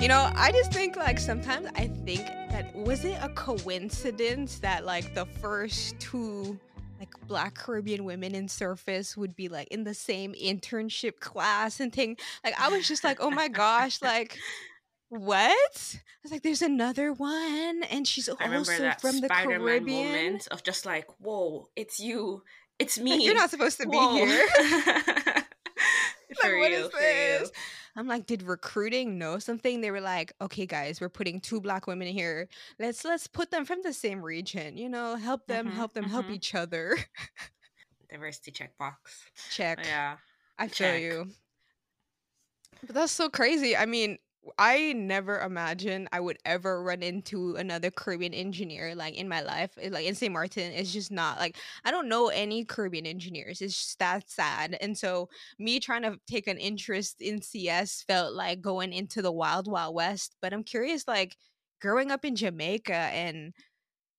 You 0.00 0.08
know, 0.08 0.30
I 0.34 0.50
just 0.50 0.72
think 0.72 0.96
like 0.96 1.18
sometimes 1.18 1.68
I 1.76 1.88
think 1.88 2.24
that 2.50 2.74
was 2.74 3.04
it 3.04 3.18
a 3.20 3.28
coincidence 3.28 4.58
that 4.60 4.86
like 4.86 5.14
the 5.14 5.26
first 5.26 6.00
two 6.00 6.58
like 6.98 7.10
black 7.26 7.54
Caribbean 7.54 8.04
women 8.04 8.34
in 8.34 8.48
surface 8.48 9.14
would 9.16 9.36
be 9.36 9.48
like 9.48 9.68
in 9.68 9.84
the 9.84 9.92
same 9.92 10.32
internship 10.32 11.20
class 11.20 11.80
and 11.80 11.92
thing. 11.92 12.16
Like 12.42 12.58
I 12.58 12.70
was 12.70 12.88
just 12.88 13.04
like, 13.04 13.18
oh 13.20 13.30
my 13.30 13.48
gosh, 13.48 14.00
like 14.02 14.38
what? 15.10 15.42
I 15.42 16.22
was 16.22 16.32
like, 16.32 16.42
there's 16.42 16.62
another 16.62 17.12
one, 17.12 17.82
and 17.90 18.06
she's 18.06 18.28
also 18.28 18.42
from 19.00 19.20
the 19.20 19.26
Spider-Man 19.26 19.60
Caribbean. 19.60 20.12
moment 20.12 20.48
of 20.50 20.62
just 20.62 20.86
like, 20.86 21.06
whoa, 21.18 21.68
it's 21.76 22.00
you, 22.00 22.42
it's 22.78 22.96
Like, 22.96 23.04
me. 23.04 23.24
you're 23.24 23.34
not 23.34 23.50
supposed 23.50 23.80
to 23.80 23.86
Whoa. 23.86 24.24
be 24.24 24.30
here. 24.30 25.44
like, 26.42 26.52
what 26.56 26.70
real, 26.70 26.86
is 26.86 26.92
this? 26.92 27.52
I'm 27.96 28.06
like, 28.06 28.26
did 28.26 28.42
recruiting 28.42 29.18
know 29.18 29.38
something? 29.38 29.80
They 29.80 29.90
were 29.90 30.00
like, 30.00 30.32
okay, 30.40 30.66
guys, 30.66 31.00
we're 31.00 31.08
putting 31.08 31.40
two 31.40 31.60
black 31.60 31.86
women 31.86 32.08
here. 32.08 32.48
Let's 32.78 33.04
let's 33.04 33.26
put 33.26 33.50
them 33.50 33.64
from 33.64 33.80
the 33.82 33.92
same 33.92 34.22
region. 34.22 34.76
You 34.76 34.88
know, 34.88 35.16
help 35.16 35.46
them, 35.46 35.68
Mhm, 35.68 35.72
help 35.72 35.92
them, 35.92 36.04
help 36.04 36.26
mhm. 36.26 36.34
each 36.34 36.54
other. 36.54 36.96
Diversity 38.10 38.52
checkbox. 38.52 38.94
Check. 39.50 39.80
Yeah. 39.84 40.16
I 40.58 40.68
feel 40.68 40.96
you. 40.96 41.30
But 42.86 42.94
that's 42.94 43.12
so 43.12 43.28
crazy. 43.28 43.76
I 43.76 43.86
mean, 43.86 44.18
I 44.58 44.92
never 44.92 45.38
imagined 45.40 46.08
I 46.12 46.20
would 46.20 46.38
ever 46.44 46.82
run 46.82 47.02
into 47.02 47.56
another 47.56 47.90
Caribbean 47.90 48.34
engineer 48.34 48.94
like 48.94 49.14
in 49.14 49.28
my 49.28 49.40
life. 49.42 49.70
Eh, 49.80 49.88
like 49.90 50.06
in 50.06 50.14
St. 50.14 50.32
Martin, 50.32 50.72
it's 50.72 50.92
just 50.92 51.10
not 51.10 51.38
like 51.38 51.56
I 51.84 51.90
don't 51.90 52.08
know 52.08 52.28
any 52.28 52.64
Caribbean 52.64 53.06
engineers. 53.06 53.60
It's 53.60 53.74
just 53.74 53.98
that 53.98 54.30
sad. 54.30 54.76
And 54.80 54.96
so 54.96 55.28
me 55.58 55.80
trying 55.80 56.02
to 56.02 56.18
take 56.26 56.46
an 56.46 56.58
interest 56.58 57.20
in 57.20 57.42
CS 57.42 58.02
felt 58.06 58.34
like 58.34 58.60
going 58.60 58.92
into 58.92 59.22
the 59.22 59.32
wild 59.32 59.68
wild 59.70 59.94
west. 59.94 60.36
But 60.42 60.52
I'm 60.52 60.64
curious, 60.64 61.06
like 61.08 61.36
growing 61.80 62.10
up 62.10 62.24
in 62.24 62.36
Jamaica 62.36 62.94
and 62.94 63.52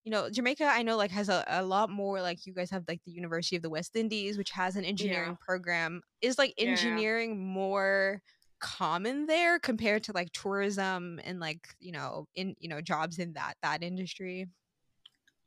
you 0.03 0.11
know, 0.11 0.29
Jamaica, 0.29 0.65
I 0.65 0.81
know 0.81 0.97
like 0.97 1.11
has 1.11 1.29
a, 1.29 1.43
a 1.47 1.63
lot 1.63 1.89
more 1.89 2.21
like 2.21 2.45
you 2.45 2.53
guys 2.53 2.71
have 2.71 2.83
like 2.87 3.01
the 3.05 3.11
University 3.11 3.55
of 3.55 3.61
the 3.61 3.69
West 3.69 3.95
Indies, 3.95 4.37
which 4.37 4.49
has 4.51 4.75
an 4.75 4.83
engineering 4.85 5.37
program. 5.39 6.01
Is 6.21 6.37
like 6.39 6.53
Yeah. 6.57 6.69
engineering 6.69 7.39
more 7.45 8.21
common 8.61 9.25
there 9.25 9.59
compared 9.59 10.03
to 10.05 10.13
like 10.13 10.31
tourism 10.31 11.19
and 11.23 11.39
like, 11.39 11.67
you 11.79 11.91
know, 11.91 12.27
in 12.35 12.55
you 12.59 12.69
know, 12.69 12.81
jobs 12.81 13.19
in 13.19 13.33
that 13.33 13.55
that 13.61 13.83
industry? 13.83 14.47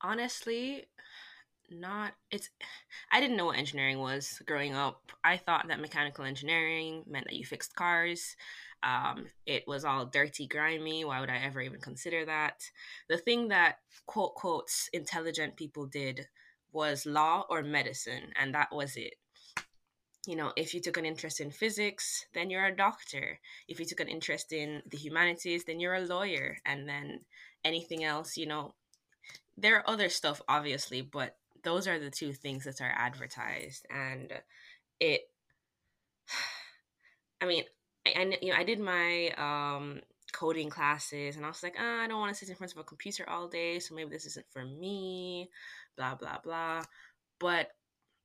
honestly 0.02 0.84
not 1.70 2.12
it's 2.30 2.50
i 3.10 3.20
didn't 3.20 3.36
know 3.36 3.46
what 3.46 3.56
engineering 3.56 3.98
was 3.98 4.42
growing 4.46 4.74
up. 4.74 5.12
I 5.24 5.38
thought 5.38 5.66
that 5.68 5.80
mechanical 5.80 6.24
engineering 6.24 7.04
meant 7.06 7.24
that 7.26 7.36
you 7.36 7.44
fixed 7.44 7.74
cars. 7.74 8.36
Um, 8.82 9.28
it 9.46 9.64
was 9.66 9.84
all 9.84 10.04
dirty 10.04 10.46
grimy. 10.46 11.04
Why 11.06 11.20
would 11.20 11.30
i 11.30 11.38
ever 11.38 11.62
even 11.62 11.80
consider 11.80 12.26
that? 12.26 12.62
The 13.08 13.16
thing 13.16 13.48
that 13.48 13.78
quote 14.06 14.34
quotes 14.34 14.90
intelligent 14.92 15.56
people 15.56 15.86
did 15.86 16.28
was 16.72 17.06
law 17.06 17.46
or 17.48 17.62
medicine 17.62 18.32
and 18.36 18.54
that 18.54 18.68
was 18.72 18.96
it 18.96 19.14
you 20.26 20.36
know 20.36 20.52
if 20.56 20.74
you 20.74 20.80
took 20.80 20.96
an 20.96 21.06
interest 21.06 21.40
in 21.40 21.50
physics 21.50 22.26
then 22.34 22.50
you're 22.50 22.66
a 22.66 22.76
doctor. 22.76 23.38
If 23.68 23.78
you 23.80 23.86
took 23.86 24.00
an 24.00 24.08
interest 24.08 24.52
in 24.52 24.82
the 24.90 24.96
humanities 24.96 25.64
then 25.64 25.80
you're 25.80 25.94
a 25.94 26.00
lawyer. 26.00 26.58
And 26.64 26.88
then 26.88 27.20
anything 27.64 28.04
else 28.04 28.36
you 28.36 28.46
know 28.46 28.74
there 29.56 29.76
are 29.76 29.88
other 29.88 30.08
stuff 30.08 30.42
obviously 30.48 31.00
but 31.00 31.36
those 31.62 31.88
are 31.88 31.98
the 31.98 32.10
two 32.10 32.32
things 32.32 32.64
that 32.64 32.80
are 32.80 32.94
advertised. 32.96 33.86
And 33.90 34.32
it 35.00 35.22
i 37.40 37.46
mean 37.46 37.64
I, 38.06 38.12
I 38.16 38.38
you 38.40 38.52
know 38.52 38.58
i 38.58 38.64
did 38.64 38.80
my 38.80 39.30
um 39.36 40.00
coding 40.32 40.68
classes 40.68 41.36
and 41.36 41.44
i 41.44 41.48
was 41.48 41.62
like 41.62 41.76
ah, 41.78 42.02
i 42.02 42.08
don't 42.08 42.18
want 42.18 42.32
to 42.32 42.38
sit 42.38 42.48
in 42.48 42.56
front 42.56 42.72
of 42.72 42.78
a 42.78 42.84
computer 42.84 43.28
all 43.28 43.46
day 43.46 43.78
so 43.78 43.94
maybe 43.94 44.10
this 44.10 44.26
isn't 44.26 44.46
for 44.50 44.64
me 44.64 45.48
blah 45.96 46.14
blah 46.14 46.38
blah. 46.42 46.82
But 47.38 47.68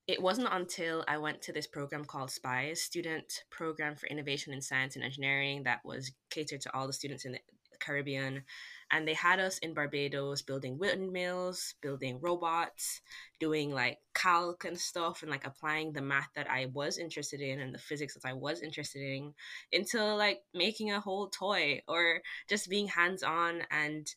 it 0.09 0.19
wasn't 0.19 0.47
until 0.51 1.03
I 1.07 1.19
went 1.19 1.39
to 1.43 1.53
this 1.53 1.67
program 1.67 2.03
called 2.03 2.31
SPIES, 2.31 2.81
Student 2.81 3.43
Program 3.51 3.95
for 3.95 4.07
Innovation 4.07 4.53
in 4.53 4.59
Science 4.59 4.95
and 4.95 5.05
Engineering, 5.05 5.63
that 5.63 5.85
was 5.85 6.11
catered 6.31 6.61
to 6.61 6.75
all 6.75 6.87
the 6.87 6.93
students 6.93 7.25
in 7.25 7.33
the 7.33 7.39
Caribbean. 7.79 8.41
And 8.89 9.07
they 9.07 9.13
had 9.13 9.39
us 9.39 9.59
in 9.59 9.75
Barbados 9.75 10.41
building 10.41 10.79
windmills, 10.79 11.75
building 11.83 12.19
robots, 12.21 13.01
doing 13.39 13.71
like 13.71 13.99
calc 14.15 14.65
and 14.65 14.79
stuff, 14.79 15.21
and 15.21 15.29
like 15.29 15.45
applying 15.45 15.93
the 15.93 16.01
math 16.01 16.29
that 16.35 16.49
I 16.49 16.71
was 16.73 16.97
interested 16.97 17.39
in 17.39 17.59
and 17.59 17.71
the 17.71 17.77
physics 17.77 18.15
that 18.15 18.27
I 18.27 18.33
was 18.33 18.63
interested 18.63 19.03
in 19.03 19.35
into 19.71 20.03
like 20.15 20.39
making 20.55 20.91
a 20.91 20.99
whole 20.99 21.27
toy 21.27 21.83
or 21.87 22.21
just 22.49 22.67
being 22.67 22.87
hands 22.87 23.21
on 23.21 23.61
and 23.69 24.07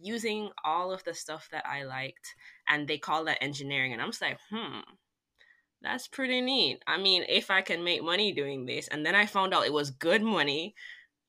using 0.00 0.50
all 0.64 0.92
of 0.92 1.02
the 1.02 1.14
stuff 1.14 1.48
that 1.50 1.66
I 1.66 1.82
liked. 1.82 2.36
And 2.68 2.86
they 2.86 2.98
call 2.98 3.24
that 3.24 3.42
engineering. 3.42 3.92
And 3.92 4.00
I'm 4.00 4.10
just 4.10 4.22
like, 4.22 4.38
hmm, 4.48 4.82
that's 5.82 6.08
pretty 6.08 6.40
neat. 6.40 6.82
I 6.86 6.98
mean, 6.98 7.24
if 7.28 7.50
I 7.50 7.62
can 7.62 7.84
make 7.84 8.02
money 8.02 8.32
doing 8.32 8.66
this, 8.66 8.88
and 8.88 9.04
then 9.04 9.14
I 9.14 9.26
found 9.26 9.52
out 9.52 9.66
it 9.66 9.72
was 9.72 9.90
good 9.90 10.22
money, 10.22 10.74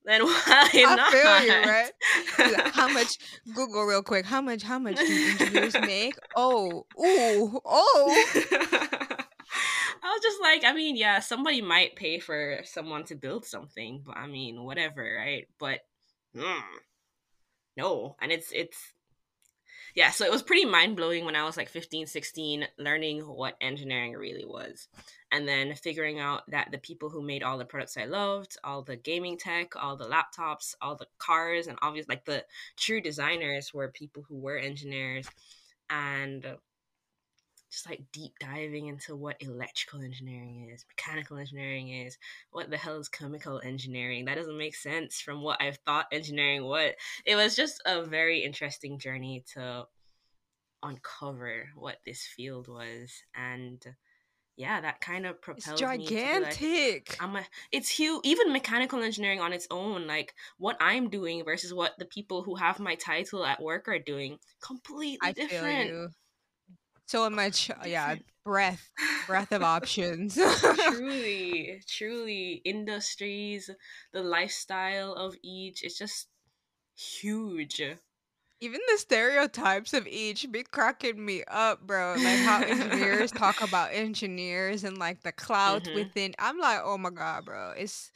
then 0.05 0.23
why 0.25 0.69
I 0.73 0.95
not? 0.95 1.11
feel 1.11 1.43
you, 1.43 1.61
right? 1.61 1.91
Like, 2.39 2.67
how 2.73 2.87
much 2.87 3.17
Google 3.53 3.85
real 3.85 4.03
quick, 4.03 4.25
how 4.25 4.41
much 4.41 4.63
how 4.63 4.79
much 4.79 4.97
do 4.97 5.27
engineers 5.39 5.75
make? 5.81 6.15
Oh, 6.35 6.85
ooh, 6.99 7.59
oh. 7.65 8.25
I 10.05 10.11
was 10.11 10.21
just 10.21 10.41
like, 10.41 10.63
I 10.65 10.73
mean, 10.73 10.97
yeah, 10.97 11.19
somebody 11.19 11.61
might 11.61 11.95
pay 11.95 12.19
for 12.19 12.59
someone 12.63 13.05
to 13.05 13.15
build 13.15 13.45
something, 13.45 14.03
but 14.05 14.17
I 14.17 14.27
mean, 14.27 14.63
whatever, 14.63 15.15
right? 15.17 15.47
But 15.59 15.79
mm, 16.35 16.61
no, 17.77 18.15
and 18.21 18.31
it's 18.31 18.51
it's 18.51 18.77
yeah, 19.95 20.09
so 20.09 20.25
it 20.25 20.31
was 20.31 20.41
pretty 20.41 20.65
mind 20.65 20.95
blowing 20.95 21.23
when 21.23 21.35
I 21.35 21.43
was 21.43 21.55
like 21.55 21.69
15, 21.69 22.07
16, 22.07 22.67
learning 22.79 23.21
what 23.21 23.55
engineering 23.61 24.13
really 24.13 24.45
was. 24.45 24.87
And 25.31 25.47
then 25.47 25.75
figuring 25.75 26.19
out 26.19 26.49
that 26.49 26.71
the 26.71 26.77
people 26.77 27.09
who 27.09 27.21
made 27.21 27.43
all 27.43 27.57
the 27.57 27.65
products 27.65 27.97
I 27.97 28.05
loved, 28.05 28.57
all 28.63 28.81
the 28.81 28.95
gaming 28.95 29.37
tech, 29.37 29.75
all 29.75 29.95
the 29.95 30.09
laptops, 30.09 30.75
all 30.81 30.95
the 30.95 31.07
cars, 31.19 31.67
and 31.67 31.77
obviously 31.81 32.15
like 32.15 32.25
the 32.25 32.43
true 32.75 33.01
designers 33.01 33.73
were 33.73 33.87
people 33.89 34.23
who 34.27 34.39
were 34.39 34.57
engineers. 34.57 35.27
And 35.89 36.45
just 37.73 37.89
like 37.89 38.03
deep 38.11 38.33
diving 38.39 38.87
into 38.87 39.15
what 39.15 39.41
electrical 39.41 40.01
engineering 40.01 40.69
is, 40.71 40.85
mechanical 40.87 41.37
engineering 41.37 41.89
is, 41.89 42.17
what 42.51 42.69
the 42.69 42.77
hell 42.77 42.99
is 42.99 43.09
chemical 43.09 43.59
engineering? 43.63 44.25
That 44.25 44.35
doesn't 44.35 44.57
make 44.57 44.75
sense 44.75 45.19
from 45.19 45.41
what 45.41 45.59
I've 45.59 45.79
thought 45.85 46.05
engineering 46.11 46.65
would. 46.65 46.93
It 47.25 47.35
was 47.35 47.55
just 47.55 47.81
a 47.85 48.03
very 48.03 48.43
interesting 48.43 48.99
journey 48.99 49.43
to 49.55 49.87
uncover 50.83 51.69
what 51.75 51.97
this 52.05 52.23
field 52.23 52.67
was. 52.67 53.11
And 53.35 53.83
yeah, 54.55 54.79
that 54.81 55.01
kind 55.01 55.25
of 55.25 55.37
It's 55.37 55.65
propelled 55.65 55.81
me 55.81 55.87
like, 55.87 56.07
gigantic. 56.07 57.17
I'm 57.19 57.35
a, 57.37 57.43
it's 57.71 57.89
huge. 57.89 58.21
Even 58.23 58.53
mechanical 58.53 59.01
engineering 59.01 59.39
on 59.41 59.51
its 59.51 59.65
own, 59.71 60.05
like 60.05 60.35
what 60.59 60.77
I'm 60.79 61.09
doing 61.09 61.43
versus 61.43 61.73
what 61.73 61.93
the 61.97 62.05
people 62.05 62.43
who 62.43 62.53
have 62.53 62.79
my 62.79 62.93
title 62.93 63.43
at 63.43 63.63
work 63.63 63.87
are 63.87 63.97
doing, 63.97 64.37
completely 64.61 65.17
I 65.23 65.31
different. 65.31 66.13
So 67.07 67.29
much, 67.29 67.69
uh, 67.69 67.85
yeah, 67.85 68.15
breath, 68.43 68.91
breath 69.27 69.51
of 69.51 69.61
options. 69.63 70.37
truly, 70.77 71.81
truly, 71.87 72.53
industries, 72.65 73.69
the 74.11 74.23
lifestyle 74.23 75.13
of 75.13 75.35
each, 75.41 75.83
it's 75.83 75.97
just 75.97 76.29
huge. 76.95 77.81
Even 78.61 78.79
the 78.87 78.97
stereotypes 78.97 79.93
of 79.93 80.07
each 80.07 80.49
be 80.51 80.63
cracking 80.63 81.23
me 81.23 81.43
up, 81.47 81.85
bro. 81.85 82.17
Like 82.21 82.39
how 82.39 82.61
engineers 82.61 83.31
talk 83.33 83.59
about 83.59 83.91
engineers 83.93 84.83
and 84.85 84.97
like 84.97 85.21
the 85.21 85.33
clout 85.33 85.87
Mhm. 85.87 85.93
within. 85.93 86.33
I'm 86.39 86.57
like, 86.57 86.79
oh 86.81 86.97
my 86.97 87.09
god, 87.09 87.43
bro. 87.45 87.71
It's 87.71 88.11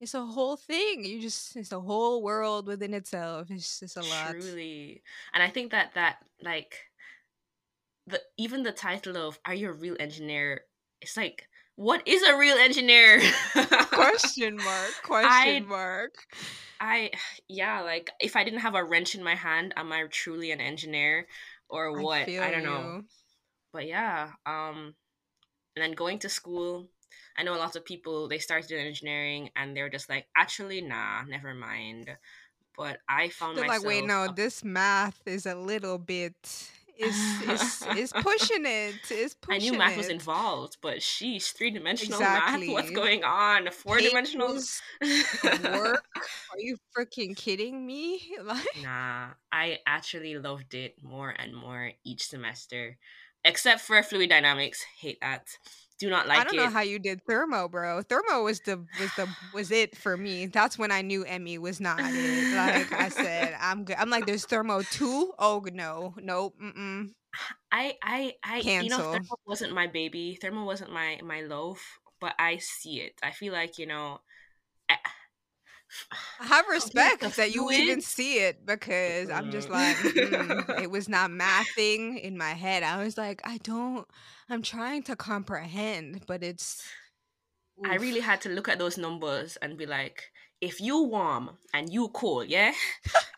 it's 0.00 0.14
a 0.14 0.24
whole 0.26 0.56
thing. 0.56 1.04
You 1.04 1.20
just 1.20 1.56
it's 1.56 1.72
a 1.72 1.80
whole 1.80 2.22
world 2.22 2.66
within 2.66 2.94
itself. 2.94 3.50
It's 3.50 3.80
just 3.80 3.96
a 3.96 4.02
lot. 4.04 4.36
Truly. 4.36 5.02
And 5.32 5.42
I 5.42 5.50
think 5.50 5.70
that 5.72 5.94
that 5.94 6.24
like 6.42 6.89
the 8.06 8.20
even 8.36 8.62
the 8.62 8.72
title 8.72 9.16
of 9.16 9.38
are 9.44 9.54
you 9.54 9.68
a 9.68 9.72
real 9.72 9.96
engineer? 9.98 10.62
It's 11.00 11.16
like 11.16 11.48
what 11.76 12.06
is 12.06 12.22
a 12.22 12.36
real 12.36 12.56
engineer? 12.56 13.20
Question 13.54 14.56
mark. 14.56 14.90
Question 15.02 15.30
I 15.32 15.60
mark. 15.60 16.12
I 16.80 17.10
yeah, 17.48 17.80
like 17.80 18.10
if 18.20 18.36
I 18.36 18.44
didn't 18.44 18.60
have 18.60 18.74
a 18.74 18.84
wrench 18.84 19.14
in 19.14 19.22
my 19.22 19.34
hand, 19.34 19.72
am 19.76 19.92
I 19.92 20.04
truly 20.10 20.50
an 20.50 20.60
engineer 20.60 21.26
or 21.68 21.92
what? 22.02 22.26
feel 22.26 22.42
I 22.42 22.50
don't 22.50 22.64
know. 22.64 23.02
But 23.72 23.86
yeah, 23.86 24.32
um 24.46 24.94
and 25.76 25.82
then 25.82 25.92
going 25.92 26.18
to 26.20 26.28
school, 26.28 26.88
I 27.38 27.42
know 27.42 27.54
a 27.54 27.56
lot 27.56 27.76
of 27.76 27.84
people 27.84 28.28
they 28.28 28.38
started 28.38 28.68
doing 28.68 28.86
engineering 28.86 29.50
and 29.56 29.76
they're 29.76 29.88
just 29.88 30.08
like, 30.08 30.26
actually 30.36 30.80
nah, 30.80 31.22
never 31.22 31.54
mind. 31.54 32.10
But 32.76 32.98
I 33.08 33.28
found 33.28 33.58
They're 33.58 33.68
like, 33.68 33.84
wait, 33.84 34.04
no, 34.04 34.24
a- 34.24 34.32
this 34.34 34.64
math 34.64 35.20
is 35.26 35.46
a 35.46 35.54
little 35.54 35.98
bit 35.98 36.70
is 37.00 37.48
is 37.48 37.86
is 37.96 38.12
pushing 38.12 38.66
it. 38.66 39.10
Is 39.10 39.34
pushing. 39.34 39.54
I 39.54 39.70
knew 39.70 39.78
math 39.78 39.96
was 39.96 40.08
involved, 40.08 40.76
but 40.82 40.98
sheesh, 40.98 41.52
three 41.52 41.70
dimensional 41.70 42.20
math. 42.20 42.60
What's 42.68 42.90
going 42.90 43.24
on? 43.24 43.70
Four 43.70 43.98
dimensional. 43.98 44.48
Work. 45.02 46.04
Are 46.14 46.58
you 46.58 46.76
freaking 46.96 47.36
kidding 47.36 47.84
me? 47.86 48.20
Like 48.42 48.66
Nah, 48.82 49.28
I 49.52 49.78
actually 49.86 50.36
loved 50.38 50.74
it 50.74 50.96
more 51.02 51.30
and 51.30 51.54
more 51.54 51.92
each 52.04 52.26
semester, 52.26 52.96
except 53.44 53.80
for 53.80 54.02
fluid 54.02 54.30
dynamics. 54.30 54.84
Hate 54.98 55.18
that. 55.20 55.46
Do 56.00 56.10
not 56.10 56.26
like 56.26 56.40
I 56.40 56.44
don't 56.44 56.56
know 56.56 56.70
how 56.70 56.80
you 56.80 56.98
did 56.98 57.22
thermo, 57.26 57.68
bro. 57.68 58.02
Thermo 58.02 58.42
was 58.42 58.60
the 58.60 58.78
was 58.98 59.12
the 59.16 59.28
was 59.52 59.70
it 59.70 59.96
for 59.96 60.16
me. 60.16 60.46
That's 60.46 60.78
when 60.78 60.90
I 60.90 61.02
knew 61.02 61.26
ME 61.26 61.58
was 61.58 61.80
not 61.80 62.00
it. 62.00 62.56
Like 62.56 62.92
I 62.92 63.08
said, 63.10 63.54
I'm 63.60 63.84
good. 63.84 63.96
I'm 63.98 64.10
like, 64.10 64.26
there's 64.26 64.46
thermo 64.46 64.82
two. 64.82 65.32
Oh 65.38 65.64
no, 65.72 66.14
nope. 66.22 66.54
Mm-mm. 66.62 67.10
I 67.70 67.96
I 68.02 68.34
I 68.42 68.64
you 68.80 68.88
know 68.88 68.98
Cancel. 68.98 69.12
thermal 69.12 69.40
wasn't 69.46 69.74
my 69.74 69.86
baby. 69.86 70.38
Thermo 70.40 70.64
wasn't 70.64 70.92
my 70.92 71.20
my 71.22 71.42
loaf, 71.42 72.00
but 72.20 72.34
I 72.38 72.56
see 72.58 73.00
it. 73.00 73.14
I 73.22 73.30
feel 73.32 73.52
like 73.52 73.78
you 73.78 73.86
know. 73.86 74.20
I, 76.40 76.46
have 76.46 76.68
respect 76.70 77.36
that 77.36 77.54
you 77.54 77.70
even 77.70 78.00
see 78.00 78.38
it 78.38 78.64
because 78.64 79.30
I'm 79.30 79.50
just 79.50 79.68
mm. 79.68 79.72
like, 79.72 79.96
mm-mm. 79.96 80.82
it 80.82 80.90
was 80.90 81.08
not 81.08 81.30
mathing 81.30 82.20
in 82.20 82.36
my 82.36 82.50
head. 82.50 82.82
I 82.82 83.02
was 83.02 83.16
like, 83.18 83.40
I 83.44 83.58
don't. 83.58 84.06
I'm 84.48 84.62
trying 84.62 85.02
to 85.04 85.16
comprehend, 85.16 86.24
but 86.26 86.42
it's. 86.42 86.82
I 87.84 87.96
really 87.96 88.20
had 88.20 88.42
to 88.42 88.50
look 88.50 88.68
at 88.68 88.78
those 88.78 88.98
numbers 88.98 89.56
and 89.56 89.78
be 89.78 89.86
like, 89.86 90.30
if 90.60 90.80
you 90.80 91.04
warm 91.04 91.56
and 91.72 91.90
you 91.90 92.08
cool, 92.08 92.44
yeah. 92.44 92.72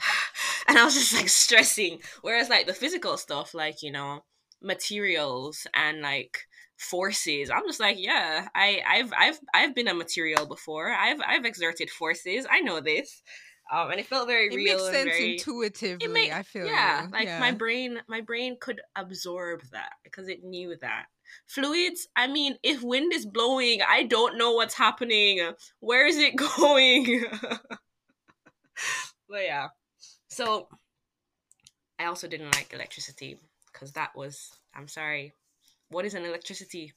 and 0.68 0.78
I 0.78 0.84
was 0.84 0.94
just 0.94 1.14
like 1.14 1.28
stressing. 1.28 2.00
Whereas 2.22 2.48
like 2.48 2.66
the 2.66 2.74
physical 2.74 3.16
stuff, 3.16 3.54
like 3.54 3.82
you 3.82 3.92
know, 3.92 4.24
materials 4.60 5.66
and 5.74 6.00
like 6.00 6.38
forces, 6.82 7.50
I'm 7.50 7.66
just 7.66 7.80
like, 7.80 7.96
yeah, 7.98 8.48
I 8.54 8.82
I've 8.86 9.12
I've 9.18 9.38
I've 9.54 9.74
been 9.74 9.88
a 9.88 9.94
material 9.94 10.46
before. 10.46 10.90
I've 10.90 11.20
I've 11.26 11.44
exerted 11.44 11.90
forces. 11.90 12.46
I 12.50 12.60
know 12.60 12.80
this. 12.80 13.22
Um, 13.72 13.90
and 13.90 14.00
it 14.00 14.06
felt 14.06 14.26
very 14.26 14.48
It 14.48 14.54
real 14.56 14.76
makes 14.76 14.82
and 14.88 14.94
sense 14.94 15.10
very 15.16 15.32
intuitively. 15.32 16.04
it 16.04 16.10
made 16.10 16.30
I 16.32 16.42
feel 16.42 16.66
yeah 16.66 17.04
you. 17.04 17.10
like 17.10 17.24
Yeah. 17.26 17.38
my 17.40 17.52
brain 17.52 18.00
my 18.08 18.20
brain 18.20 18.56
could 18.60 18.82
absorb 18.96 19.62
that 19.72 19.92
because 20.04 20.28
it 20.28 20.44
knew 20.44 20.76
that 20.82 21.06
fluids 21.46 22.06
i 22.14 22.26
mean 22.26 22.56
if 22.62 22.82
wind 22.82 23.14
is 23.14 23.24
blowing 23.24 23.80
i 23.88 24.02
don't 24.02 24.36
know 24.36 24.52
what's 24.52 24.74
happening 24.74 25.52
where 25.80 26.06
is 26.06 26.18
it 26.18 26.36
going 26.58 27.24
but 29.28 29.42
yeah 29.44 29.68
so 30.28 30.68
i 31.98 32.04
also 32.04 32.28
didn't 32.28 32.54
like 32.54 32.72
electricity 32.74 33.38
because 33.72 33.92
that 33.92 34.10
was 34.14 34.50
i'm 34.74 34.88
sorry 34.88 35.32
what 35.92 36.04
is 36.04 36.14
an 36.14 36.24
electricity 36.24 36.92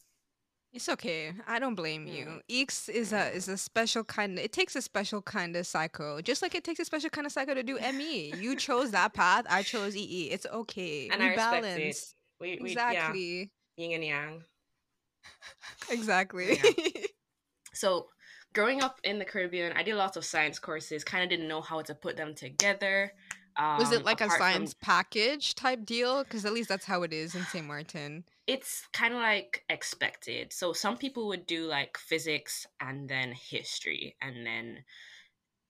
It's 0.75 0.89
okay. 0.89 1.31
I 1.47 1.59
don't 1.59 1.75
blame 1.75 2.05
you. 2.05 2.25
Mm, 2.25 2.41
Eeks 2.51 2.89
is 2.89 3.13
a 3.13 3.31
mm. 3.31 3.35
is 3.35 3.47
a 3.47 3.55
special 3.55 4.03
kind. 4.03 4.37
It 4.37 4.51
takes 4.51 4.75
a 4.75 4.81
special 4.81 5.21
kind 5.21 5.55
of 5.55 5.63
psycho, 5.65 6.19
just 6.21 6.41
like 6.43 6.53
it 6.53 6.65
takes 6.67 6.81
a 6.83 6.85
special 6.85 7.09
kind 7.09 7.25
of 7.25 7.31
psycho 7.31 7.53
to 7.55 7.63
do 7.63 7.79
ME. 7.79 8.33
You 8.35 8.57
chose 8.57 8.91
that 8.91 9.13
path. 9.13 9.45
I 9.49 9.63
chose 9.63 9.95
EE. 9.95 10.31
It's 10.35 10.45
okay. 10.61 11.07
and 11.11 11.21
We 11.23 11.29
i 11.29 11.35
balance. 11.35 12.13
we, 12.41 12.59
we 12.61 12.75
yeah 12.75 12.91
Exactly. 12.91 13.51
yin 13.77 13.91
and 13.93 14.03
yang 14.03 14.43
Exactly. 15.89 16.59
yeah 16.63 17.03
so 17.73 18.07
growing 18.53 18.83
up 18.83 18.99
in 19.03 19.19
the 19.19 19.25
caribbean 19.25 19.73
i 19.75 19.83
did 19.83 19.95
lots 19.95 20.17
of 20.17 20.23
science 20.25 20.59
courses 20.59 21.03
kind 21.03 21.23
of 21.23 21.29
didn't 21.29 21.47
know 21.47 21.61
how 21.61 21.81
to 21.81 21.93
put 21.95 22.15
them 22.17 22.33
together 22.35 23.11
Was 23.57 23.91
it 23.91 23.99
um 23.99 24.03
like 24.03 24.21
a 24.21 24.25
apart 24.25 24.39
from 24.39 24.51
science 24.53 24.73
package 24.81 25.55
type 25.55 25.85
deal? 25.85 26.23
Because 26.23 26.45
at 26.45 26.53
least 26.53 26.69
that's 26.69 26.85
how 26.85 27.03
it 27.03 27.13
is 27.13 27.35
in 27.35 27.43
St. 27.45 27.65
Martin. 27.65 28.25
it's 28.47 28.87
kind 28.93 29.13
of 29.13 29.19
like 29.19 29.63
expected 29.69 30.53
so 30.53 30.71
some 30.73 30.97
people 30.97 31.27
would 31.27 31.47
do 31.47 31.65
like 31.65 31.97
physics 31.97 32.67
and 32.79 33.09
then 33.09 33.31
history 33.31 34.15
and 34.21 34.45
then 34.45 34.83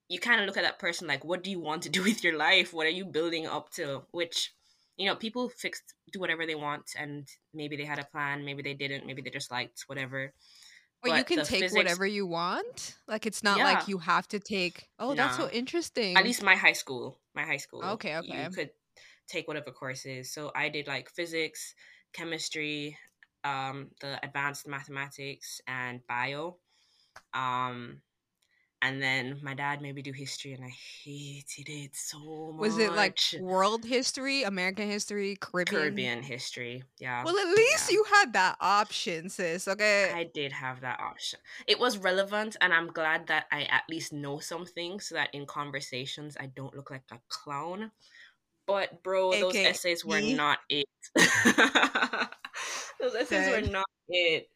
you 0.09 0.19
kind 0.19 0.39
of 0.41 0.45
look 0.45 0.57
at 0.57 0.63
that 0.63 0.79
person 0.79 1.07
like 1.07 1.23
what 1.23 1.43
do 1.43 1.49
you 1.49 1.59
want 1.59 1.81
to 1.83 1.89
do 1.89 2.03
with 2.09 2.23
your 2.23 2.37
life 2.37 2.73
what 2.73 2.85
are 2.85 2.89
you 2.99 3.05
building 3.05 3.47
up 3.47 3.69
to 3.71 4.01
which 4.11 4.53
you 4.97 5.05
know 5.07 5.15
people 5.15 5.49
fix 5.49 5.81
do 6.11 6.19
whatever 6.19 6.45
they 6.45 6.55
want 6.55 6.83
and 6.97 7.27
maybe 7.53 7.75
they 7.77 7.85
had 7.85 7.99
a 7.99 8.05
plan 8.11 8.43
maybe 8.45 8.61
they 8.61 8.73
didn't 8.73 9.05
maybe 9.05 9.21
they 9.21 9.29
just 9.29 9.51
liked 9.51 9.83
whatever 9.87 10.33
But 11.11 11.17
you 11.17 11.23
can 11.23 11.45
take 11.45 11.61
physics 11.61 11.73
whatever 11.73 12.05
you 12.05 12.25
want. 12.25 12.95
Like 13.07 13.25
it's 13.25 13.43
not 13.43 13.57
yeah 13.57 13.65
like 13.65 13.87
you 13.87 13.97
have 13.99 14.27
to 14.29 14.39
take. 14.39 14.89
Oh, 14.99 15.15
that's 15.15 15.37
so 15.37 15.49
interesting. 15.49 16.17
at 16.17 16.23
least 16.23 16.43
my 16.43 16.55
high 16.55 16.73
school 16.73 17.19
my 17.35 17.43
high 17.43 17.57
school 17.57 17.83
Okay, 17.83 18.17
okay. 18.17 18.43
you 18.43 18.49
could 18.49 18.69
take 19.27 19.47
whatever 19.47 19.71
courses 19.71 20.31
so 20.31 20.51
i 20.55 20.69
did 20.69 20.87
like 20.87 21.09
physics 21.09 21.73
chemistry 22.13 22.97
um 23.43 23.89
the 24.01 24.23
advanced 24.23 24.67
mathematics 24.67 25.61
and 25.67 25.99
bio 26.07 26.57
um 27.33 28.01
and 28.85 29.01
then 29.01 29.39
my 29.41 29.55
dad 29.55 29.81
made 29.81 29.95
me 29.95 30.01
do 30.03 30.11
history 30.11 30.53
and 30.53 30.63
i 30.63 30.73
hated 31.03 31.67
it 31.67 31.95
so 31.95 32.51
much 32.53 32.61
Was 32.61 32.77
it 32.77 32.93
like 32.93 33.17
world 33.39 33.83
history, 33.83 34.43
American 34.43 34.87
history, 34.87 35.37
Caribbean? 35.39 35.81
caribbean 35.81 36.23
history 36.23 36.83
yeah 36.99 37.23
Well, 37.23 37.37
at 37.37 37.47
least 37.47 37.89
yeah 37.89 37.95
you 37.95 38.03
had 38.15 38.33
that 38.33 38.57
option, 38.61 39.29
sis. 39.29 39.67
Okay. 39.67 40.11
I 40.13 40.25
did 40.33 40.51
have 40.51 40.81
that 40.81 40.99
option. 40.99 41.39
It 41.65 41.79
was 41.79 41.97
relevant, 41.97 42.57
and 42.61 42.73
I'm 42.73 42.87
glad 42.87 43.27
that 43.27 43.45
I 43.51 43.63
at 43.63 43.83
least 43.89 44.13
know 44.13 44.39
something 44.39 44.99
so 44.99 45.15
that 45.15 45.29
in 45.33 45.45
conversations 45.45 46.37
I 46.39 46.47
don't 46.47 46.75
look 46.75 46.91
like 46.91 47.03
a 47.11 47.19
clown. 47.29 47.91
But, 48.67 49.03
bro, 49.03 49.31
those 49.31 49.55
AKA 49.55 49.69
essays 49.69 50.05
were 50.05 50.21
not 50.21 50.59
it. 50.69 50.87
those 52.99 53.15
essays 53.15 53.49
were 53.49 53.69
not 53.71 53.85
it. 54.09 54.49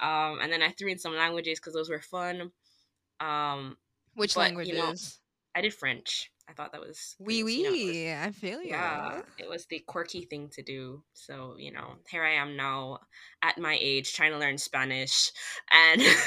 Um, 0.00 0.40
and 0.42 0.52
then 0.52 0.62
I 0.62 0.70
threw 0.70 0.88
in 0.90 0.98
some 0.98 1.14
languages 1.14 1.58
because 1.58 1.72
those 1.74 1.88
were 1.88 2.02
fun. 2.02 2.52
Um, 3.20 3.76
Which 4.14 4.34
but 4.34 4.50
you 4.66 4.74
know, 4.74 4.80
languages? 4.84 5.20
I 5.54 5.60
did 5.62 5.74
French. 5.74 6.30
I 6.48 6.52
thought 6.52 6.72
that 6.72 6.80
was 6.80 7.16
Wee 7.18 7.42
because, 7.42 7.56
you 7.56 7.64
know, 7.64 7.72
wee. 7.72 8.12
I 8.12 8.30
feel 8.30 8.62
you. 8.62 8.68
yeah, 8.68 9.22
it 9.36 9.48
was 9.48 9.66
the 9.66 9.80
quirky 9.80 10.24
thing 10.24 10.48
to 10.50 10.62
do. 10.62 11.02
So, 11.12 11.56
you 11.58 11.72
know, 11.72 11.96
here 12.08 12.22
I 12.22 12.34
am 12.34 12.56
now 12.56 13.00
at 13.42 13.58
my 13.58 13.76
age 13.80 14.14
trying 14.14 14.30
to 14.30 14.38
learn 14.38 14.56
Spanish. 14.56 15.32
And 15.72 16.00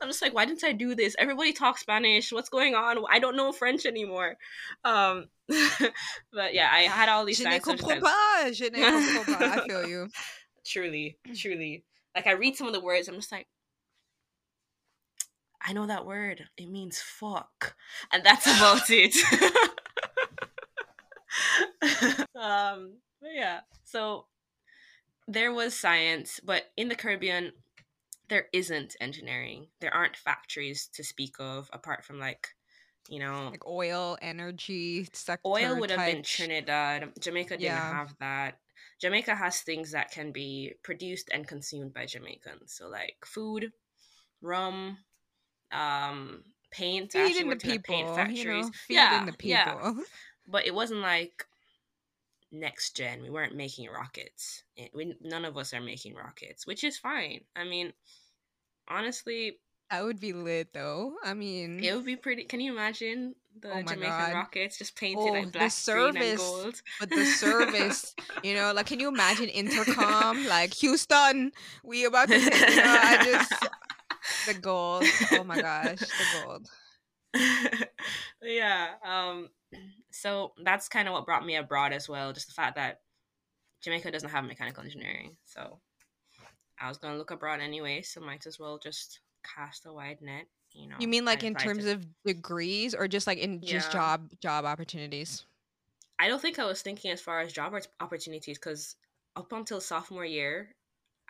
I'm 0.00 0.08
just 0.08 0.22
like, 0.22 0.32
why 0.32 0.44
didn't 0.44 0.62
I 0.62 0.72
do 0.72 0.94
this? 0.94 1.16
Everybody 1.18 1.52
talks 1.52 1.80
Spanish. 1.80 2.32
What's 2.32 2.50
going 2.50 2.76
on? 2.76 2.98
I 3.10 3.18
don't 3.18 3.36
know 3.36 3.50
French 3.50 3.84
anymore. 3.84 4.36
Um, 4.84 5.26
but 5.48 6.54
yeah, 6.54 6.70
I 6.72 6.82
had 6.82 7.08
all 7.08 7.24
these 7.24 7.38
Je 7.38 7.44
ne 7.44 7.58
comprends 7.58 8.00
pas. 8.00 8.52
Je 8.52 8.70
ne 8.70 8.78
comprends 8.78 9.38
pas. 9.38 9.42
I 9.42 9.66
feel 9.66 9.88
you. 9.88 10.08
truly, 10.64 11.18
truly. 11.34 11.84
Like, 12.14 12.28
I 12.28 12.32
read 12.32 12.56
some 12.56 12.68
of 12.68 12.72
the 12.72 12.80
words, 12.80 13.08
I'm 13.08 13.16
just 13.16 13.32
like, 13.32 13.48
I 15.62 15.72
know 15.72 15.86
that 15.86 16.06
word. 16.06 16.44
It 16.56 16.68
means 16.70 17.00
fuck. 17.00 17.74
And 18.12 18.24
that's 18.24 18.46
about 18.46 18.88
it. 18.88 19.14
um, 22.34 22.94
but 23.20 23.30
yeah. 23.34 23.60
So 23.84 24.26
there 25.28 25.52
was 25.52 25.74
science, 25.74 26.40
but 26.42 26.64
in 26.76 26.88
the 26.88 26.94
Caribbean, 26.94 27.52
there 28.28 28.46
isn't 28.52 28.96
engineering. 29.00 29.66
There 29.80 29.92
aren't 29.94 30.16
factories 30.16 30.88
to 30.94 31.04
speak 31.04 31.34
of, 31.38 31.68
apart 31.72 32.04
from 32.04 32.18
like, 32.18 32.48
you 33.08 33.18
know, 33.18 33.48
Like 33.50 33.66
oil, 33.66 34.16
energy, 34.22 35.08
sector 35.12 35.42
oil 35.46 35.78
would 35.80 35.90
have 35.90 36.06
been 36.06 36.22
Trinidad. 36.22 37.12
Jamaica 37.20 37.50
didn't 37.56 37.64
Yeah. 37.64 37.92
have 37.92 38.14
that. 38.20 38.58
Jamaica 39.00 39.34
has 39.34 39.60
things 39.60 39.92
that 39.92 40.10
can 40.10 40.30
be 40.30 40.74
produced 40.82 41.28
and 41.32 41.48
consumed 41.48 41.92
by 41.94 42.06
Jamaicans. 42.06 42.74
So 42.74 42.88
like 42.88 43.16
food, 43.24 43.72
rum, 44.42 44.98
um, 45.72 46.44
paint. 46.70 47.12
Feeding 47.12 47.50
the 47.50 47.56
a 47.56 47.56
paint 47.56 47.84
people, 47.86 48.06
you 48.06 48.14
factories. 48.14 48.66
know, 48.66 48.70
feeding 48.86 48.96
Yeah, 48.96 49.26
the 49.26 49.32
yeah. 49.42 49.64
people. 49.64 50.04
But 50.48 50.66
it 50.66 50.74
wasn't 50.74 51.00
like 51.00 51.46
next 52.52 52.96
gen. 52.96 53.22
We 53.22 53.30
weren't 53.30 53.54
making 53.54 53.88
rockets. 53.90 54.62
It- 54.76 54.90
we, 54.94 55.14
none 55.20 55.44
of 55.44 55.56
us 55.56 55.72
are 55.74 55.80
making 55.80 56.14
rockets, 56.14 56.66
which 56.66 56.84
is 56.84 56.98
fine. 56.98 57.40
I 57.56 57.64
mean, 57.64 57.92
honestly, 58.88 59.58
That 59.90 60.04
would 60.04 60.20
be 60.20 60.32
lit 60.32 60.72
though. 60.72 61.14
I 61.24 61.34
mean, 61.34 61.80
it 61.82 61.94
would 61.94 62.04
be 62.04 62.16
pretty. 62.16 62.44
Can 62.44 62.60
you 62.60 62.72
imagine 62.72 63.34
the 63.58 63.68
oh 63.74 63.82
Jamaican 63.82 63.98
god. 63.98 64.32
rockets 64.32 64.78
just 64.78 64.96
painted 64.96 65.32
Oh, 65.32 65.32
like 65.32 65.52
the 65.52 65.58
black, 65.58 65.74
green, 65.90 66.16
and 66.16 66.16
service. 66.16 66.36
gold? 66.36 66.82
But 66.98 67.14
the 67.14 67.24
service, 67.26 68.14
you 68.42 68.54
know, 68.54 68.72
like 68.72 68.86
can 68.86 69.00
you 69.00 69.08
imagine 69.08 69.48
intercom? 69.48 70.44
Like 70.44 70.74
Houston, 70.80 71.52
we 71.82 72.04
about 72.04 72.28
to 72.28 72.38
you 72.66 72.80
know, 72.82 72.98
I 73.02 73.16
just 73.18 73.64
the 74.46 74.54
gold. 74.54 75.04
Oh 75.32 75.44
my 75.44 75.60
gosh, 75.60 75.98
the 75.98 76.44
gold. 76.44 76.68
yeah. 78.42 78.88
Um. 79.04 79.48
So 80.10 80.52
that's 80.64 80.88
kind 80.88 81.08
of 81.08 81.14
what 81.14 81.26
brought 81.26 81.46
me 81.46 81.56
abroad 81.56 81.92
as 81.92 82.08
well. 82.08 82.32
Just 82.32 82.48
the 82.48 82.54
fact 82.54 82.76
that 82.76 83.00
Jamaica 83.82 84.10
doesn't 84.10 84.30
have 84.30 84.44
mechanical 84.44 84.82
engineering, 84.82 85.36
so 85.44 85.80
I 86.80 86.88
was 86.88 86.98
gonna 86.98 87.16
look 87.16 87.30
abroad 87.30 87.60
anyway. 87.60 88.02
So 88.02 88.20
might 88.20 88.46
as 88.46 88.58
well 88.58 88.78
just 88.78 89.20
cast 89.44 89.86
a 89.86 89.92
wide 89.92 90.18
net. 90.20 90.46
You 90.72 90.88
know. 90.88 90.96
You 90.98 91.08
mean 91.08 91.24
like 91.24 91.42
in 91.42 91.54
terms 91.54 91.84
to 91.84 91.92
of 91.92 92.06
degrees 92.24 92.94
or 92.94 93.08
just 93.08 93.26
like 93.26 93.38
in 93.38 93.60
just 93.60 93.92
job 93.92 94.30
job 94.40 94.64
opportunities? 94.64 95.44
I 96.18 96.28
don't 96.28 96.40
think 96.40 96.58
I 96.58 96.66
was 96.66 96.82
thinking 96.82 97.10
as 97.10 97.20
far 97.20 97.40
as 97.40 97.52
job 97.52 97.74
opportunities 98.00 98.58
because 98.58 98.96
up 99.36 99.52
until 99.52 99.80
sophomore 99.80 100.24
year, 100.24 100.74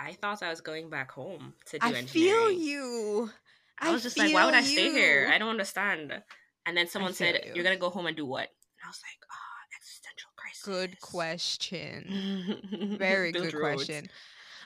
I 0.02 0.12
thought 0.14 0.42
I 0.42 0.48
was 0.48 0.60
going 0.60 0.88
back 0.88 1.10
home 1.12 1.52
to 1.66 1.78
do 1.78 1.86
I 1.86 1.92
engineering. 1.92 2.08
feel 2.08 2.50
you. 2.52 3.30
I 3.78 3.92
was 3.92 4.02
just 4.02 4.16
like, 4.18 4.32
why 4.32 4.44
would 4.46 4.54
I 4.54 4.62
stay 4.62 4.90
here? 4.90 5.28
I 5.32 5.38
don't 5.38 5.48
understand. 5.50 6.22
And 6.66 6.76
then 6.76 6.86
someone 6.88 7.12
said, 7.12 7.42
you. 7.46 7.52
You're 7.54 7.64
gonna 7.64 7.76
go 7.76 7.90
home 7.90 8.06
and 8.06 8.16
do 8.16 8.24
what? 8.26 8.48
And 8.48 8.84
I 8.84 8.88
was 8.88 9.00
like, 9.02 9.18
ah, 9.30 9.60
existential 9.78 10.30
crisis. 10.36 10.62
Good 10.64 11.00
question. 11.00 12.96
Very 12.98 13.32
good 13.32 13.52
roads. 13.54 13.84
question. 13.86 14.08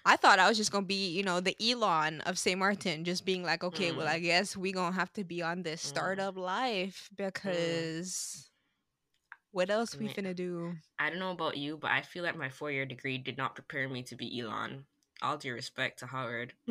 I 0.04 0.16
thought 0.16 0.38
I 0.38 0.48
was 0.48 0.56
just 0.56 0.70
gonna 0.70 0.86
be, 0.86 1.08
you 1.10 1.22
know, 1.22 1.40
the 1.40 1.56
Elon 1.60 2.20
of 2.22 2.38
St. 2.38 2.58
Martin, 2.58 3.04
just 3.04 3.24
being 3.24 3.42
like, 3.42 3.64
okay, 3.64 3.90
well, 3.92 4.06
Mm. 4.06 4.10
I 4.10 4.18
guess 4.18 4.56
we 4.56 4.70
gonna 4.72 4.94
have 4.94 5.12
to 5.14 5.24
be 5.24 5.42
on 5.42 5.62
this 5.62 5.82
Mm. 5.82 5.86
startup 5.88 6.36
life 6.36 7.08
because 7.16 8.50
what 9.52 9.70
else 9.70 9.96
we 9.96 10.08
finna 10.08 10.34
do? 10.34 10.74
I 10.98 11.10
don't 11.10 11.18
know 11.20 11.30
about 11.30 11.56
you, 11.56 11.76
but 11.76 11.90
I 11.90 12.02
feel 12.02 12.22
like 12.24 12.36
my 12.36 12.50
four 12.50 12.70
year 12.70 12.84
degree 12.86 13.18
did 13.18 13.36
not 13.38 13.54
prepare 13.54 13.88
me 13.88 14.02
to 14.04 14.16
be 14.16 14.40
Elon. 14.40 14.84
All 15.22 15.36
due 15.36 15.52
respect 15.54 16.00
to 16.00 16.06
Howard. 16.06 16.52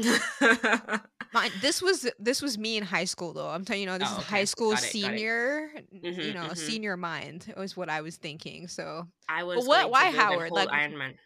My, 1.34 1.50
this 1.62 1.82
was 1.82 2.08
this 2.20 2.42
was 2.42 2.58
me 2.60 2.78
in 2.78 2.84
high 2.84 3.06
school 3.06 3.34
though. 3.34 3.50
I'm 3.50 3.66
telling 3.66 3.82
you, 3.82 3.88
you 3.88 3.92
know, 3.92 3.98
this 3.98 4.08
Oh, 4.16 4.20
is 4.22 4.26
high 4.28 4.44
school 4.44 4.74
it, 4.74 4.80
senior, 4.80 5.72
you 6.02 6.12
Mhm, 6.12 6.34
know, 6.34 6.42
mhm. 6.50 6.58
senior 6.58 6.96
mind 6.98 7.52
was 7.58 7.76
what 7.76 7.90
I 7.90 8.02
was 8.02 8.18
thinking. 8.18 8.68
So 8.68 9.08
I 9.28 9.44
was 9.44 9.66
what- 9.66 9.90
why 9.90 10.12
Howard? 10.12 10.52
Like- 10.52 10.70
Iron 10.72 10.98
Man. 10.98 11.18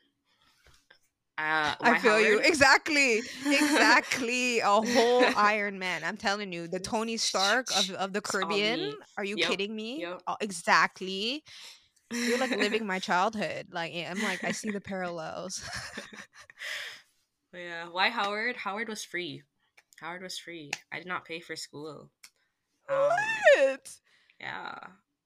Uh, 1.39 1.75
I 1.83 1.99
feel 1.99 2.19
you 2.19 2.39
exactly, 2.39 3.21
exactly. 3.45 4.59
A 4.59 4.69
whole 4.69 5.23
Iron 5.35 5.77
Man. 5.77 6.03
I'm 6.03 6.17
telling 6.17 6.51
you, 6.51 6.67
the 6.67 6.79
Tony 6.79 7.17
Stark 7.17 7.67
of 7.75 7.91
of 7.91 8.13
the 8.13 8.21
Caribbean. 8.21 8.93
Are 9.17 9.23
you 9.23 9.35
Yep, 9.37 9.47
kidding 9.49 9.75
me? 9.75 9.99
yep. 10.01 10.21
Oh, 10.25 10.37
exactly. 10.41 11.43
You're 12.09 12.39
like 12.39 12.49
living 12.51 12.87
my 12.87 12.97
childhood. 12.99 13.67
Like 13.71 13.93
I'm 13.93 14.21
like 14.21 14.43
I 14.45 14.51
see 14.51 14.71
the 14.71 14.81
parallels. 14.81 15.61
Yeah. 17.57 17.87
Why 17.91 18.09
Howard? 18.09 18.55
Howard 18.57 18.87
was 18.87 19.03
free. 19.03 19.43
Howard 19.99 20.21
was 20.21 20.37
free. 20.37 20.71
I 20.91 20.97
did 20.97 21.07
not 21.07 21.25
pay 21.25 21.39
for 21.39 21.55
school. 21.55 22.09
Um, 22.89 23.09
what? 23.55 23.89
yeah. 24.39 24.75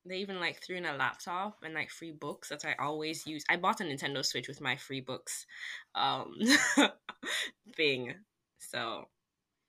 They 0.05 0.17
even 0.17 0.39
like 0.39 0.63
threw 0.63 0.77
in 0.77 0.85
a 0.85 0.95
laptop 0.95 1.57
and 1.63 1.73
like 1.75 1.91
free 1.91 2.11
books 2.11 2.50
that 2.50 2.65
I 2.65 2.73
always 2.81 3.27
use. 3.27 3.43
I 3.50 3.57
bought 3.57 3.81
a 3.81 3.83
Nintendo 3.83 4.25
Switch 4.25 4.47
with 4.47 4.59
my 4.61 4.75
free 4.77 5.01
books 5.01 5.45
um 5.93 6.33
thing. 7.75 8.13
So 8.57 9.09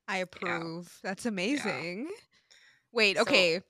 I 0.08 0.18
approve. 0.18 0.90
That's 1.02 1.26
amazing. 1.26 2.08
Wait, 2.92 3.16
So- 3.16 3.22
okay. 3.22 3.60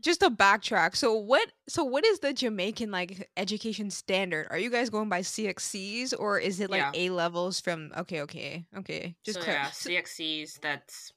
Just 0.00 0.20
to 0.20 0.30
backtrack. 0.30 0.94
So 0.94 1.14
what 1.14 1.50
so 1.68 1.84
what 1.84 2.04
is 2.04 2.20
the 2.20 2.32
Jamaican 2.32 2.90
like 2.90 3.30
education 3.36 3.90
standard? 3.90 4.46
Are 4.50 4.58
you 4.58 4.70
guys 4.70 4.90
going 4.90 5.08
by 5.08 5.20
CXCs 5.20 6.14
or 6.18 6.38
is 6.38 6.60
it 6.60 6.70
like 6.70 6.80
Yeah. 6.80 6.90
A 6.94 7.10
levels 7.10 7.60
from 7.60 7.92
okay, 7.96 8.20
okay, 8.22 8.66
okay. 8.76 9.16
Just 9.24 9.42
so 9.42 9.50
yeah, 9.50 9.66
CXCs 9.66 10.60
that's 10.60 11.12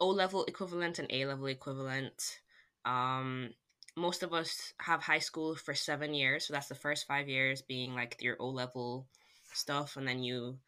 O 0.00 0.08
level 0.08 0.44
equivalent 0.44 0.98
and 0.98 1.10
A 1.10 1.26
level 1.26 1.46
equivalent. 1.46 2.38
Um 2.84 3.50
most 3.96 4.22
of 4.22 4.32
us 4.32 4.74
have 4.78 5.02
high 5.02 5.18
school 5.18 5.56
for 5.56 5.74
seven 5.74 6.14
years, 6.14 6.46
so 6.46 6.52
that's 6.52 6.68
the 6.68 6.74
first 6.74 7.06
five 7.06 7.28
years 7.28 7.62
being 7.62 7.94
like 7.94 8.16
your 8.20 8.36
O 8.38 8.48
level 8.48 9.06
stuff, 9.52 9.96
and 9.96 10.06
then 10.06 10.22
you 10.22 10.58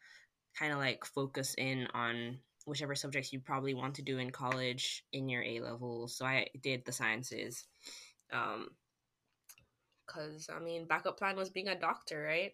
kind 0.57 0.73
of 0.73 0.79
like 0.79 1.05
focus 1.05 1.55
in 1.57 1.87
on 1.93 2.39
whichever 2.69 2.95
subjects 2.95 3.33
you 3.33 3.39
probably 3.39 3.73
want 3.73 3.95
to 3.95 4.01
do 4.01 4.17
in 4.19 4.29
college 4.29 5.03
in 5.11 5.27
your 5.27 5.43
A 5.43 5.59
levels. 5.59 6.15
So 6.15 6.25
I 6.25 6.47
did 6.61 6.85
the 6.85 6.91
sciences. 6.91 7.65
Um 8.31 8.69
because 10.05 10.49
I 10.53 10.59
mean 10.59 10.85
backup 10.85 11.17
plan 11.17 11.35
was 11.35 11.49
being 11.49 11.67
a 11.67 11.79
doctor, 11.79 12.23
right? 12.23 12.53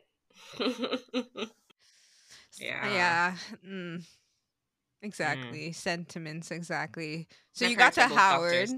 Yeah. 2.60 2.94
Yeah. 2.94 3.36
Mm. 3.68 4.06
Exactly. 5.02 5.72
Sentiments 5.72 6.52
exactly. 6.52 7.28
So 7.54 7.66
My 7.66 7.72
you 7.72 7.78
got 7.78 7.94
to 7.94 8.04
Howard. 8.04 8.52
doctors. 8.52 8.74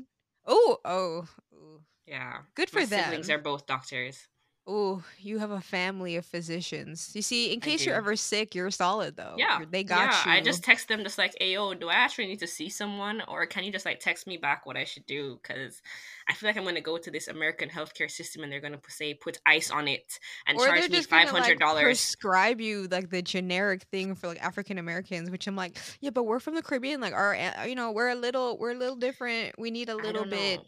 Oh, 0.46 0.78
oh. 0.86 1.28
ooh. 1.54 1.82
yeah. 2.06 2.40
Good 2.56 2.70
for 2.70 2.80
My 2.80 2.86
them. 2.86 3.04
siblings 3.04 3.30
are 3.30 3.38
both 3.38 3.66
doctors. 3.66 4.28
Oh, 4.70 5.02
you 5.18 5.40
have 5.40 5.52
a 5.52 5.62
family 5.62 6.18
of 6.18 6.26
physicians. 6.26 7.12
You 7.14 7.22
see, 7.22 7.54
in 7.54 7.62
case 7.62 7.86
you're 7.86 7.96
ever 7.96 8.18
sick, 8.18 8.54
you're 8.54 8.70
solid 8.70 9.16
though. 9.16 9.36
Yeah, 9.38 9.62
they 9.72 9.86
got 9.86 10.12
yeah. 10.12 10.34
you. 10.34 10.40
I 10.40 10.42
just 10.42 10.62
text 10.62 10.90
them 10.90 11.04
just 11.04 11.18
like, 11.18 11.34
"Hey, 11.40 11.54
yo, 11.54 11.74
do 11.74 11.88
I 11.88 11.94
actually 11.94 12.28
need 12.28 12.40
to 12.40 12.48
see 12.48 12.68
someone, 12.68 13.24
or 13.30 13.46
can 13.46 13.64
you 13.64 13.72
just 13.72 13.86
like 13.86 14.02
text 14.02 14.28
me 14.28 14.36
back 14.36 14.66
what 14.66 14.76
I 14.76 14.84
should 14.84 15.06
do?" 15.06 15.40
Because 15.42 15.82
I 16.28 16.34
feel 16.34 16.50
like 16.50 16.58
I'm 16.58 16.66
gonna 16.66 16.82
go 16.82 16.98
to 16.98 17.10
this 17.10 17.30
American 17.30 17.70
healthcare 17.70 18.12
system 18.12 18.44
and 18.44 18.52
they're 18.52 18.60
gonna 18.60 18.82
say 18.90 19.14
put 19.14 19.40
ice 19.46 19.72
on 19.72 19.88
it 19.88 20.20
and 20.48 20.58
or 20.58 20.68
charge 20.68 20.90
me 20.90 21.02
five 21.02 21.32
like, 21.32 21.58
dollars. 21.60 21.84
prescribe 21.84 22.60
you 22.60 22.90
like 22.92 23.10
the 23.10 23.22
generic 23.22 23.84
thing 23.84 24.16
for 24.16 24.28
like 24.28 24.44
African 24.44 24.78
Americans, 24.80 25.32
which 25.32 25.48
I'm 25.48 25.56
like, 25.56 25.78
yeah, 26.02 26.10
but 26.10 26.24
we're 26.24 26.42
from 26.42 26.56
the 26.56 26.62
Caribbean, 26.62 27.00
like 27.00 27.14
our, 27.14 27.36
uh, 27.36 27.64
you 27.64 27.76
know, 27.76 27.94
we're 27.94 28.10
a 28.10 28.16
little, 28.16 28.58
we're 28.58 28.72
a 28.72 28.78
little 28.78 28.98
different. 28.98 29.58
We 29.58 29.72
need 29.72 29.88
a 29.88 29.96
little 29.96 30.26
bit. 30.26 30.60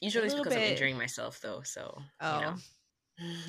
Usually 0.00 0.26
it's 0.26 0.34
because 0.34 0.54
I'm 0.54 0.62
injuring 0.62 0.96
myself 0.96 1.40
though, 1.42 1.60
so 1.62 1.98
Oh, 2.20 2.38
you 2.38 2.46
know. 2.46 2.56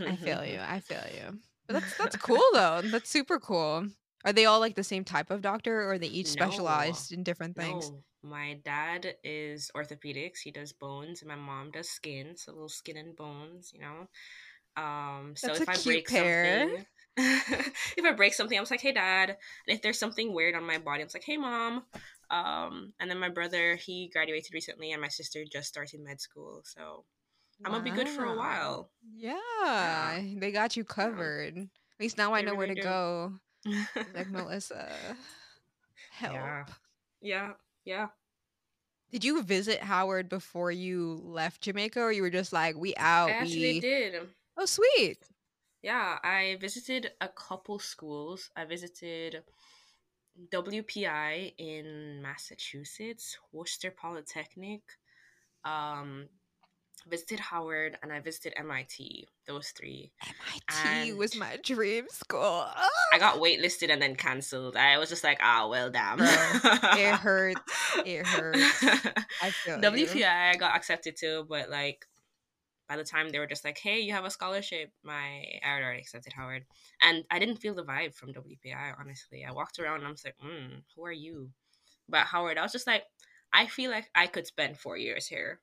I 0.05 0.15
feel 0.17 0.45
you. 0.45 0.59
I 0.61 0.79
feel 0.79 1.03
you. 1.13 1.39
But 1.67 1.73
that's 1.73 1.93
that's 1.95 2.15
cool 2.15 2.43
though. 2.53 2.81
That's 2.83 3.09
super 3.09 3.39
cool. 3.39 3.87
Are 4.25 4.33
they 4.33 4.45
all 4.45 4.59
like 4.59 4.75
the 4.75 4.83
same 4.83 5.03
type 5.05 5.29
of 5.29 5.41
doctor, 5.41 5.81
or 5.81 5.93
are 5.93 5.99
they 5.99 6.07
each 6.07 6.27
No. 6.27 6.29
specialized 6.29 7.11
in 7.11 7.23
different 7.23 7.55
things? 7.55 7.91
No, 7.91 8.03
my 8.21 8.55
dad 8.55 9.17
is 9.23 9.71
orthopedics. 9.75 10.39
He 10.43 10.51
does 10.51 10.73
bones, 10.73 11.21
and 11.21 11.29
my 11.29 11.35
mom 11.35 11.71
does 11.71 11.89
skin. 11.89 12.37
So 12.37 12.51
little 12.53 12.69
skin 12.69 12.97
and 12.97 13.15
bones, 13.15 13.71
you 13.73 13.79
know. 13.81 14.07
Um, 14.77 15.35
so 15.35 15.53
That's 15.53 15.59
if 15.59 15.69
I 15.69 15.77
break 15.77 16.07
pair. 16.07 16.07
something, 16.09 16.85
if 17.17 18.05
I 18.05 18.13
break 18.13 18.33
something, 18.33 18.57
I'm 18.57 18.63
just 18.63 18.71
like, 18.71 18.81
"Hey, 18.81 18.93
dad." 18.93 19.31
And 19.31 19.75
if 19.77 19.81
there's 19.81 19.99
something 19.99 20.33
weird 20.33 20.55
on 20.55 20.65
my 20.65 20.79
body, 20.79 21.01
I'm 21.03 21.07
just 21.07 21.15
like, 21.15 21.23
"Hey, 21.25 21.37
mom." 21.37 21.87
Um, 22.31 22.93
and 22.99 23.09
then 23.11 23.19
my 23.19 23.29
brother, 23.29 23.75
he 23.77 24.09
graduated 24.09 24.53
recently, 24.53 24.91
and 24.93 25.01
my 25.01 25.09
sister 25.09 25.43
just 25.45 25.69
started 25.69 26.01
med 26.01 26.21
school. 26.21 26.63
So 26.65 27.05
I'm 27.65 27.71
gonna 27.71 27.83
be 27.83 27.91
good 27.91 28.07
for 28.07 28.25
a 28.25 28.35
while. 28.35 28.89
Yeah, 29.15 30.21
they 30.37 30.51
got 30.51 30.77
you 30.77 30.83
covered. 30.83 31.57
At 31.57 31.67
least 31.99 32.17
now 32.17 32.33
I 32.33 32.41
They 32.41 32.47
know 32.47 32.55
where 32.55 32.67
to 32.67 32.75
do. 32.75 32.81
go. 32.81 33.33
Like 34.15 34.29
Melissa, 34.31 34.91
help. 36.11 36.33
yeah, 36.33 36.65
yeah, 37.21 37.51
yeah. 37.85 38.07
Did 39.11 39.23
you 39.25 39.41
visit 39.43 39.81
Howard 39.81 40.29
before 40.29 40.71
you 40.71 41.19
left 41.23 41.61
Jamaica, 41.61 41.99
or 41.99 42.11
you 42.11 42.21
were 42.21 42.29
just 42.29 42.53
like, 42.53 42.75
we 42.75 42.95
out? 42.95 43.29
I 43.29 43.33
actually 43.33 43.73
we... 43.73 43.79
did. 43.79 44.15
Oh, 44.55 44.65
sweet. 44.65 45.17
Yeah, 45.81 46.19
I 46.23 46.57
visited 46.61 47.11
a 47.19 47.27
couple 47.27 47.79
schools. 47.79 48.51
I 48.55 48.65
visited 48.65 49.43
WPI 50.53 51.53
in 51.57 52.21
Massachusetts, 52.21 53.37
Worcester 53.51 53.91
Polytechnic, 53.91 54.81
um, 55.65 56.27
visited 57.07 57.39
Howard, 57.39 57.97
and 58.01 58.11
I 58.11 58.19
visited 58.19 58.53
MIT. 58.57 59.27
Those 59.47 59.69
three. 59.69 60.11
MIT 60.71 61.13
was 61.13 61.35
my 61.35 61.57
dream 61.63 62.05
school. 62.09 62.65
I 63.13 63.19
got 63.19 63.37
waitlisted 63.37 63.91
and 63.91 64.01
then 64.01 64.15
cancelled. 64.15 64.75
I 64.75 64.97
was 64.97 65.09
just 65.09 65.23
like, 65.23 65.39
ah, 65.41 65.67
well, 65.67 65.89
damn. 65.89 66.19
It 66.19 67.15
hurts. 67.15 67.61
It 68.05 68.25
hurts. 68.25 68.83
I 69.41 69.51
feel 69.51 69.77
you. 69.77 70.05
WPI, 70.07 70.51
I 70.51 70.55
got 70.55 70.75
accepted 70.75 71.15
too, 71.17 71.45
but 71.49 71.69
like 71.69 72.05
by 72.89 72.97
the 72.97 73.03
time 73.03 73.29
they 73.29 73.39
were 73.39 73.47
just 73.47 73.63
like, 73.63 73.77
"Hey, 73.77 73.99
you 73.99 74.13
have 74.13 74.25
a 74.25 74.31
scholarship," 74.31 74.91
my 75.03 75.43
I 75.63 75.75
had 75.75 75.83
already 75.83 76.01
accepted 76.01 76.33
Howard, 76.33 76.65
and 77.01 77.23
I 77.29 77.37
didn't 77.37 77.57
feel 77.57 77.75
the 77.75 77.83
vibe 77.83 78.15
from 78.15 78.33
WPI. 78.33 78.95
Honestly, 78.99 79.45
I 79.45 79.51
walked 79.51 79.77
around 79.79 79.99
and 79.99 80.07
I 80.07 80.11
was 80.11 80.25
like, 80.25 80.35
mm, 80.43 80.81
"Who 80.95 81.05
are 81.05 81.11
you?" 81.11 81.51
But 82.09 82.25
Howard, 82.25 82.57
I 82.57 82.63
was 82.63 82.71
just 82.71 82.87
like, 82.87 83.03
I 83.53 83.67
feel 83.67 83.91
like 83.91 84.09
I 84.15 84.25
could 84.25 84.47
spend 84.47 84.79
four 84.79 84.97
years 84.97 85.27
here. 85.27 85.59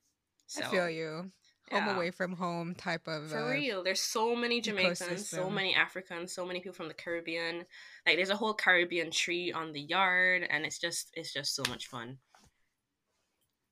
So 0.47 0.65
I 0.65 0.69
feel 0.69 0.91
you. 0.91 1.31
Home 1.73 1.85
yeah. 1.87 1.97
away 1.97 2.13
from 2.13 2.33
home 2.33 2.77
type 2.77 3.09
of. 3.09 3.31
for 3.31 3.39
uh, 3.39 3.51
real, 3.51 3.83
there's 3.83 4.01
so 4.01 4.37
many 4.37 4.61
Jamaicans, 4.61 5.29
so 5.29 5.51
many 5.51 5.75
Africans, 5.75 6.33
so 6.33 6.47
many 6.47 6.61
people 6.61 6.75
from 6.75 6.87
the 6.87 6.95
Caribbean. 6.95 7.65
Like, 8.07 8.15
there's 8.15 8.31
a 8.31 8.37
whole 8.37 8.55
Caribbean 8.55 9.11
tree 9.11 9.51
on 9.51 9.73
the 9.73 9.81
yard, 9.81 10.47
and 10.49 10.65
it's 10.65 10.79
just, 10.79 11.11
it's 11.15 11.33
just 11.33 11.57
so 11.57 11.65
much 11.69 11.89
fun. 11.89 12.19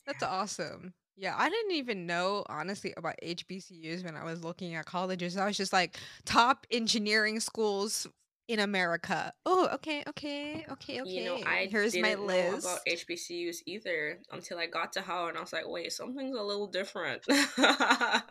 That's 0.07 0.25
awesome. 0.25 0.95
Yeah, 1.17 1.37
I 1.39 1.49
didn't 1.49 1.73
even 1.73 2.07
know 2.07 2.45
honestly 2.49 2.93
about 2.97 3.15
HBCUs 3.23 4.05
when 4.05 4.17
I 4.17 4.25
was 4.25 4.43
looking 4.43 4.75
at 4.75 4.87
colleges. 4.87 5.37
I 5.37 5.47
was 5.47 5.57
just 5.57 5.73
like 5.73 5.97
top 6.25 6.67
engineering 6.73 7.39
schools 7.39 8.09
in 8.49 8.61
America. 8.61 9.33
Oh, 9.47 9.69
okay, 9.75 10.03
okay, 10.09 10.65
okay, 10.71 11.01
okay. 11.01 11.11
You 11.11 11.25
know, 11.25 11.41
I 11.47 11.69
Here's 11.71 11.93
didn't 11.93 12.03
my 12.03 12.15
know 12.15 12.25
list. 12.27 12.67
about 12.67 12.81
HBCUs 12.87 13.59
either 13.67 14.19
until 14.33 14.59
I 14.59 14.67
got 14.67 14.93
to 14.95 15.01
Howard, 15.03 15.31
and 15.31 15.39
I 15.39 15.41
was 15.41 15.53
like, 15.53 15.67
wait, 15.69 15.93
something's 15.93 16.37
a 16.37 16.43
little 16.43 16.67
different. 16.67 17.23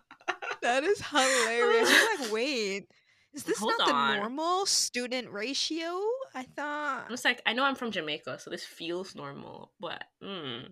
That 0.64 0.86
is 0.86 1.02
hilarious. 1.12 1.90
You're 1.90 2.20
like, 2.22 2.32
wait, 2.32 2.88
is 3.34 3.44
this 3.44 3.60
Hold 3.60 3.74
not 3.80 3.92
on. 3.92 4.12
the 4.12 4.18
normal 4.22 4.66
student 4.66 5.30
ratio? 5.30 6.00
I 6.34 6.44
thought. 6.56 7.04
I'm 7.06 7.12
just 7.12 7.26
like, 7.26 7.42
I 7.46 7.52
know 7.54 7.66
I'm 7.66 7.76
from 7.76 7.92
Jamaica, 7.92 8.40
so 8.40 8.50
this 8.50 8.64
feels 8.64 9.14
normal, 9.14 9.74
but 9.80 10.04
mm, 10.24 10.72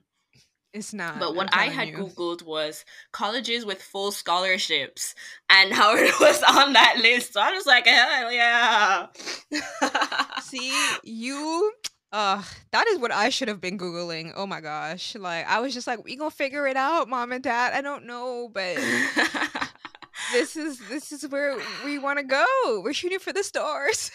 It's 0.74 0.94
not. 0.94 1.20
But 1.20 1.36
what 1.36 1.54
I 1.54 1.66
had 1.66 1.90
you. 1.90 1.98
googled 1.98 2.44
was 2.44 2.86
colleges 3.12 3.66
with 3.66 3.82
full 3.82 4.12
scholarships, 4.12 5.16
and 5.50 5.74
Howard 5.74 6.10
was 6.20 6.42
on 6.44 6.74
that 6.74 6.98
list. 7.02 7.34
So 7.34 7.42
I 7.42 7.52
was 7.52 7.66
like, 7.66 7.86
hell 7.88 8.32
yeah! 8.32 9.08
See, 10.42 10.74
you 11.04 11.74
uh 12.14 12.44
that 12.72 12.88
is 12.88 13.00
what 13.00 13.12
I 13.12 13.30
should 13.30 13.48
have 13.48 13.62
been 13.62 13.78
googling. 13.78 14.34
Oh 14.36 14.46
my 14.46 14.62
gosh. 14.62 15.16
Like 15.16 15.46
I 15.48 15.60
was 15.60 15.74
just 15.74 15.88
like, 15.88 16.04
we 16.04 16.16
gonna 16.16 16.32
figure 16.32 16.68
it 16.68 16.78
out, 16.78 17.10
mom 17.10 17.32
and 17.32 17.44
dad. 17.44 17.74
I 17.74 17.82
don't 17.82 18.06
know, 18.06 18.50
but 18.54 18.76
this 20.32 20.56
is 20.56 20.80
this 20.88 21.12
is 21.12 21.28
where 21.28 21.58
we 21.84 21.98
wanna 21.98 22.24
go. 22.24 22.46
We're 22.84 22.94
shooting 22.94 23.20
for 23.20 23.34
the 23.34 23.44
stars. 23.44 24.10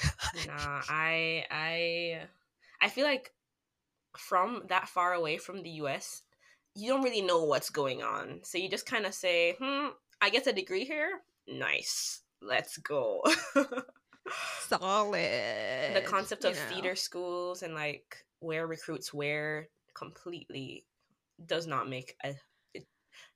nah, 0.46 0.82
I 0.88 1.44
I 1.50 2.20
I 2.80 2.88
feel 2.88 3.04
like 3.04 3.30
from 4.16 4.62
that 4.68 4.88
far 4.88 5.12
away 5.12 5.36
from 5.36 5.62
the 5.62 5.70
US, 5.82 6.22
you 6.76 6.90
don't 6.92 7.02
really 7.02 7.23
know 7.23 7.45
what's 7.45 7.71
going 7.71 8.02
on. 8.02 8.40
So 8.45 8.59
you 8.59 8.68
just 8.68 8.87
kind 8.87 9.06
of 9.06 9.14
say, 9.14 9.56
"Hmm, 9.61 9.88
I 10.21 10.30
get 10.30 10.47
a 10.47 10.52
degree 10.52 10.85
here. 10.85 11.21
Nice. 11.49 12.23
Let's 12.42 12.76
go." 12.78 13.23
Solid. 14.68 15.95
the 15.95 16.02
concept 16.04 16.45
of 16.45 16.54
know. 16.54 16.61
feeder 16.68 16.95
schools 16.97 17.62
and 17.62 17.75
like 17.75 18.25
where 18.40 18.66
recruits 18.66 19.14
where 19.14 19.68
completely 19.95 20.85
does 21.47 21.66
not 21.66 21.88
make 21.88 22.16
a 22.25 22.35
it 22.75 22.87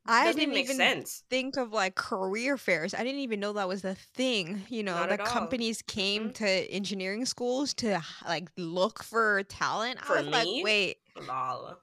I 0.07 0.25
doesn't 0.25 0.41
didn't 0.41 0.57
even 0.57 0.77
sense. 0.77 1.23
think 1.31 1.57
of 1.57 1.73
like 1.73 1.95
career 1.95 2.57
fairs. 2.59 2.95
I 2.95 3.05
didn't 3.05 3.21
even 3.21 3.39
know 3.41 3.53
that 3.53 3.69
was 3.69 3.83
the 3.83 3.95
thing. 3.95 4.63
You 4.69 4.83
know, 4.83 4.95
Not 4.95 5.21
all. 5.21 5.27
companies 5.27 5.83
came 5.83 6.31
Mhm. 6.31 6.35
to 6.35 6.49
engineering 6.71 7.25
schools 7.27 7.75
to 7.75 8.03
like 8.27 8.51
look 8.57 9.03
for 9.05 9.43
talent. 9.45 10.01
For 10.05 10.17
I 10.17 10.23
was 10.23 10.33
like, 10.33 10.47
me? 10.47 10.63
wait, 10.65 10.97
Lol. 11.17 11.79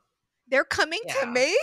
They're 0.49 0.63
coming 0.65 1.01
Yeah. 1.05 1.21
to 1.21 1.25
me? 1.27 1.57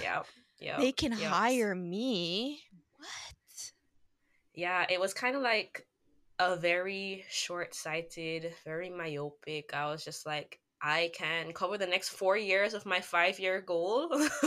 Yeah. 0.00 0.22
Yep. 0.60 0.78
they 0.78 0.92
can 0.92 1.12
yep. 1.12 1.30
hire 1.32 1.74
me. 1.74 2.60
What? 2.98 3.72
Yeah, 4.52 4.84
it 4.90 5.00
was 5.00 5.14
kind 5.14 5.34
of 5.34 5.40
like 5.40 5.86
a 6.38 6.54
very 6.54 7.24
short-sighted, 7.30 8.52
very 8.62 8.90
myopic. 8.90 9.70
I 9.72 9.86
was 9.86 10.04
just 10.04 10.26
like, 10.26 10.60
I 10.82 11.10
can 11.14 11.52
cover 11.52 11.78
the 11.78 11.86
next 11.86 12.10
four 12.10 12.36
years 12.36 12.74
of 12.74 12.86
my 12.86 13.00
five-year 13.00 13.62
goal, 13.62 14.10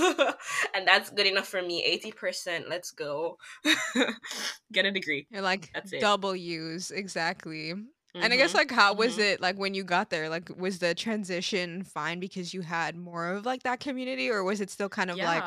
and 0.76 0.88
that's 0.88 1.10
good 1.12 1.28
enough 1.28 1.48
for 1.48 1.62
me. 1.62 1.84
Eighty 1.84 2.12
percent. 2.12 2.70
Let's 2.70 2.92
go. 2.92 3.38
Get 4.72 4.86
a 4.86 4.92
degree. 4.92 5.28
You're 5.30 5.42
like 5.44 5.70
That's 5.74 5.94
it. 5.94 6.02
W's 6.02 6.90
exactly. 6.92 7.74
And 8.16 8.32
I 8.32 8.38
guess 8.38 8.52
Mhm. 8.52 8.56
like 8.56 8.72
how 8.72 8.94
was 8.94 9.18
mhm. 9.18 9.22
it 9.22 9.42
like 9.42 9.58
when 9.58 9.74
you 9.74 9.84
got 9.84 10.10
there? 10.10 10.30
Like 10.30 10.50
was 10.58 10.80
the 10.80 10.94
transition 10.94 11.84
fine 11.84 12.20
because 12.20 12.54
you 12.54 12.62
had 12.62 12.96
more 12.96 13.34
of 13.34 13.46
like 13.46 13.64
that 13.64 13.80
community 13.80 14.30
or 14.30 14.44
was 14.44 14.62
it 14.62 14.70
still 14.70 14.90
kind 14.90 15.10
of 15.10 15.18
like 15.18 15.44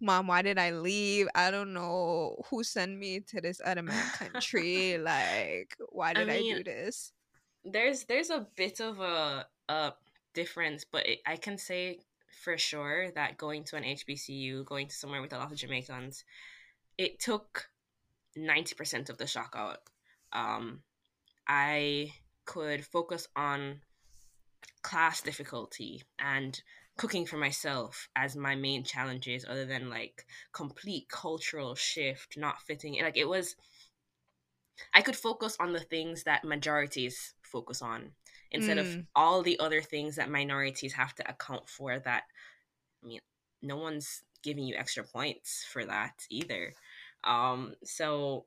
mom 0.00 0.26
why 0.26 0.42
did 0.42 0.58
i 0.58 0.70
leave 0.70 1.28
i 1.34 1.50
don't 1.50 1.72
know 1.72 2.40
who 2.50 2.62
sent 2.62 2.96
me 2.96 3.20
to 3.20 3.40
this 3.40 3.60
other 3.64 3.82
country 4.14 4.98
like 5.02 5.76
why 5.90 6.14
did 6.14 6.28
I, 6.28 6.38
mean, 6.38 6.56
do 6.58 6.64
this 6.64 7.12
there's 7.64 8.04
there's 8.04 8.30
a 8.30 8.46
bit 8.56 8.80
of 8.80 9.00
a 9.00 9.46
a 9.68 9.92
difference, 10.34 10.84
but 10.84 11.06
it, 11.06 11.20
I 11.26 11.36
can 11.36 11.58
say 11.58 12.00
for 12.42 12.56
sure 12.56 13.10
that 13.12 13.36
going 13.36 13.64
to 13.64 13.76
an 13.76 13.84
HBCU, 13.84 14.64
going 14.64 14.88
to 14.88 14.94
somewhere 14.94 15.20
with 15.20 15.32
a 15.32 15.38
lot 15.38 15.52
of 15.52 15.58
Jamaicans, 15.58 16.24
it 16.96 17.18
took 17.20 17.68
ninety 18.36 18.74
percent 18.74 19.10
of 19.10 19.18
the 19.18 19.26
shock 19.26 19.54
out. 19.56 19.80
Um, 20.32 20.82
I 21.48 22.12
could 22.44 22.84
focus 22.84 23.28
on 23.36 23.80
class 24.82 25.20
difficulty 25.22 26.02
and 26.18 26.60
cooking 26.96 27.26
for 27.26 27.36
myself 27.36 28.08
as 28.16 28.36
my 28.36 28.54
main 28.54 28.82
challenges 28.82 29.44
other 29.48 29.64
than 29.64 29.88
like 29.88 30.26
complete 30.52 31.08
cultural 31.08 31.74
shift 31.74 32.36
not 32.36 32.60
fitting 32.62 33.00
like 33.00 33.16
it 33.16 33.28
was 33.28 33.54
i 34.94 35.00
could 35.02 35.16
focus 35.16 35.56
on 35.60 35.72
the 35.72 35.80
things 35.80 36.24
that 36.24 36.44
majorities 36.44 37.34
focus 37.42 37.82
on 37.82 38.10
instead 38.50 38.78
of 38.78 38.86
Mm. 38.86 39.06
all 39.14 39.42
the 39.42 39.58
other 39.60 39.80
things 39.82 40.16
that 40.16 40.30
minorities 40.30 40.94
have 40.94 41.14
to 41.14 41.28
account 41.30 41.68
for 41.68 41.98
that 42.00 42.24
i 43.02 43.06
mean 43.06 43.20
no 43.62 43.76
one's 43.76 44.22
giving 44.42 44.64
you 44.64 44.74
extra 44.76 45.04
points 45.04 45.64
for 45.70 45.84
that 45.84 46.24
either 46.30 46.72
um 47.24 47.74
so 47.84 48.46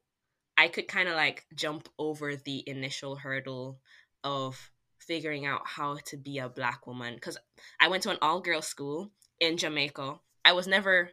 i 0.61 0.67
could 0.67 0.87
kind 0.87 1.09
of 1.09 1.15
like 1.15 1.45
jump 1.55 1.89
over 1.97 2.35
the 2.35 2.63
initial 2.67 3.15
hurdle 3.15 3.79
of 4.23 4.71
figuring 4.99 5.45
out 5.45 5.61
how 5.65 5.97
to 6.05 6.17
be 6.17 6.37
a 6.37 6.49
black 6.49 6.87
woman 6.87 7.15
because 7.15 7.37
I 7.79 7.87
went 7.87 8.03
to 8.03 8.11
an 8.11 8.17
all 8.21 8.39
girl 8.39 8.61
school 8.61 9.11
in 9.39 9.57
Jamaica. 9.57 10.19
I 10.45 10.53
was 10.53 10.67
never 10.67 11.09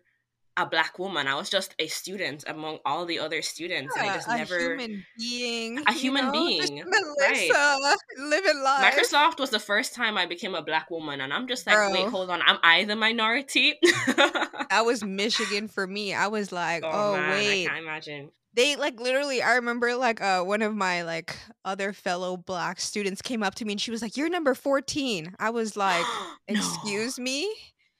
a 0.56 0.66
black 0.66 0.98
woman. 0.98 1.28
I 1.28 1.36
was 1.36 1.48
just 1.48 1.74
a 1.78 1.86
student 1.86 2.44
among 2.46 2.78
all 2.84 3.06
the 3.06 3.20
other 3.20 3.42
students, 3.42 3.96
and 3.96 4.10
I 4.10 4.14
just 4.14 4.28
a 4.28 4.36
never. 4.36 4.58
human 4.58 5.04
being 5.16 5.78
A 5.86 5.92
human 5.92 6.26
know? 6.26 6.32
Being, 6.32 6.84
Melissa 6.84 7.96
living 8.18 8.62
life 8.62 8.92
Microsoft 8.92 9.38
was 9.38 9.50
the 9.50 9.60
first 9.60 9.94
time 9.94 10.18
I 10.18 10.26
became 10.26 10.54
a 10.54 10.62
black 10.62 10.90
woman, 10.90 11.20
and 11.20 11.32
I'm 11.32 11.46
just 11.46 11.66
like, 11.66 11.92
wait, 11.92 12.08
hold 12.08 12.30
on, 12.30 12.42
am 12.46 12.58
I 12.62 12.84
the 12.84 12.96
minority? 12.96 13.78
that 14.06 14.82
was 14.84 15.02
michigan 15.02 15.68
for 15.68 15.86
me 15.86 16.12
i 16.12 16.26
was 16.26 16.52
like 16.52 16.82
oh, 16.84 16.90
oh 16.92 17.16
man, 17.16 17.30
wait 17.30 17.66
I 17.66 17.68
can't 17.68 17.82
imagine. 17.84 18.30
They 18.58 18.74
like 18.74 18.98
literally 19.00 19.40
i 19.40 19.54
remember 19.54 19.94
like 19.94 20.20
uh 20.20 20.42
one 20.42 20.62
of 20.62 20.74
my 20.74 21.02
like 21.02 21.36
other 21.64 21.92
fellow 21.92 22.36
black 22.36 22.80
students 22.80 23.22
came 23.22 23.42
up 23.42 23.54
to 23.54 23.64
me 23.64 23.72
and 23.74 23.80
she 23.80 23.92
was 23.92 24.02
like 24.02 24.16
you're 24.16 24.28
number 24.28 24.54
14 24.54 25.34
i 25.38 25.48
was 25.48 25.76
like 25.76 26.04
No, 26.50 26.56
excuse 26.56 27.18
me 27.18 27.48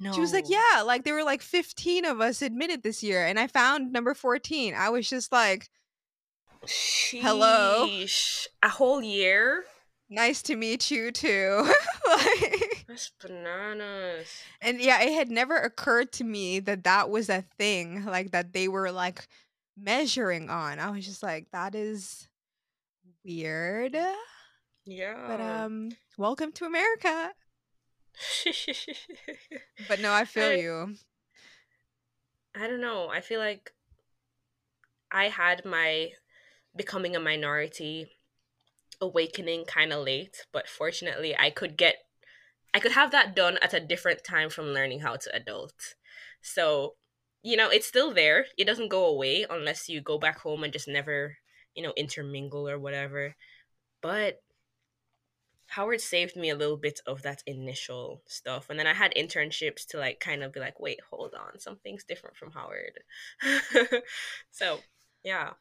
No. 0.00 0.12
She 0.12 0.20
was 0.20 0.32
like, 0.32 0.48
"Yeah, 0.48 0.82
like 0.84 1.04
there 1.04 1.14
were 1.14 1.24
like 1.24 1.42
15 1.42 2.04
of 2.04 2.20
us 2.20 2.40
admitted 2.40 2.82
this 2.82 3.02
year, 3.02 3.26
and 3.26 3.38
I 3.38 3.48
found 3.48 3.92
number 3.92 4.14
14." 4.14 4.72
I 4.74 4.90
was 4.90 5.08
just 5.10 5.32
like, 5.32 5.68
Hello? 7.10 7.88
A 8.62 8.68
whole 8.68 9.02
year? 9.02 9.64
"Nice 10.08 10.40
to 10.42 10.56
meet 10.56 10.90
you 10.90 11.10
too." 11.10 11.68
like, 12.08 12.84
That's 12.86 13.10
bananas. 13.20 14.28
and 14.62 14.80
yeah, 14.80 15.02
it 15.02 15.12
had 15.12 15.30
never 15.30 15.56
occurred 15.56 16.12
to 16.12 16.24
me 16.24 16.60
that 16.60 16.84
that 16.84 17.10
was 17.10 17.28
a 17.28 17.44
thing, 17.58 18.04
like 18.04 18.30
that 18.30 18.52
they 18.52 18.68
were 18.68 18.92
like 18.92 19.26
measuring 19.80 20.50
on. 20.50 20.78
I 20.78 20.90
was 20.90 21.04
just 21.06 21.22
like, 21.22 21.50
"That 21.52 21.74
is 21.74 22.28
weird." 23.24 23.96
Yeah. 24.84 25.24
But 25.26 25.40
um, 25.40 25.90
welcome 26.16 26.52
to 26.52 26.64
America. 26.64 27.32
But 29.88 30.00
no, 30.00 30.12
I 30.12 30.24
feel 30.24 30.48
I- 30.50 30.54
you. 30.54 30.94
I 32.54 32.66
don't 32.66 32.80
know. 32.80 33.08
I 33.08 33.20
feel 33.20 33.38
like 33.38 33.72
I 35.12 35.28
had 35.28 35.64
my 35.64 36.10
becoming 36.74 37.14
a 37.14 37.20
minority 37.20 38.10
awakening 39.00 39.64
kind 39.66 39.92
of 39.92 40.04
late, 40.04 40.44
but 40.52 40.68
fortunately 40.68 41.36
I 41.38 41.50
could 41.50 41.76
get 41.76 41.96
I 42.74 42.80
could 42.80 42.92
have 42.92 43.10
that 43.12 43.34
done 43.36 43.58
at 43.62 43.72
a 43.74 43.80
different 43.80 44.24
time 44.24 44.50
from 44.50 44.66
learning 44.74 45.00
how 45.00 45.16
to 45.16 45.34
adult. 45.34 45.94
So, 46.42 46.94
you 47.48 47.56
know, 47.56 47.70
it's 47.70 47.86
still 47.86 48.12
there. 48.12 48.44
It 48.58 48.66
doesn't 48.66 48.90
go 48.90 49.06
away 49.06 49.46
unless 49.48 49.88
you 49.88 50.02
go 50.02 50.18
back 50.18 50.38
home 50.38 50.64
and 50.64 50.72
just 50.72 50.86
never, 50.86 51.38
you 51.74 51.82
know, 51.82 51.94
intermingle 51.96 52.68
or 52.68 52.78
whatever. 52.78 53.34
But 54.02 54.42
Howard 55.68 56.02
saved 56.02 56.36
me 56.36 56.50
a 56.50 56.56
little 56.56 56.76
bit 56.76 57.00
of 57.06 57.22
that 57.22 57.42
initial 57.46 58.20
stuff. 58.26 58.68
And 58.68 58.78
then 58.78 58.86
I 58.86 58.92
had 58.92 59.14
internships 59.16 59.86
to 59.88 59.98
like 59.98 60.20
kind 60.20 60.42
of 60.42 60.52
be 60.52 60.60
like, 60.60 60.78
wait, 60.78 61.00
hold 61.10 61.32
on, 61.32 61.58
something's 61.58 62.04
different 62.04 62.36
from 62.36 62.50
Howard. 62.50 63.00
so, 64.50 64.80
yeah. 65.24 65.52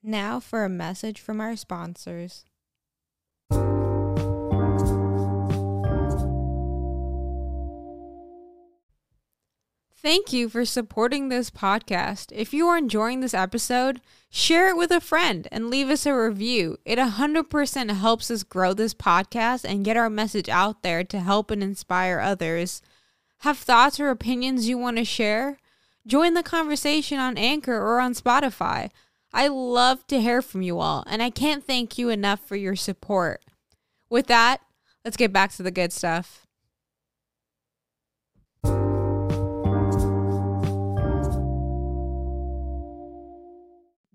Now 0.00 0.38
for 0.38 0.64
a 0.64 0.68
message 0.68 1.20
from 1.20 1.40
our 1.40 1.56
sponsors. 1.56 2.44
Thank 10.08 10.32
you 10.32 10.48
for 10.48 10.64
supporting 10.64 11.28
this 11.28 11.50
podcast. 11.50 12.32
If 12.32 12.54
you 12.54 12.66
are 12.68 12.78
enjoying 12.78 13.20
this 13.20 13.34
episode, 13.34 14.00
share 14.30 14.70
it 14.70 14.76
with 14.78 14.90
a 14.90 15.02
friend 15.02 15.46
and 15.52 15.68
leave 15.68 15.90
us 15.90 16.06
a 16.06 16.18
review. 16.18 16.78
It 16.86 16.98
100% 16.98 17.90
helps 17.90 18.30
us 18.30 18.42
grow 18.42 18.72
this 18.72 18.94
podcast 18.94 19.66
and 19.68 19.84
get 19.84 19.98
our 19.98 20.08
message 20.08 20.48
out 20.48 20.82
there 20.82 21.04
to 21.04 21.20
help 21.20 21.50
and 21.50 21.62
inspire 21.62 22.20
others. 22.20 22.80
Have 23.40 23.58
thoughts 23.58 24.00
or 24.00 24.08
opinions 24.08 24.66
you 24.66 24.78
want 24.78 24.96
to 24.96 25.04
share? 25.04 25.58
Join 26.06 26.32
the 26.32 26.42
conversation 26.42 27.18
on 27.18 27.36
Anchor 27.36 27.76
or 27.76 28.00
on 28.00 28.14
Spotify. 28.14 28.88
I 29.34 29.48
love 29.48 30.06
to 30.06 30.22
hear 30.22 30.40
from 30.40 30.62
you 30.62 30.80
all, 30.80 31.04
and 31.06 31.22
I 31.22 31.28
can't 31.28 31.66
thank 31.66 31.98
you 31.98 32.08
enough 32.08 32.40
for 32.40 32.56
your 32.56 32.76
support. 32.76 33.44
With 34.08 34.26
that, 34.28 34.62
let's 35.04 35.18
get 35.18 35.34
back 35.34 35.52
to 35.56 35.62
the 35.62 35.70
good 35.70 35.92
stuff. 35.92 36.47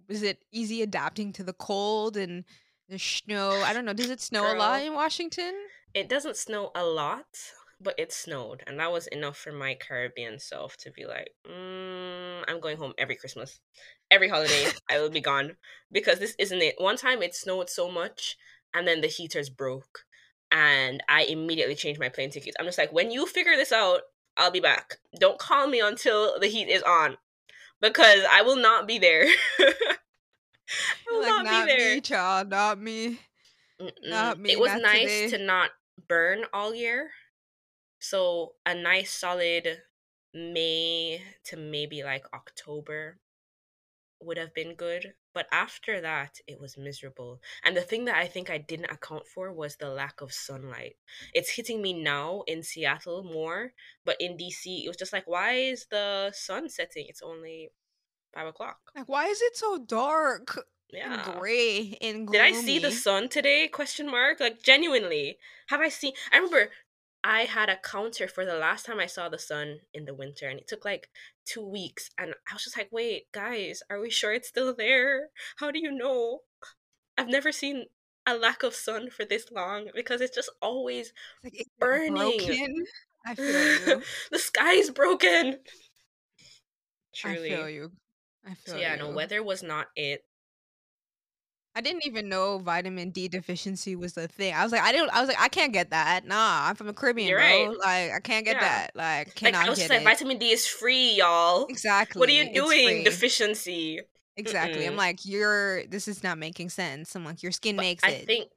Was 0.08 0.24
it 0.24 0.44
easy 0.52 0.82
adapting 0.82 1.34
to 1.34 1.44
the 1.44 1.54
cold 1.54 2.18
and 2.18 2.44
the 2.90 3.00
snow? 3.00 3.62
I 3.64 3.74
don't 3.74 3.86
know. 3.86 3.94
Does 3.94 4.10
it 4.10 4.22
snow 4.22 4.54
a 4.54 4.56
lot 4.56 4.82
in 4.82 4.94
Washington? 4.94 5.54
It 5.94 6.10
doesn't 6.10 6.38
snow 6.38 6.72
a 6.76 6.84
lot, 6.84 7.26
but 7.80 7.96
it 7.98 8.12
snowed, 8.12 8.64
and 8.66 8.80
that 8.80 8.92
was 8.92 9.08
enough 9.08 9.38
for 9.38 9.52
my 9.52 9.76
Caribbean 9.76 10.40
self 10.40 10.78
to 10.78 10.92
be 10.92 11.06
like, 11.06 11.32
mm, 11.48 12.44
I'm 12.48 12.60
going 12.60 12.78
home 12.78 12.94
every 12.98 13.16
Christmas, 13.16 13.60
every 14.10 14.30
holiday. 14.30 14.68
I 14.90 15.00
will 15.00 15.10
be 15.10 15.22
gone 15.32 15.58
because 15.92 16.20
this 16.20 16.36
isn't 16.40 16.62
it. 16.62 16.76
One 16.78 16.98
time 16.98 17.22
it 17.22 17.36
snowed 17.36 17.70
so 17.70 17.92
much, 17.92 18.38
and 18.74 18.88
then 18.88 19.02
the 19.02 19.08
heaters 19.08 19.50
broke, 19.50 20.06
and 20.52 21.04
I 21.08 21.24
immediately 21.24 21.76
changed 21.76 22.00
my 22.00 22.10
plane 22.10 22.32
tickets. 22.32 22.56
I'm 22.60 22.66
just 22.66 22.78
like, 22.78 22.94
when 22.94 23.12
you 23.12 23.26
figure 23.26 23.56
this 23.56 23.72
out, 23.72 24.02
I'll 24.38 24.52
be 24.52 24.60
back. 24.60 24.96
Don't 25.20 25.38
call 25.38 25.68
me 25.68 25.80
until 25.80 26.40
the 26.40 26.48
heat 26.48 26.70
is 26.70 26.82
on, 26.84 27.18
because 27.84 28.24
I 28.32 28.42
will 28.44 28.56
not 28.56 28.88
be 28.88 28.98
there. 28.98 29.26
I 29.60 31.12
will 31.12 31.20
like, 31.20 31.30
not, 31.30 31.46
not 31.46 31.68
be 31.68 31.74
there. 31.74 31.96
me, 31.96 32.02
child, 32.02 32.50
not 32.50 32.80
me. 32.80 33.20
Mm-mm. 33.80 33.92
Not 34.10 34.40
me, 34.40 34.54
It 34.54 34.60
was 34.60 34.72
nice 34.82 35.02
today. 35.02 35.30
to 35.38 35.38
not 35.44 35.72
burn 36.08 36.46
all 36.54 36.74
year. 36.74 37.12
So 38.00 38.54
a 38.66 38.74
nice 38.74 39.12
solid 39.12 39.82
May 40.34 41.22
to 41.46 41.58
maybe 41.58 42.04
like 42.04 42.26
October 42.34 43.20
would 44.26 44.38
have 44.38 44.54
been 44.54 44.76
good. 44.76 45.14
But 45.34 45.48
after 45.52 46.00
that, 46.02 46.38
it 46.48 46.60
was 46.60 46.78
miserable. 46.78 47.42
And 47.64 47.76
the 47.76 47.82
thing 47.82 48.06
that 48.06 48.16
I 48.18 48.28
think 48.28 48.50
I 48.50 48.58
didn't 48.60 48.92
account 48.92 49.28
for 49.28 49.52
was 49.52 49.76
the 49.76 49.90
lack 49.90 50.22
of 50.22 50.32
sunlight. 50.32 50.96
It's 51.34 51.50
hitting 51.52 51.82
me 51.82 51.94
now 51.94 52.44
in 52.48 52.62
Seattle 52.64 53.24
more, 53.24 53.74
but 54.06 54.18
in 54.20 54.38
DC, 54.38 54.84
it 54.86 54.88
was 54.88 54.98
just 54.98 55.14
like, 55.14 55.28
why 55.28 55.54
is 55.54 55.88
the 55.90 56.32
sun 56.36 56.70
setting? 56.70 57.06
It's 57.10 57.22
only 57.22 57.72
five 58.34 58.48
o'clock. 58.48 58.78
Like, 58.96 59.10
why 59.10 59.26
is 59.28 59.42
it 59.42 59.56
so 59.58 59.78
dark 59.86 60.66
Yeah. 60.92 61.14
and 61.26 61.40
gray 61.40 61.98
and 62.02 62.28
Did? 62.28 62.42
I 62.42 62.52
see 62.52 62.78
the 62.80 62.92
sun 62.92 63.30
today? 63.30 63.68
Question 63.68 64.10
mark. 64.10 64.40
Like 64.40 64.62
genuinely, 64.62 65.38
have 65.68 65.82
I 65.82 65.90
seen? 65.90 66.14
I 66.32 66.38
remember 66.38 66.70
I 67.24 67.44
had 67.46 67.70
a 67.70 67.78
counter 67.78 68.28
for 68.28 68.46
the 68.46 68.56
last 68.56 68.86
time 68.86 69.00
I 69.00 69.06
saw 69.08 69.30
the 69.30 69.40
sun 69.40 69.82
in 69.94 70.06
the 70.06 70.14
winter, 70.14 70.48
and 70.50 70.60
it 70.60 70.68
took 70.68 70.86
like 70.86 71.10
two 71.46 71.66
weeks. 71.66 72.10
And 72.18 72.34
I 72.50 72.54
was 72.54 72.64
just 72.66 72.78
like, 72.78 72.90
"Wait, 72.92 73.32
guys, 73.32 73.82
are 73.90 74.00
we 74.00 74.10
sure 74.10 74.34
it's 74.34 74.50
still 74.50 74.74
there? 74.76 75.30
How 75.58 75.72
do 75.72 75.80
you 75.80 75.92
know?" 75.92 76.42
I've 77.18 77.30
never 77.30 77.52
seen 77.52 77.88
a 78.26 78.38
lack 78.38 78.64
of 78.64 78.76
sun 78.76 79.10
for 79.10 79.26
this 79.26 79.52
long 79.52 79.90
because 79.96 80.22
it's 80.22 80.36
just 80.36 80.52
always 80.62 81.14
Like, 81.44 81.54
is 81.56 81.68
it 81.68 81.68
burning. 81.80 82.38
broken? 82.40 82.86
I 83.26 83.36
feel 83.36 83.68
you. 83.68 84.04
the 84.32 84.40
sky 84.40 84.74
is 84.74 84.92
broken. 84.92 85.60
I 87.24 87.36
Truly. 87.36 87.50
feel 87.50 87.70
you. 87.70 87.92
I 88.46 88.54
feel 88.56 88.76
So 88.76 88.78
yeah, 88.78 88.94
you. 88.94 89.00
no, 89.00 89.10
weather 89.10 89.42
was 89.44 89.64
not 89.64 89.88
it. 89.96 90.26
I 91.76 91.82
didn't 91.82 92.06
even 92.06 92.30
know 92.30 92.60
vitamin 92.60 93.10
D 93.10 93.28
deficiency 93.28 93.96
was 93.96 94.14
the 94.14 94.28
thing. 94.28 94.54
I 94.54 94.62
was 94.64 94.72
like, 94.72 94.82
I 94.82 94.92
didn't. 94.92 95.10
I 95.12 95.20
was 95.22 95.28
like, 95.28 95.40
I 95.42 95.48
can't 95.48 95.74
get 95.74 95.90
that. 95.90 96.26
Nah, 96.26 96.68
I'm 96.70 96.76
from 96.76 96.86
the 96.88 96.94
Caribbean, 96.94 97.30
You're 97.30 97.40
bro. 97.40 97.48
right. 97.48 97.78
Like, 97.78 98.12
I 98.16 98.20
can't 98.20 98.46
get 98.46 98.58
Yeah. 98.58 98.62
that. 98.62 98.96
Like, 98.96 99.34
cannot 99.36 99.58
Like 99.60 99.66
I 99.66 99.70
was 99.72 99.80
get 99.80 99.84
just 99.84 99.90
like, 99.90 100.02
it. 100.02 100.04
vitamin 100.04 100.38
D 100.38 100.52
is 100.52 100.68
free, 100.68 101.14
y'all. 101.16 101.66
exactly. 101.70 102.20
What 102.20 102.30
are 102.30 102.32
you 102.34 102.54
doing? 102.54 103.04
Deficiency. 103.04 104.02
Exactly. 104.38 104.86
I'm 104.86 104.96
like, 104.96 105.26
you're. 105.26 105.86
This 105.88 106.08
is 106.08 106.24
not 106.24 106.38
making 106.38 106.70
sense. 106.70 107.16
I'm 107.16 107.26
like, 107.26 107.42
your 107.42 107.52
skin 107.52 107.76
But 107.76 107.84
makes 107.84 108.04
I 108.04 108.10
it. 108.10 108.22
I 108.22 108.26
think 108.26 108.50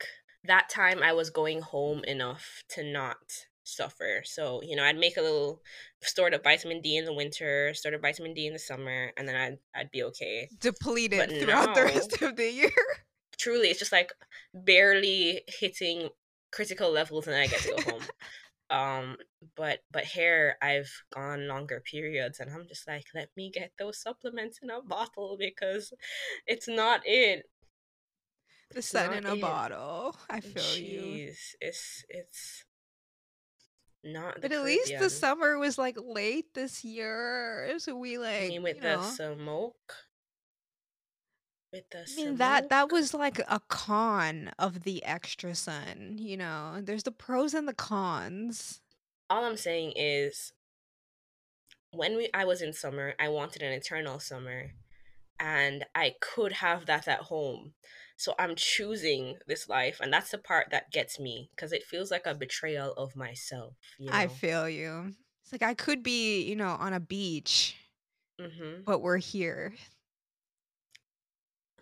that 0.45 0.69
time 0.69 1.03
I 1.03 1.13
was 1.15 1.31
going 1.31 1.61
home 1.63 2.05
enough 2.05 2.63
to 2.71 2.85
not 2.85 3.17
suffer. 3.65 4.23
So, 4.25 4.61
you 4.63 4.77
know, 4.77 4.85
I'd 4.85 4.97
make 4.99 5.17
a 5.17 5.23
little 5.23 5.61
stored 6.03 6.35
up 6.35 6.45
vitamin 6.45 6.81
D 6.83 6.97
in 6.97 7.05
the 7.07 7.13
winter, 7.15 7.73
stored 7.75 7.95
up 7.95 8.03
vitamin 8.03 8.35
D 8.35 8.47
in 8.47 8.53
the 8.53 8.59
summer, 8.59 9.13
and 9.17 9.27
then 9.27 9.35
I'd 9.37 9.59
I'd 9.75 9.91
be 9.91 10.03
okay. 10.05 10.49
depleted 10.61 11.19
But 11.19 11.31
throughout 11.41 11.75
the 11.75 11.83
rest 11.85 12.21
of 12.23 12.37
the 12.37 12.51
year. 12.51 12.71
Truly, 13.39 13.69
it's 13.69 13.79
just 13.79 13.93
like 13.93 14.13
barely 14.55 15.43
hitting 15.49 16.09
critical 16.53 16.91
levels 16.91 17.27
and 17.27 17.37
I 17.37 17.47
get 17.47 17.61
to 17.63 17.69
go 17.69 17.81
home. 17.81 18.09
um 18.71 19.17
but 19.57 19.81
but 19.93 20.05
hair 20.05 20.57
I've 20.61 20.91
gone 21.15 21.47
longer 21.47 21.81
periods 21.81 22.41
and 22.41 22.51
I'm 22.51 22.67
just 22.67 22.89
like 22.89 23.07
let 23.15 23.29
me 23.37 23.51
get 23.51 23.71
those 23.79 24.01
supplements 24.03 24.59
in 24.63 24.71
a 24.71 24.83
bottle 24.83 25.37
because 25.39 25.93
it's 26.47 26.67
not 26.69 27.03
it. 27.05 27.47
the 28.71 28.81
It's 28.81 28.93
sun 28.93 29.13
in 29.13 29.27
a 29.27 29.35
it. 29.35 29.37
bottle. 29.37 30.17
I 30.31 30.41
feel 30.41 30.77
you. 30.77 31.21
It's 31.61 32.05
it's 32.09 32.65
not. 34.05 34.41
But 34.41 34.53
at 34.53 34.63
least 34.65 34.99
the 34.99 35.11
summer 35.11 35.59
was 35.59 35.79
like 35.79 35.97
late 35.99 36.55
this 36.55 36.85
year, 36.85 37.79
so 37.79 37.97
we 37.97 38.19
I 38.39 38.41
like 38.41 38.49
mean, 38.49 38.63
with 38.63 38.81
the 38.81 38.99
know. 38.99 39.01
smoke. 39.01 40.06
With 41.73 41.91
the 41.91 41.99
I 41.99 42.17
mean 42.17 42.37
that 42.37 42.69
that 42.69 42.93
was 42.93 43.13
like 43.13 43.41
a 43.49 43.61
con 43.69 44.53
of 44.59 44.85
the 44.85 45.05
extra 45.05 45.55
sun, 45.55 46.17
you 46.19 46.37
know. 46.37 46.81
There's 46.81 47.03
the 47.03 47.11
pros 47.13 47.55
and 47.55 47.67
the 47.67 47.75
cons. 47.75 48.81
All 49.29 49.45
I'm 49.45 49.57
saying 49.57 49.93
is, 49.97 50.53
when 51.91 52.17
we 52.17 52.29
I 52.33 52.45
was 52.45 52.63
in 52.63 52.73
summer, 52.73 53.15
I 53.19 53.29
wanted 53.29 53.63
an 53.63 53.73
eternal 53.73 54.21
summer, 54.21 54.71
and 55.41 55.85
I 55.95 56.15
could 56.21 56.53
have 56.53 56.87
that 56.87 57.09
at 57.09 57.23
home. 57.23 57.73
So 58.17 58.35
I'm 58.39 58.55
choosing 58.55 59.37
this 59.47 59.69
life, 59.69 59.99
and 60.01 60.13
that's 60.13 60.31
the 60.31 60.39
part 60.39 60.69
that 60.71 60.91
gets 60.93 61.19
me 61.19 61.51
because 61.55 61.73
it 61.73 61.83
feels 61.83 62.11
like 62.11 62.27
a 62.27 62.35
betrayal 62.35 62.93
of 62.93 63.17
myself. 63.17 63.75
You 63.99 64.11
know. 64.11 64.17
I 64.17 64.29
feel 64.29 64.69
you. 64.69 65.15
It's 65.43 65.53
like 65.53 65.63
I 65.63 65.75
could 65.75 66.03
be, 66.03 66.43
you 66.43 66.57
know, 66.57 66.77
on 66.79 66.93
a 66.93 67.01
beach, 67.01 67.77
hmm 68.41 68.83
but 68.85 69.01
we're 69.01 69.19
here. 69.19 69.75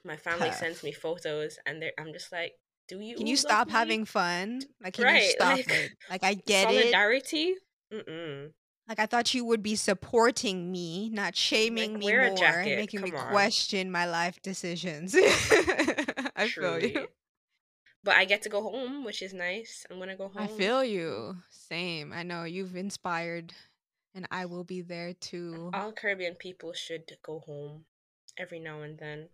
My 0.04 0.16
family 0.16 0.48
Tough. 0.48 0.58
sends 0.58 0.82
me 0.82 0.92
photos, 0.92 1.58
and 1.66 1.80
they're, 1.80 1.92
I'm 1.98 2.12
just 2.12 2.30
like, 2.30 2.52
"Do 2.88 3.00
you? 3.00 3.16
Can 3.16 3.26
you 3.26 3.36
stop 3.36 3.68
me? 3.68 3.72
having 3.72 4.04
fun? 4.04 4.60
Like, 4.82 4.94
can 4.94 5.14
you 5.14 5.30
stop 5.30 5.56
like, 5.56 5.70
it? 5.70 5.90
Like, 6.10 6.24
I 6.24 6.34
get 6.46 6.70
it. 6.70 6.74
solidarity? 6.74 7.54
Mm-mm. 7.92 8.50
Like, 8.86 8.98
I 8.98 9.06
thought 9.06 9.32
you 9.32 9.46
would 9.46 9.62
be 9.62 9.76
supporting 9.76 10.70
me, 10.70 11.08
not 11.08 11.34
shaming 11.34 11.98
me 11.98 12.12
more, 12.12 12.36
jacket, 12.36 12.72
and 12.72 12.76
making 12.76 13.00
me 13.00 13.12
on. 13.12 13.28
question 13.28 13.90
my 13.90 14.04
life 14.04 14.42
decisions. 14.42 15.14
I 16.36 16.48
feel 16.48 16.78
you. 16.82 17.06
But 18.02 18.16
I 18.16 18.26
get 18.26 18.42
to 18.42 18.50
go 18.50 18.60
home, 18.62 19.04
which 19.04 19.22
is 19.22 19.32
nice. 19.32 19.86
I'm 19.90 19.98
gonna 19.98 20.16
go 20.16 20.28
home. 20.28 20.42
I 20.42 20.46
feel 20.48 20.84
you. 20.84 21.36
Same. 21.48 22.12
I 22.12 22.22
know 22.22 22.44
you've 22.44 22.76
inspired, 22.76 23.54
and 24.14 24.28
I 24.30 24.44
will 24.44 24.64
be 24.64 24.82
there 24.82 25.14
too. 25.14 25.70
all 25.72 25.92
Caribbean 25.92 26.34
people 26.34 26.74
should 26.74 27.10
go 27.22 27.38
home 27.46 27.86
every 28.36 28.58
now 28.60 28.82
and 28.82 28.98
then. 28.98 29.28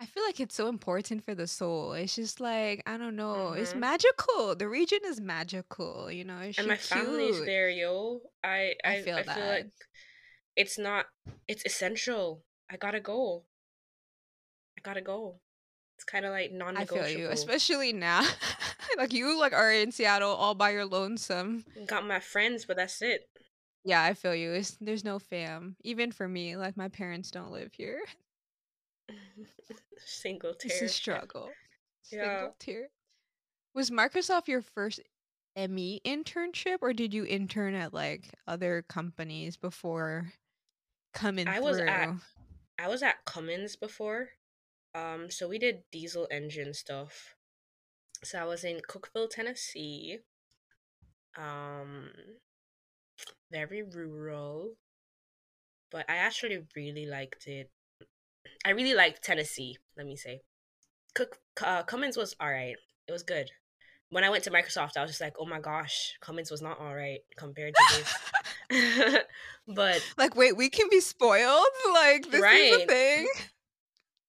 I 0.00 0.06
feel 0.06 0.24
like 0.24 0.40
it's 0.40 0.54
so 0.54 0.68
important 0.68 1.24
for 1.24 1.34
the 1.34 1.46
soul. 1.46 1.92
It's 1.92 2.14
just 2.16 2.40
like 2.40 2.82
I 2.86 2.96
don't 2.98 3.16
know. 3.16 3.52
It's 3.52 3.72
Mhm. 3.72 3.78
magical. 3.80 4.54
The 4.54 4.68
region 4.68 4.98
is 5.04 5.20
magical. 5.20 6.10
You 6.10 6.24
know, 6.24 6.38
and 6.58 6.66
my 6.66 6.74
shit 6.76 6.80
family's 6.82 7.44
there, 7.44 7.70
yo. 7.70 8.20
I 8.42 8.74
I 8.84 8.96
I, 8.96 9.02
feel 9.02 9.16
I 9.16 9.22
feel 9.22 9.34
that. 9.34 9.48
like 9.48 9.70
it's 10.56 10.78
not. 10.78 11.06
It's 11.48 11.64
essential. 11.64 12.44
I 12.70 12.76
gotta 12.76 13.00
go. 13.00 13.44
I 14.76 14.80
gotta 14.82 15.00
go. 15.00 15.40
It's 15.96 16.04
kind 16.04 16.24
of 16.24 16.32
like 16.32 16.50
non-negotiable. 16.50 17.04
feel 17.08 17.18
you, 17.18 17.28
especially 17.30 17.92
now. 17.92 18.26
like 18.98 19.12
you, 19.12 19.38
like 19.38 19.52
are 19.52 19.72
in 19.72 19.92
Seattle 19.92 20.30
all 20.32 20.54
by 20.56 20.70
your 20.70 20.84
lonesome. 20.84 21.64
Got 21.86 22.04
my 22.04 22.18
friends, 22.18 22.64
but 22.66 22.76
that's 22.76 23.00
it. 23.00 23.28
Yeah, 23.84 24.02
I 24.02 24.14
feel 24.14 24.34
you. 24.34 24.52
It's, 24.52 24.72
there's 24.80 25.04
no 25.04 25.18
fam. 25.20 25.76
Even 25.84 26.10
for 26.10 26.26
me, 26.26 26.56
like 26.56 26.76
my 26.76 26.88
parents 26.88 27.30
don't 27.30 27.52
live 27.52 27.72
here. 27.72 28.02
Single 30.04 30.54
It's 30.64 30.78
tear. 30.78 30.84
a 30.84 30.88
struggle. 30.88 31.50
Yeah. 32.10 32.48
Single 32.48 32.56
tier. 32.58 32.88
Was 33.74 33.90
Microsoft 33.90 34.48
your 34.48 34.62
first 34.62 35.00
ME 35.56 36.00
internship, 36.04 36.78
or 36.80 36.92
did 36.92 37.12
you 37.14 37.24
intern 37.24 37.74
at 37.74 37.92
like 37.94 38.30
other 38.46 38.82
companies 38.82 39.56
before 39.56 40.32
coming 41.12 41.48
I 41.48 41.60
through? 41.60 41.64
was 41.64 41.78
at 41.78 42.10
I 42.78 42.88
was 42.88 43.02
at 43.02 43.24
Cummins 43.24 43.76
before. 43.76 44.30
Um, 44.94 45.30
so 45.30 45.48
we 45.48 45.58
did 45.58 45.82
diesel 45.92 46.28
engine 46.30 46.72
stuff. 46.74 47.34
So 48.22 48.38
I 48.40 48.44
was 48.44 48.64
in 48.64 48.80
Cookeville, 48.88 49.30
Tennessee. 49.30 50.20
Um, 51.36 52.10
very 53.50 53.82
rural, 53.82 54.74
but 55.90 56.04
I 56.08 56.16
actually 56.16 56.64
really 56.76 57.06
liked 57.06 57.46
it. 57.46 57.70
I 58.64 58.70
really 58.70 58.94
liked 58.94 59.22
Tennessee. 59.22 59.78
Let 59.96 60.06
me 60.06 60.16
say, 60.16 60.40
Cook 61.14 61.38
uh, 61.62 61.82
Cummins 61.82 62.16
was 62.16 62.34
all 62.40 62.50
right. 62.50 62.76
It 63.06 63.12
was 63.12 63.22
good. 63.22 63.50
When 64.10 64.24
I 64.24 64.30
went 64.30 64.44
to 64.44 64.50
Microsoft, 64.50 64.96
I 64.96 65.02
was 65.02 65.10
just 65.10 65.20
like, 65.20 65.34
oh 65.38 65.46
my 65.46 65.60
gosh, 65.60 66.14
Cummins 66.20 66.50
was 66.50 66.62
not 66.62 66.78
all 66.78 66.94
right 66.94 67.20
compared 67.36 67.74
to 67.74 67.82
this. 67.96 68.14
but 69.68 70.02
like, 70.16 70.36
wait, 70.36 70.56
we 70.56 70.68
can 70.70 70.88
be 70.90 71.00
spoiled. 71.00 71.64
Like 71.92 72.30
this 72.30 72.44
is 72.44 72.82
a 72.82 72.86
thing. 72.86 73.28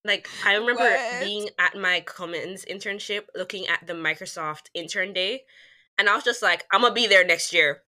Like 0.03 0.27
I 0.45 0.55
remember 0.55 0.83
What? 0.83 1.23
being 1.23 1.49
at 1.57 1.75
my 1.75 2.01
Cummins 2.01 2.63
internship, 2.69 3.23
looking 3.35 3.67
at 3.67 3.85
the 3.87 3.93
Microsoft 3.93 4.69
intern 4.73 5.13
day, 5.13 5.43
and 5.97 6.07
I 6.07 6.15
was 6.15 6.23
just 6.23 6.43
like, 6.43 6.65
"I'm 6.71 6.81
gonna 6.81 6.93
be 6.93 7.07
there 7.07 7.25
next 7.25 7.53
year," 7.53 7.81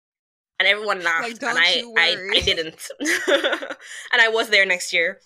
and 0.60 0.68
everyone 0.68 1.02
laughed, 1.02 1.28
and 1.28 1.38
don't 1.40 1.58
I, 1.58 1.82
I. 1.96 2.16
I 2.36 2.40
didn't, 2.40 2.88
and 4.12 4.22
I 4.22 4.28
was 4.28 4.48
there 4.50 4.64
next 4.64 4.92
year. 4.92 5.20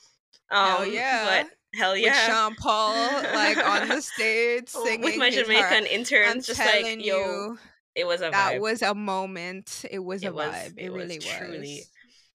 Um, 0.51 0.67
Hell 0.67 0.87
yeah. 0.87 1.45
Hell 1.75 1.93
With 1.93 2.03
yeah, 2.03 2.27
Sean 2.27 2.55
Paul 2.55 2.95
like 3.35 3.59
on 3.59 3.89
the 3.89 4.01
stage 4.03 4.69
singing 4.69 5.03
with 5.03 5.19
my 5.19 5.31
Jamaican 5.31 5.85
interns, 5.87 6.35
I'm 6.35 6.41
just 6.41 6.61
telling 6.61 6.99
like, 6.99 7.07
yo, 7.07 7.17
you, 7.17 7.59
it 7.95 8.07
was 8.07 8.23
a 8.23 8.29
vibe. 8.29 8.33
that 8.33 8.55
vibe. 8.55 8.61
was 8.61 8.83
a 8.83 8.95
moment. 8.95 9.85
It 9.91 9.99
was 9.99 10.23
it 10.23 10.29
a 10.29 10.33
was 10.33 10.55
vibe. 10.55 10.75
It, 10.79 10.85
it 10.87 10.93
was 10.93 11.03
really 11.03 11.19
truly 11.19 11.59
was. 11.59 11.91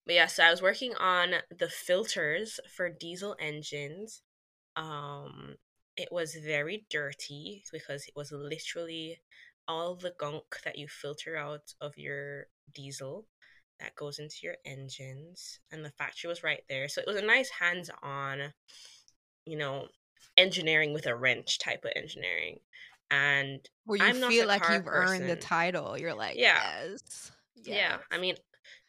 but 0.05 0.15
yeah 0.15 0.27
so 0.27 0.43
i 0.43 0.51
was 0.51 0.61
working 0.61 0.93
on 0.99 1.35
the 1.57 1.67
filters 1.67 2.59
for 2.75 2.89
diesel 2.89 3.35
engines 3.39 4.21
um 4.75 5.55
it 5.95 6.09
was 6.11 6.35
very 6.35 6.85
dirty 6.89 7.63
because 7.71 8.05
it 8.05 8.13
was 8.15 8.31
literally 8.31 9.19
all 9.67 9.95
the 9.95 10.13
gunk 10.19 10.43
that 10.65 10.77
you 10.77 10.87
filter 10.87 11.37
out 11.37 11.73
of 11.79 11.97
your 11.97 12.47
diesel 12.73 13.25
that 13.79 13.95
goes 13.95 14.19
into 14.19 14.37
your 14.43 14.55
engines 14.65 15.59
and 15.71 15.83
the 15.83 15.91
factory 15.91 16.27
was 16.27 16.43
right 16.43 16.63
there. 16.69 16.87
So 16.87 17.01
it 17.01 17.07
was 17.07 17.17
a 17.17 17.25
nice 17.25 17.49
hands-on 17.49 18.53
you 19.45 19.57
know 19.57 19.87
engineering 20.37 20.93
with 20.93 21.05
a 21.05 21.15
wrench 21.15 21.59
type 21.59 21.83
of 21.85 21.91
engineering. 21.95 22.59
And 23.11 23.59
Where 23.85 23.99
you 23.99 24.05
i'm 24.05 24.19
not 24.19 24.31
feel 24.31 24.47
like 24.47 24.67
you've 24.69 24.87
earned 24.87 25.29
the 25.29 25.35
title. 25.35 25.97
You're 25.97 26.13
like, 26.13 26.35
yeah. 26.37 26.85
Yes. 26.85 27.31
yeah. 27.63 27.97
I 28.11 28.17
mean 28.17 28.35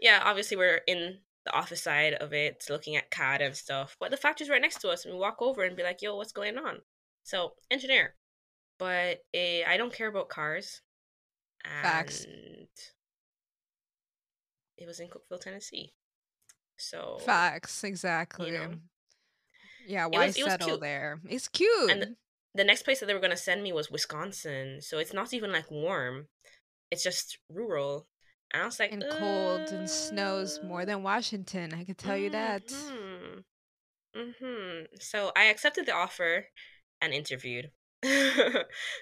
yeah 0.01 0.23
obviously 0.25 0.57
we're 0.57 0.81
in 0.87 1.19
the 1.45 1.53
office 1.53 1.83
side 1.83 2.15
of 2.15 2.33
it 2.33 2.65
looking 2.71 2.97
at 2.97 3.11
cad 3.11 3.43
and 3.43 3.55
stuff 3.55 3.97
but 4.01 4.11
the 4.11 4.17
factory's 4.17 4.49
right 4.49 4.63
next 4.63 4.81
to 4.81 4.89
us 4.89 5.05
and 5.05 5.13
we 5.13 5.21
walk 5.21 5.37
over 5.41 5.63
and 5.63 5.77
be 5.77 5.83
like 5.83 6.01
yo 6.01 6.17
what's 6.17 6.33
going 6.33 6.59
on? 6.59 6.79
So 7.25 7.53
engineer. 7.71 8.15
But 8.79 9.19
eh, 9.35 9.63
i 9.67 9.77
don't 9.77 9.93
care 9.93 10.09
about 10.09 10.29
cars. 10.29 10.81
And 11.65 11.83
Facts. 11.83 12.27
It 14.79 14.87
was 14.87 15.01
in 15.01 15.09
cookeville 15.09 15.41
tennessee 15.41 15.93
so 16.77 17.19
Facts. 17.25 17.85
Exactly. 17.85 18.51
know, 18.51 18.75
Yeah, 19.87 20.07
why 20.07 20.25
it 20.25 20.37
was 20.37 20.45
settle 20.45 20.69
cute. 20.69 20.81
there? 20.81 21.21
It's 21.29 21.47
cute. 21.49 21.91
and 21.91 22.03
the, 22.03 22.17
the 22.55 22.65
next 22.65 22.83
place 22.83 23.01
that 23.01 23.07
they 23.07 23.15
were 23.15 23.21
going 23.21 23.31
to 23.31 23.37
send 23.37 23.63
me 23.63 23.73
was 23.73 23.91
wisconsin 23.91 24.81
so 24.81 24.99
it's 24.99 25.13
not 25.13 25.33
even 25.33 25.53
like 25.53 25.71
warm 25.71 26.27
it's 26.91 27.03
just 27.03 27.39
rural 27.49 28.07
and 28.53 28.63
i 28.63 28.67
was 28.67 28.79
like 28.79 28.93
and 28.93 29.05
cold 29.11 29.69
and 29.71 29.89
snows 29.89 30.61
more 30.65 30.83
"Uh, 30.83 30.85
than 30.85 31.03
Washington. 31.03 31.73
I 31.75 31.85
could 31.85 31.99
tell 31.99 32.17
you 32.17 32.31
that. 32.31 32.67
Mm-hmm. 32.69 33.41
Mm-hmm. 34.21 34.85
So 35.01 35.33
I 35.37 35.45
accepted 35.45 35.87
the 35.87 35.95
offer 35.95 36.47
and 37.01 37.13
interviewed. 37.13 37.71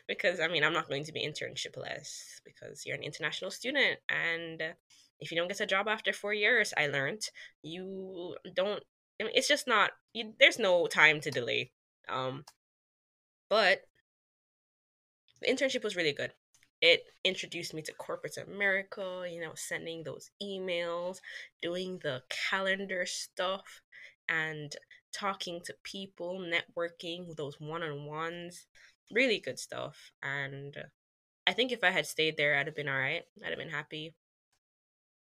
because 0.08 0.38
I 0.40 0.46
mean 0.48 0.62
I'm 0.62 0.72
not 0.72 0.88
going 0.88 1.04
to 1.04 1.12
be 1.12 1.26
internshipless 1.26 2.40
because 2.44 2.86
you're 2.86 2.96
an 2.96 3.02
international 3.02 3.50
student 3.50 3.98
and 4.08 4.62
if 5.22 5.30
you 5.30 5.38
don't 5.38 5.48
get 5.48 5.60
a 5.60 5.66
job 5.66 5.88
after 5.88 6.12
four 6.12 6.34
years, 6.34 6.74
I 6.76 6.88
learned 6.88 7.22
you 7.62 8.36
don't. 8.54 8.82
I 9.20 9.24
mean, 9.24 9.32
it's 9.34 9.48
just 9.48 9.66
not. 9.68 9.92
You, 10.12 10.34
there's 10.40 10.58
no 10.58 10.86
time 10.86 11.20
to 11.22 11.30
delay. 11.30 11.72
Um, 12.08 12.44
but 13.48 13.82
the 15.40 15.48
internship 15.48 15.84
was 15.84 15.96
really 15.96 16.12
good. 16.12 16.32
It 16.80 17.04
introduced 17.24 17.74
me 17.74 17.82
to 17.82 17.92
corporate 17.92 18.36
America, 18.38 19.24
you 19.30 19.40
know, 19.40 19.52
sending 19.54 20.02
those 20.02 20.30
emails, 20.42 21.18
doing 21.60 22.00
the 22.02 22.22
calendar 22.50 23.06
stuff, 23.06 23.82
and 24.28 24.74
talking 25.12 25.60
to 25.64 25.74
people, 25.84 26.40
networking, 26.40 27.36
those 27.36 27.60
one 27.60 27.82
on 27.82 28.06
ones. 28.06 28.66
Really 29.12 29.38
good 29.38 29.58
stuff. 29.58 30.10
And 30.22 30.76
I 31.46 31.52
think 31.52 31.70
if 31.72 31.84
I 31.84 31.90
had 31.90 32.06
stayed 32.06 32.36
there, 32.36 32.56
I'd 32.56 32.66
have 32.66 32.76
been 32.76 32.88
all 32.88 32.98
right. 32.98 33.22
I'd 33.44 33.50
have 33.50 33.58
been 33.58 33.68
happy. 33.68 34.14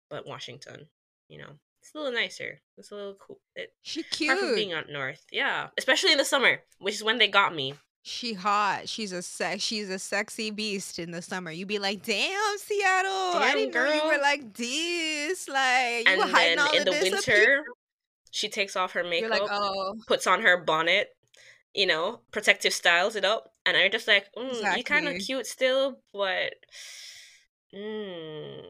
But 0.09 0.25
Washington, 0.27 0.87
you 1.27 1.37
know, 1.37 1.51
it's 1.81 1.93
a 1.93 1.97
little 1.97 2.13
nicer. 2.13 2.59
It's 2.77 2.91
a 2.91 2.95
little 2.95 3.15
cool. 3.15 3.39
It, 3.55 3.73
She 3.81 4.01
apart 4.01 4.39
from 4.39 4.55
being 4.55 4.69
cute. 4.69 4.79
up 4.79 4.89
north, 4.89 5.23
yeah, 5.31 5.67
especially 5.77 6.11
in 6.11 6.17
the 6.17 6.25
summer, 6.25 6.59
which 6.79 6.95
is 6.95 7.03
when 7.03 7.17
they 7.17 7.27
got 7.27 7.53
me. 7.55 7.75
She 8.01 8.33
hot. 8.33 8.87
She's 8.87 9.11
a 9.11 9.21
sex. 9.21 9.61
She's 9.61 9.89
a 9.89 9.99
sexy 9.99 10.51
beast 10.51 10.99
in 10.99 11.11
the 11.11 11.21
summer. 11.21 11.51
You'd 11.51 11.67
be 11.67 11.79
like, 11.79 12.01
damn, 12.03 12.57
Seattle. 12.57 13.11
I 13.11 13.51
Damn, 13.53 13.57
didn't 13.57 13.73
know 13.73 13.93
you 13.93 14.05
were 14.05 14.21
like 14.21 14.53
this. 14.53 15.47
Like 15.49 16.07
you 16.07 16.17
were 16.17 16.23
And 16.23 16.31
hiding 16.31 16.57
then 16.57 16.59
all 16.59 16.75
in 16.75 16.85
the 16.85 16.91
winter, 16.91 17.63
she 18.31 18.47
takes 18.49 18.75
off 18.75 18.93
her 18.93 19.03
makeup, 19.03 19.31
like, 19.31 19.41
oh, 19.49 19.95
puts 20.07 20.27
on 20.27 20.41
her 20.41 20.63
bonnet, 20.63 21.09
you 21.73 21.85
know, 21.87 22.21
protective 22.31 22.73
styles 22.73 23.15
it 23.15 23.25
up, 23.25 23.51
and 23.65 23.75
I'm 23.75 23.91
just 23.91 24.07
like, 24.07 24.27
mm, 24.35 24.77
you 24.77 24.83
kind 24.83 25.07
of 25.07 25.17
cute 25.19 25.45
still, 25.45 25.99
but 26.13 26.53
mm, 27.75 28.61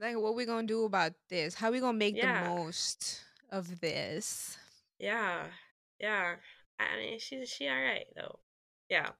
Like, 0.00 0.16
what 0.16 0.34
we 0.34 0.44
gonna 0.44 0.66
do 0.66 0.84
about 0.84 1.12
this? 1.28 1.54
How 1.54 1.70
we 1.70 1.80
gonna 1.80 1.96
make 1.98 2.20
the 2.20 2.26
most 2.26 3.22
of 3.50 3.80
this? 3.80 4.58
yeah, 4.98 5.46
yeah. 6.00 6.34
I 6.78 6.96
mean, 6.98 7.18
she's 7.18 7.48
she 7.48 7.68
all 7.68 7.74
right 7.80 8.06
though. 8.14 8.38
Yeah, 8.88 9.10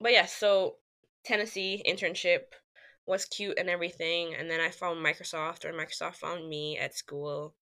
but 0.00 0.12
yeah. 0.12 0.26
So 0.26 0.76
Tennessee 1.24 1.82
internship 1.88 2.40
was 3.06 3.24
cute 3.26 3.58
and 3.58 3.68
everything, 3.68 4.34
and 4.34 4.50
then 4.50 4.60
I 4.60 4.70
found 4.70 5.04
Microsoft, 5.04 5.64
or 5.64 5.72
Microsoft 5.72 6.16
found 6.16 6.48
me 6.48 6.78
at 6.78 6.94
school. 6.96 7.54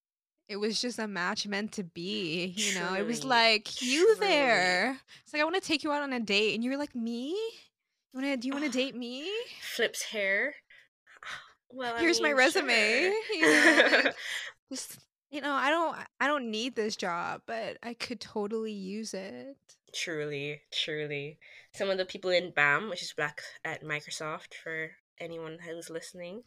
It 0.48 0.56
was 0.56 0.80
just 0.80 0.98
a 0.98 1.06
match 1.06 1.46
meant 1.46 1.72
to 1.72 1.84
be, 1.84 2.54
you 2.56 2.74
know. 2.74 2.94
It 2.94 3.06
was 3.06 3.24
like 3.24 3.82
you 3.82 4.14
truly. 4.16 4.20
there. 4.28 4.98
It's 5.22 5.32
like 5.32 5.42
I 5.42 5.44
want 5.44 5.56
to 5.56 5.60
take 5.60 5.84
you 5.84 5.92
out 5.92 6.02
on 6.02 6.12
a 6.12 6.20
date, 6.20 6.54
and 6.54 6.64
you're 6.64 6.78
like 6.78 6.94
me. 6.94 7.30
You 7.30 8.14
wanna? 8.14 8.36
Do 8.36 8.48
you 8.48 8.54
want 8.54 8.64
to 8.64 8.70
date 8.70 8.94
me? 8.96 9.30
flips 9.60 10.02
hair. 10.02 10.54
Well, 11.70 11.96
I 11.96 12.00
Here's 12.00 12.20
my 12.20 12.32
resume. 12.32 12.70
sure. 12.70 13.12
You 13.34 13.48
know, 13.48 13.72
like 13.90 14.14
just 14.72 14.98
you 15.30 15.40
know, 15.42 15.52
I 15.52 15.70
don't, 15.70 15.96
I 16.20 16.26
don't 16.26 16.50
need 16.50 16.74
this 16.74 16.96
job, 16.96 17.42
but 17.46 17.76
I 17.82 17.94
could 17.94 18.20
totally 18.20 18.72
use 18.72 19.12
it. 19.14 19.56
truly, 19.94 20.62
truly. 20.72 21.38
Some 21.72 21.90
of 21.90 21.98
the 21.98 22.04
people 22.06 22.30
in 22.30 22.50
BAM, 22.52 22.88
which 22.88 23.02
is 23.02 23.12
Black 23.12 23.42
at 23.64 23.82
Microsoft, 23.84 24.54
for 24.62 24.90
anyone 25.20 25.58
who's 25.58 25.90
listening, 25.90 26.42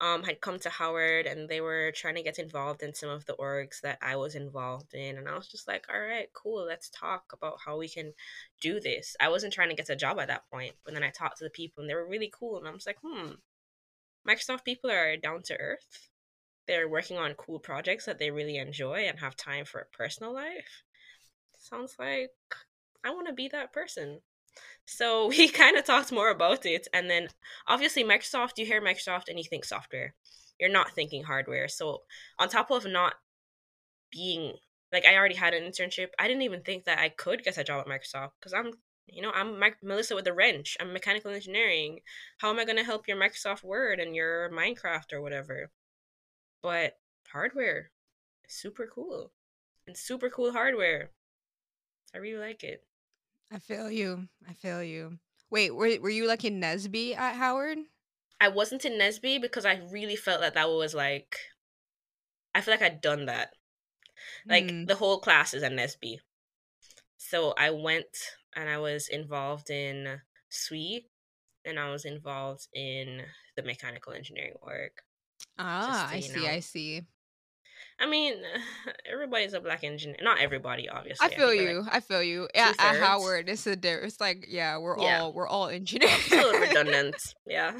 um, 0.00 0.22
had 0.24 0.40
come 0.40 0.58
to 0.60 0.68
Howard 0.68 1.26
and 1.26 1.48
they 1.48 1.60
were 1.60 1.92
trying 1.94 2.16
to 2.16 2.22
get 2.22 2.38
involved 2.38 2.82
in 2.82 2.94
some 2.94 3.08
of 3.08 3.24
the 3.26 3.34
orgs 3.36 3.80
that 3.82 3.98
I 4.02 4.16
was 4.16 4.34
involved 4.34 4.92
in. 4.94 5.16
And 5.16 5.28
I 5.28 5.36
was 5.36 5.48
just 5.48 5.66
like, 5.68 5.86
all 5.92 6.00
right, 6.00 6.28
cool, 6.34 6.66
let's 6.66 6.90
talk 6.90 7.32
about 7.32 7.58
how 7.64 7.78
we 7.78 7.88
can 7.88 8.12
do 8.60 8.80
this. 8.80 9.16
I 9.20 9.28
wasn't 9.30 9.52
trying 9.54 9.70
to 9.70 9.76
get 9.76 9.88
a 9.90 9.96
job 9.96 10.18
at 10.18 10.28
that 10.28 10.48
point, 10.50 10.74
but 10.84 10.92
then 10.94 11.02
I 11.04 11.10
talked 11.10 11.38
to 11.38 11.44
the 11.44 11.50
people 11.50 11.80
and 11.82 11.88
they 11.90 11.94
were 11.94 12.08
really 12.08 12.30
cool. 12.38 12.58
And 12.58 12.68
I 12.68 12.72
was 12.72 12.86
like, 12.86 12.98
hmm, 13.02 13.32
Microsoft 14.26 14.64
people 14.64 14.90
are 14.90 15.16
down 15.16 15.42
to 15.44 15.58
earth. 15.58 16.08
They're 16.66 16.88
working 16.88 17.16
on 17.16 17.34
cool 17.34 17.60
projects 17.60 18.06
that 18.06 18.18
they 18.18 18.30
really 18.30 18.56
enjoy 18.56 19.06
and 19.06 19.20
have 19.20 19.36
time 19.36 19.64
for 19.64 19.80
a 19.80 19.96
personal 19.96 20.34
life. 20.34 20.82
Sounds 21.58 21.94
like 21.98 22.30
I 23.04 23.10
want 23.10 23.28
to 23.28 23.32
be 23.32 23.48
that 23.48 23.72
person. 23.72 24.20
So 24.84 25.28
we 25.28 25.48
kind 25.48 25.76
of 25.76 25.84
talked 25.84 26.12
more 26.12 26.30
about 26.30 26.66
it. 26.66 26.88
And 26.92 27.08
then 27.08 27.28
obviously, 27.66 28.04
Microsoft, 28.04 28.58
you 28.58 28.66
hear 28.66 28.82
Microsoft 28.82 29.28
and 29.28 29.38
you 29.38 29.44
think 29.44 29.64
software. 29.64 30.14
You're 30.58 30.70
not 30.70 30.92
thinking 30.92 31.24
hardware. 31.24 31.68
So, 31.68 32.02
on 32.38 32.48
top 32.48 32.70
of 32.70 32.86
not 32.86 33.14
being 34.10 34.54
like, 34.90 35.04
I 35.04 35.16
already 35.16 35.34
had 35.34 35.52
an 35.52 35.64
internship, 35.64 36.08
I 36.18 36.28
didn't 36.28 36.42
even 36.42 36.62
think 36.62 36.84
that 36.84 36.98
I 36.98 37.10
could 37.10 37.44
get 37.44 37.58
a 37.58 37.64
job 37.64 37.86
at 37.86 37.92
Microsoft 37.92 38.30
because 38.40 38.54
I'm, 38.54 38.72
you 39.06 39.22
know, 39.22 39.30
I'm 39.32 39.58
Mic- 39.58 39.82
Melissa 39.82 40.14
with 40.14 40.24
the 40.24 40.32
wrench. 40.34 40.76
I'm 40.80 40.92
mechanical 40.92 41.30
engineering. 41.32 42.00
How 42.38 42.50
am 42.50 42.58
I 42.58 42.64
going 42.64 42.76
to 42.78 42.84
help 42.84 43.08
your 43.08 43.16
Microsoft 43.18 43.62
Word 43.64 44.00
and 44.00 44.14
your 44.16 44.50
Minecraft 44.50 45.12
or 45.12 45.20
whatever? 45.22 45.70
But 46.62 46.98
hardware, 47.32 47.92
super 48.48 48.86
cool. 48.86 49.32
And 49.86 49.96
super 49.96 50.30
cool 50.30 50.52
hardware. 50.52 51.10
I 52.12 52.18
really 52.18 52.38
like 52.40 52.64
it. 52.64 52.84
I 53.50 53.58
feel 53.58 53.90
you. 53.90 54.28
I 54.48 54.52
feel 54.52 54.82
you. 54.84 55.18
Wait, 55.50 55.72
were 55.74 55.98
were 56.00 56.10
you 56.10 56.28
like 56.28 56.44
in 56.44 56.54
NSBE 56.60 57.16
at 57.16 57.34
Howard? 57.34 57.78
I 58.40 58.48
wasn't 58.48 58.86
in 58.86 58.94
NSBE 58.94 59.38
because 59.38 59.66
I 59.66 59.74
really 59.74 60.16
felt 60.16 60.40
that 60.40 60.54
that 60.54 60.70
was 60.70 60.94
like 60.94 61.38
I 62.56 62.60
feel 62.60 62.74
like 62.74 62.82
I'd 62.82 63.00
done 63.00 63.26
that. 63.26 63.54
Like 64.48 64.74
Hmm. 64.74 64.84
the 64.84 64.96
whole 64.96 65.20
class 65.20 65.54
is 65.54 65.62
at 65.62 65.72
NSBE. 65.72 66.20
So 67.18 67.52
I 67.58 67.70
went 67.70 68.18
and 68.56 68.68
I 68.68 68.78
was 68.78 69.08
involved 69.08 69.70
in 69.70 70.20
SWE 70.48 71.02
and 71.64 71.78
I 71.78 71.90
was 71.90 72.04
involved 72.04 72.66
in 72.72 73.22
the 73.56 73.62
mechanical 73.62 74.12
engineering 74.12 74.54
org. 74.62 74.90
Ah, 75.58 76.08
I 76.10 76.20
see. 76.20 76.40
know. 76.40 76.46
I 76.46 76.60
see. 76.60 77.02
I 78.00 78.06
mean, 78.08 78.34
everybody's 79.12 79.52
a 79.52 79.60
black 79.60 79.84
engineer. 79.84 80.16
Not 80.22 80.40
everybody, 80.40 80.88
obviously. 80.88 81.26
I 81.26 81.34
feel 81.34 81.48
we're, 81.48 81.70
you. 81.70 81.80
like, 81.82 81.94
I 81.94 82.00
feel 82.00 82.22
you. 82.22 82.48
At, 82.54 82.76
at. 82.78 82.96
Howard, 82.96 83.48
it's 83.48 83.66
a 83.66 83.72
It's 84.04 84.20
like 84.20 84.46
yeah, 84.48 84.78
we're 84.78 84.98
Yeah. 84.98 85.22
all 85.22 85.32
we're 85.32 85.48
all 85.48 85.68
engineers. 85.68 86.10
it's 86.14 86.32
a 86.32 86.36
little 86.36 86.60
redundant. 86.60 87.16
Yeah. 87.46 87.72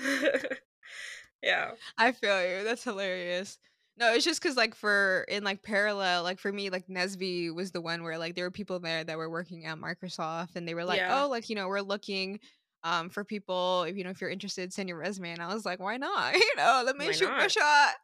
yeah. 1.43 1.71
I 1.99 2.13
feel 2.13 2.43
you. 2.43 2.65
That's 2.65 2.85
hilarious. 2.85 3.59
No, 3.99 4.13
it's 4.13 4.25
just 4.25 4.43
because 4.43 4.57
like 4.57 4.75
for 4.75 5.25
in 5.29 5.43
like 5.43 5.63
parallel, 5.63 6.23
like 6.23 6.39
for 6.39 6.53
me, 6.53 6.69
like 6.71 6.87
NSBE 6.87 7.55
was 7.55 7.71
the 7.71 7.81
one 7.81 8.03
where 8.03 8.19
like 8.19 8.35
there 8.35 8.45
were 8.45 8.51
people 8.51 8.79
there 8.79 9.05
that 9.05 9.17
were 9.17 9.31
working 9.31 9.65
at 9.65 9.79
Microsoft, 9.79 10.57
and 10.57 10.69
they 10.69 10.75
were 10.75 10.85
like, 10.85 10.99
Yeah. 10.99 11.25
oh, 11.25 11.29
like 11.29 11.49
you 11.49 11.57
know, 11.57 11.69
we're 11.69 11.81
looking 11.81 12.41
um 12.85 13.09
for 13.09 13.25
people. 13.25 13.85
If 13.85 13.97
you 13.97 14.05
know, 14.05 14.11
if 14.11 14.21
you're 14.21 14.31
interested, 14.31 14.73
send 14.73 14.89
your 14.89 14.99
resume. 14.99 15.31
And 15.31 15.43
I 15.43 15.53
was 15.53 15.65
like, 15.65 15.81
why 15.81 15.97
not? 15.97 16.35
You 16.35 16.57
know, 16.57 16.83
let 16.85 16.97
me 16.97 17.07
Why 17.07 17.13
shoot 17.13 17.31
my 17.31 17.49
shot. 17.49 17.95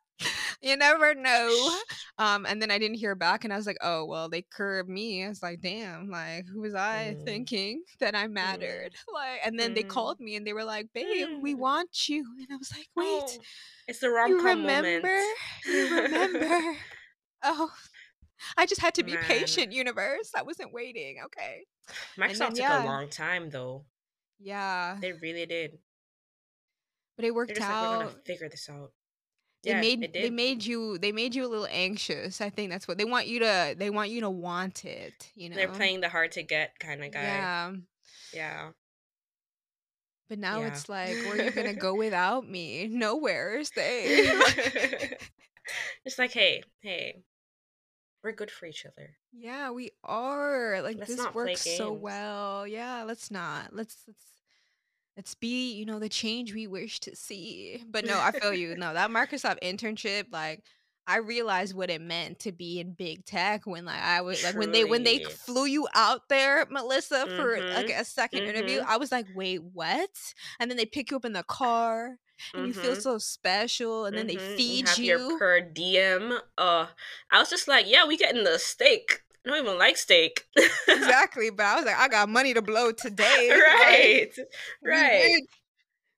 You 0.63 0.77
never 0.77 1.15
know. 1.15 1.71
Um, 2.19 2.47
and 2.47 2.63
then 2.63 2.71
I 2.71 2.79
didn't 2.79 2.99
hear 2.99 3.15
back, 3.15 3.45
and 3.45 3.53
I 3.53 3.57
was 3.57 3.67
like, 3.67 3.79
oh 3.83 4.05
well, 4.07 4.29
they 4.29 4.43
curbed 4.43 4.89
me. 4.89 5.25
I 5.25 5.29
was 5.29 5.43
like, 5.43 5.61
damn, 5.61 6.09
like 6.11 6.47
who 6.47 6.61
was 6.61 6.75
I 6.75 7.17
Mm, 7.17 7.25
thinking 7.25 7.83
that 8.01 8.15
I 8.15 8.29
mm, 8.29 8.29
mattered? 8.29 8.95
Like, 9.13 9.41
and 9.45 9.59
then 9.59 9.75
they 9.75 9.83
mm, 9.83 9.85
called 9.85 10.21
me 10.21 10.37
and 10.37 10.47
they 10.47 10.53
were 10.53 10.65
like, 10.65 10.89
babe, 10.95 11.29
we 11.41 11.55
mm. 11.55 11.57
want 11.57 12.09
you, 12.09 12.25
and 12.41 12.49
I 12.53 12.57
was 12.57 12.73
like, 12.77 12.89
wait, 12.97 13.25
Oh, 13.25 13.45
it's 13.87 14.01
the 14.01 14.11
rom 14.11 14.35
com 14.37 14.63
moment. 14.63 15.03
remember? 15.03 15.19
You 15.65 15.89
remember? 15.89 16.77
Oh, 17.43 17.71
I 18.57 18.67
just 18.67 18.81
had 18.81 18.95
to 18.97 19.05
be 19.05 19.13
Man, 19.13 19.19
patient, 19.19 19.73
universe. 19.73 20.33
I 20.37 20.43
wasn't 20.43 20.73
waiting. 20.73 21.19
Okay, 21.27 21.65
Microsoft 22.19 22.39
then 22.39 22.55
took 22.55 22.69
a 22.71 22.77
long 22.79 23.09
time 23.11 23.51
though. 23.51 23.85
yeah, 24.39 24.99
They 25.01 25.13
really 25.13 25.45
did. 25.47 25.81
but 27.17 27.25
it 27.25 27.35
worked 27.35 27.61
out. 27.61 27.69
like, 27.71 27.81
we're 27.81 27.89
gonna 27.99 28.11
figure 28.25 28.49
this 28.49 28.69
out. 28.69 28.93
They 29.65 29.71
Yeah, 29.71 29.81
made 29.81 30.03
it 30.03 30.13
they 30.15 30.31
made 30.31 30.65
you 30.65 30.99
they 30.99 31.13
made 31.13 31.35
you 31.35 31.47
a 31.47 31.49
little 31.49 31.69
anxious. 31.71 32.41
I 32.41 32.51
think 32.51 32.71
that's 32.71 32.89
what 32.89 32.99
they 32.99 33.05
want 33.05 33.29
you 33.29 33.39
to 33.41 33.75
they 33.77 33.91
want 33.91 34.11
you 34.11 34.21
to 34.23 34.31
want 34.31 34.85
it, 34.85 35.31
you 35.37 35.49
know, 35.49 35.57
They're 35.57 35.69
playing 35.69 36.01
the 36.01 36.09
hard 36.09 36.33
to 36.33 36.43
get 36.43 36.79
kind 36.81 37.03
of 37.05 37.13
guy. 37.13 37.23
Yeah. 37.23 37.73
Yeah. 38.33 38.71
But 40.29 40.39
now 40.39 40.61
Yeah. 40.61 40.69
it's 40.69 40.89
like, 40.89 41.25
where 41.25 41.35
are 41.35 41.39
you 41.39 41.53
gonna 41.53 41.75
go 41.75 41.95
without 41.99 42.49
me? 42.49 42.87
Nowhere. 42.91 43.63
Stay. 43.65 44.31
It's 46.05 46.19
like, 46.19 46.33
hey, 46.33 46.63
hey, 46.81 47.23
we're 48.23 48.33
good 48.33 48.51
for 48.51 48.67
each 48.67 48.85
other. 48.87 49.17
yeah, 49.33 49.71
we 49.71 49.91
are. 50.05 50.81
Like 50.83 50.99
Let's 50.99 51.15
this 51.17 51.27
works 51.35 51.63
so 51.63 51.93
well. 51.93 52.67
Yeah, 52.67 53.05
let's 53.05 53.31
not. 53.31 53.75
Let's 53.75 54.05
let's 54.07 54.32
let's 55.17 55.35
be, 55.35 55.73
you 55.73 55.85
know, 55.85 55.99
the 55.99 56.09
change 56.09 56.55
we 56.55 56.67
wish 56.67 57.01
to 57.01 57.15
see. 57.17 57.83
But 57.91 58.05
no, 58.05 58.19
I 58.21 58.33
feel 58.33 58.55
you. 58.55 58.75
No, 58.77 58.93
that 58.95 59.11
Microsoft 59.11 59.59
internship, 59.63 60.27
like 60.33 60.63
I 61.07 61.17
realized 61.19 61.75
what 61.75 61.91
it 61.91 62.01
meant 62.01 62.39
to 62.41 62.53
be 62.53 62.79
in 62.81 62.93
big 62.95 63.25
tech 63.25 63.67
when 63.67 63.85
like 63.85 64.01
I 64.03 64.21
was 64.23 64.43
like 64.43 64.55
when 64.55 64.73
they 64.73 64.85
when 64.85 65.05
they 65.05 65.21
flew 65.29 65.65
you 65.67 65.89
out 65.95 66.29
there, 66.29 66.67
Melissa, 66.71 67.29
for 67.35 67.59
like 67.75 67.91
a 67.91 68.05
second 68.05 68.43
interview, 68.45 68.81
Mhm. 68.81 68.87
I 68.87 68.97
was 68.99 69.11
like, 69.13 69.27
wait, 69.29 69.63
what? 69.65 70.11
And 70.61 70.71
then 70.71 70.77
they 70.79 70.87
pick 70.87 71.11
you 71.11 71.17
up 71.17 71.25
in 71.25 71.33
the 71.33 71.43
car 71.45 72.17
and 72.57 72.65
you 72.67 72.73
feel 72.75 72.95
Mhm. 72.95 72.97
so 72.97 73.19
special 73.19 74.07
and 74.07 74.17
then 74.17 74.27
they 74.27 74.39
Mhm. 74.39 74.69
You 74.69 74.87
feed 74.87 74.97
your 75.03 75.21
you. 75.21 75.39
per 75.39 75.61
diem. 75.61 76.39
Uh, 76.59 76.89
I 77.31 77.39
was 77.41 77.51
just 77.51 77.69
like, 77.69 77.87
yeah, 77.89 78.07
we 78.07 78.17
getting 78.17 78.45
the 78.45 78.59
steak. 78.59 79.22
I 79.45 79.51
don't 79.51 79.65
even 79.65 79.79
like 79.79 79.97
steak. 79.97 80.47
Exactly. 80.89 81.51
But 81.51 81.67
I 81.67 81.77
was 81.77 81.85
like, 81.85 81.97
I 81.97 82.09
got 82.09 82.29
money 82.29 82.55
to 82.55 82.63
blow 82.63 82.93
today. 82.93 83.51
Like, 83.53 84.37
right. 84.39 84.39
we 84.83 84.89
Right. 84.89 85.43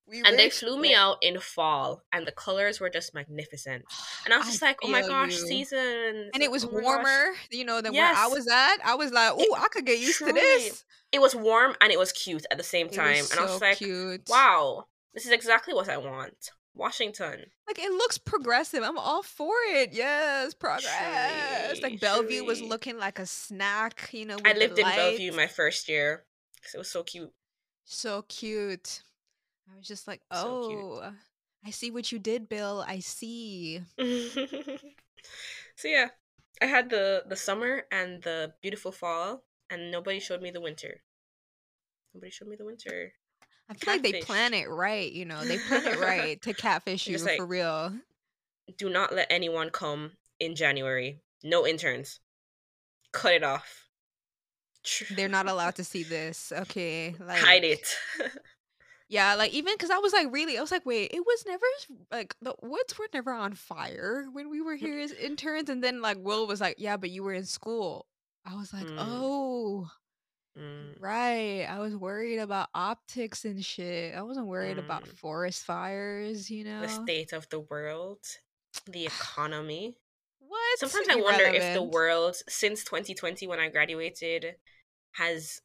We 0.07 0.23
And 0.23 0.39
they 0.39 0.51
flew 0.51 0.79
me 0.79 0.95
out 0.95 1.17
in 1.23 1.41
fall, 1.41 2.03
and 2.13 2.27
the 2.27 2.33
colors 2.33 2.79
were 2.79 2.91
just 2.91 3.15
magnificent. 3.15 3.85
And 4.25 4.35
I 4.35 4.39
was 4.39 4.47
I 4.47 4.51
just 4.51 4.63
like, 4.63 4.79
oh 4.83 4.89
my 4.89 5.01
gosh, 5.03 5.33
you. 5.33 5.47
seasons. 5.47 6.31
And 6.35 6.43
it 6.43 6.51
was 6.51 6.65
Oh 6.65 6.69
warmer, 6.69 7.33
you 7.51 7.65
know, 7.65 7.81
than 7.81 7.95
where 7.95 8.15
I 8.15 8.27
was 8.27 8.47
at. 8.47 8.77
I 8.85 8.95
was 8.95 9.13
like, 9.13 9.33
"Ooh, 9.33 9.55
I 9.57 9.69
could 9.71 9.85
get 9.85 9.99
used 9.99 10.19
to 10.19 10.33
this." 10.33 10.85
it 11.15 11.21
was 11.21 11.35
warm 11.35 11.77
and 11.81 11.93
it 11.93 11.99
was 11.99 12.11
cute 12.11 12.45
at 12.51 12.59
the 12.59 12.65
same 12.65 12.89
time. 12.89 13.25
And 13.31 13.39
I 13.39 13.45
was 13.45 13.61
like, 13.61 13.77
cute. 13.77 14.23
wow, 14.29 14.87
this 15.15 15.25
is 15.25 15.31
exactly 15.31 15.73
what 15.73 15.89
I 15.89 15.97
want. 15.97 16.51
Washington. 16.75 17.47
Like 17.67 17.79
it 17.79 17.93
looks 17.93 18.19
progressive. 18.19 18.83
I'm 18.83 18.99
all 18.99 19.23
for 19.23 19.55
it. 19.69 19.91
Yes, 19.93 20.55
progress. 20.55 21.79
Truly. 21.79 21.81
Like 21.83 22.01
Bellevue 22.01 22.45
was 22.45 22.61
looking 22.61 22.99
like 22.99 23.19
a 23.19 23.27
snack, 23.27 24.11
you 24.13 24.27
know, 24.27 24.37
I 24.45 24.53
lived 24.53 24.79
in 24.79 24.85
Bellevue 24.85 25.33
my 25.33 25.47
first 25.47 25.89
year. 25.89 26.25
it 26.73 26.79
was 26.79 26.91
so 26.91 27.03
cute. 27.03 27.33
So 27.85 28.23
cute. 28.29 29.03
I 29.73 29.77
was 29.77 29.87
just 29.87 30.07
like, 30.07 30.21
So 30.33 31.01
"Oh, 31.03 31.13
I 31.65 31.71
see 31.71 31.91
what 31.91 32.13
you 32.13 32.19
did, 32.19 32.49
Bill. 32.49 32.85
I 32.87 32.99
see." 33.01 33.81
so 33.99 35.89
yeah, 35.89 36.09
I 36.61 36.67
had 36.67 36.91
the 36.91 37.25
the 37.27 37.37
summer 37.37 37.85
and 37.91 38.23
the 38.23 38.53
beautiful 38.61 38.93
fall, 38.93 39.45
and 39.71 39.91
nobody 39.91 40.21
showed 40.21 40.43
me 40.43 40.51
the 40.51 40.61
winter. 40.61 41.03
Nobody 42.15 42.31
showed 42.31 42.49
me 42.49 42.57
the 42.57 42.65
winter. 42.65 43.13
I 43.69 43.75
feel 43.75 43.95
like 43.95 44.03
they 44.03 44.21
plan 44.21 44.55
it 44.55 44.69
right, 44.69 45.11
you 45.11 45.25
know. 45.25 45.43
They 45.45 45.59
plan 45.59 45.87
it 45.87 45.99
right 46.01 46.41
to 46.43 46.53
catfish 46.53 47.07
you 47.07 47.19
like, 47.19 47.39
for 47.39 47.47
real. 47.47 47.93
do 48.77 48.91
not 48.91 49.15
let 49.15 49.27
anyone 49.31 49.71
come 49.71 50.13
in 50.39 50.55
January. 50.55 51.21
No 51.43 51.67
interns. 51.67 52.21
Cut 53.13 53.33
it 53.33 53.45
off. 53.45 53.89
They're 55.11 55.29
not 55.29 55.49
allowed 55.49 55.75
to 55.77 55.85
see 55.85 56.03
this. 56.03 56.53
Okay, 56.53 57.15
Like, 57.19 57.39
Hide 57.39 57.65
it. 57.65 57.97
Yeah, 59.07 59.35
like 59.35 59.53
even 59.53 59.75
because 59.75 59.91
I 59.91 59.99
was 59.99 60.13
like, 60.15 60.29
really, 60.33 60.57
I 60.57 60.63
was 60.63 60.73
like, 60.73 60.87
wait, 60.87 61.11
it 61.13 61.21
was 61.21 61.45
never 61.47 61.67
like 62.11 62.35
the 62.41 62.55
woods 62.63 62.99
were 62.99 63.07
never 63.13 63.33
on 63.33 63.53
fire 63.53 64.25
when 64.33 64.51
we 64.51 64.63
were 64.63 64.77
here 64.77 64.99
as 64.99 65.13
interns, 65.13 65.69
and 65.69 65.85
then 65.85 66.01
like 66.01 66.17
Will 66.19 66.47
was 66.47 66.61
like, 66.61 66.77
yeah, 66.79 66.97
but 66.97 67.11
you 67.11 67.23
were 67.23 67.35
in 67.35 67.45
school. 67.45 68.07
I 68.47 68.57
was 68.57 68.73
like, 68.73 68.87
Mm, 68.87 68.97
oh, 68.99 69.91
mm, 70.59 71.01
right. 71.01 71.67
I 71.69 71.79
was 71.79 71.97
worried 71.97 72.39
about 72.39 72.69
optics 72.75 73.45
and 73.45 73.65
shit. 73.65 74.15
I 74.15 74.23
wasn't 74.23 74.47
worried 74.47 74.79
about 74.79 75.05
mm. 75.05 75.09
forest 75.09 75.65
fires, 75.65 76.51
you 76.51 76.65
know. 76.65 76.81
The 76.81 76.89
state 76.89 77.33
of 77.33 77.49
the 77.51 77.61
world, 77.61 78.19
the 78.87 79.07
economy. 79.07 79.97
What? 80.41 80.79
Sometimes 80.79 81.09
I 81.09 81.17
wonder 81.17 81.45
if 81.45 81.75
the 81.75 81.83
world, 81.83 82.37
since 82.49 82.85
2020 82.85 83.47
when 83.47 83.59
I 83.59 83.69
graduated, 83.71 84.57
has 85.13 85.61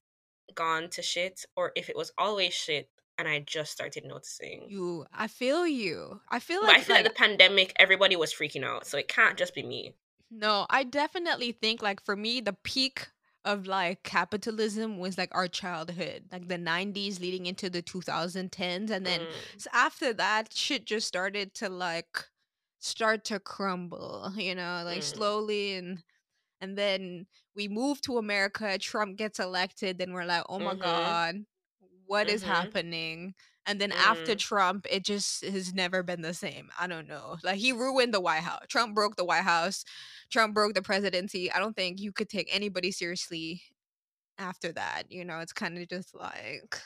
gone 0.56 0.90
to 0.90 1.02
shit 1.02 1.46
or 1.56 1.72
if 1.76 1.90
it 1.90 1.96
was 1.96 2.12
always 2.18 2.54
shit 2.54 2.90
and 3.20 3.28
I 3.28 3.40
just 3.40 3.72
started 3.72 4.06
noticing. 4.06 4.66
You, 4.70 5.06
I 5.14 5.28
feel 5.28 5.68
you. 5.68 6.22
I 6.30 6.40
feel 6.40 6.62
But 6.62 6.70
I 6.70 6.80
feel 6.80 6.96
like 6.96 7.06
like 7.06 7.14
the 7.14 7.18
pandemic, 7.18 7.74
everybody 7.76 8.16
was 8.16 8.34
freaking 8.34 8.64
out. 8.64 8.88
So 8.88 8.98
it 8.98 9.10
can't 9.10 9.38
just 9.38 9.54
be 9.54 9.62
me. 9.62 9.94
No, 10.32 10.66
I 10.70 10.84
definitely 10.84 11.52
think 11.52 11.82
like 11.82 12.04
for 12.04 12.16
me 12.16 12.40
the 12.40 12.56
peak 12.64 13.10
of 13.50 13.68
like 13.68 14.04
capitalism 14.04 14.98
was 15.00 15.18
like 15.18 15.30
our 15.34 15.48
childhood, 15.48 16.26
like 16.32 16.48
the 16.50 16.58
90s 16.58 17.20
leading 17.20 17.46
into 17.48 17.70
the 17.70 17.82
2010s 17.82 18.92
and 18.92 19.06
then 19.06 19.28
Mm, 19.28 19.60
s 19.60 19.68
after 19.74 20.14
that 20.14 20.54
shit 20.54 20.86
just 20.86 21.08
started 21.08 21.54
to 21.56 21.70
like 21.70 22.18
start 22.80 23.26
to 23.26 23.40
crumble, 23.40 24.32
you 24.38 24.56
know, 24.56 24.84
like 24.86 25.04
mm, 25.04 25.04
slowly 25.04 25.74
and 25.76 26.04
and 26.62 26.78
then 26.78 27.28
we 27.56 27.68
move 27.68 28.02
to 28.02 28.18
America, 28.18 28.78
Trump 28.80 29.18
gets 29.18 29.40
elected, 29.40 29.98
then 30.00 30.14
we're 30.14 30.26
like, 30.26 30.44
"Oh 30.50 30.60
my 30.60 30.76
mm-hmm. 30.76 30.76
god, 30.76 31.46
what 32.06 32.30
is 32.30 32.44
Mm-hmm. 32.44 32.44
happening?" 32.44 33.36
And 33.66 33.80
then 33.80 33.92
after 33.92 34.34
Mm. 34.34 34.40
Trump, 34.40 34.88
it 34.90 35.04
just 35.06 35.44
has 35.46 35.74
never 35.74 36.02
been 36.02 36.22
the 36.22 36.34
same. 36.34 36.70
I 36.80 36.88
don't 36.88 37.08
know. 37.08 37.38
Like 37.44 37.58
he 37.58 37.72
ruined 37.72 38.14
the 38.14 38.20
White 38.22 38.42
House. 38.44 38.66
Trump 38.68 38.96
broke 38.96 39.16
the 39.16 39.26
White 39.26 39.44
House. 39.44 39.86
Trump 40.32 40.54
broke 40.56 40.74
the 40.74 40.82
presidency. 40.82 41.52
I 41.52 41.60
don't 41.60 41.76
think 41.76 42.00
you 42.00 42.12
could 42.12 42.30
take 42.30 42.50
anybody 42.52 42.92
seriously 42.92 43.62
after 44.38 44.72
that. 44.74 45.04
You 45.10 45.26
know, 45.26 45.40
it's 45.40 45.54
kind 45.54 45.78
of 45.78 45.88
just 45.88 46.16
like 46.16 46.82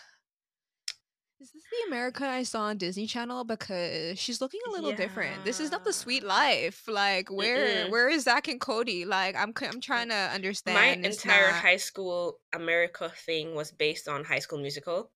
is 1.40 1.52
this 1.52 1.64
the 1.64 1.88
America 1.88 2.26
I 2.26 2.44
saw 2.44 2.64
on 2.64 2.78
Disney 2.78 3.06
Channel? 3.06 3.44
Because 3.44 4.18
she's 4.18 4.40
looking 4.40 4.62
a 4.68 4.72
little 4.72 4.94
different. 4.94 5.44
This 5.44 5.60
is 5.60 5.72
not 5.72 5.84
the 5.84 5.92
sweet 5.92 6.24
life. 6.24 6.88
Like 6.88 7.30
where 7.30 7.88
Mm-mm. 7.88 7.92
where 7.92 8.08
is 8.10 8.24
Zack 8.24 8.48
and 8.48 8.62
Cody? 8.62 9.04
Like 9.04 9.36
I'm 9.36 9.54
I'm 9.62 9.82
trying 9.82 10.08
to 10.08 10.16
My 10.16 10.34
understand. 10.36 11.06
It's 11.06 11.24
entire 11.26 11.52
not 11.52 11.62
high 11.62 11.76
school 11.78 12.40
America 12.54 13.12
thing 13.26 13.56
was 13.56 13.72
based 13.72 14.08
on 14.08 14.24
High 14.24 14.40
School 14.40 14.60
Musical. 14.60 15.12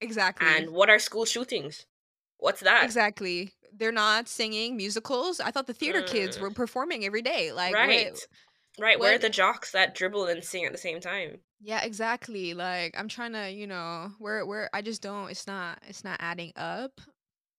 Exactly 0.00 0.66
And 0.66 0.70
what 0.70 0.90
are 0.90 0.98
school 0.98 1.24
shootings? 1.24 1.86
What's 2.38 2.60
that? 2.60 2.90
exactly. 2.90 3.52
They're 3.72 3.92
not 3.92 4.28
singing 4.28 4.76
musicals. 4.76 5.40
I 5.40 5.50
thought 5.50 5.66
the 5.66 5.74
theater 5.74 6.02
kids 6.02 6.38
Mm, 6.38 6.40
were 6.40 6.50
performing 6.50 7.04
every 7.04 7.22
day. 7.22 7.52
Like 7.52 7.78
what 7.80 8.08
right. 8.08 8.26
Right. 8.78 8.98
Where 8.98 9.14
are 9.14 9.18
the 9.18 9.30
jocks 9.30 9.72
that 9.72 9.94
dribble 9.94 10.26
and 10.26 10.44
sing 10.44 10.64
at 10.64 10.72
the 10.72 10.78
same 10.78 11.00
time? 11.00 11.40
yeah, 11.60 11.82
exactly. 11.84 12.54
Like 12.54 12.94
I'm 12.98 13.08
trying 13.08 13.32
to, 13.32 13.50
you 13.50 13.66
know, 13.66 14.12
where 14.18 14.44
where 14.46 14.70
I 14.72 14.82
just 14.82 15.02
don't 15.02 15.30
it's 15.30 15.46
not 15.46 15.78
it's 15.86 16.04
not 16.04 16.16
adding 16.20 16.52
up. 16.56 17.00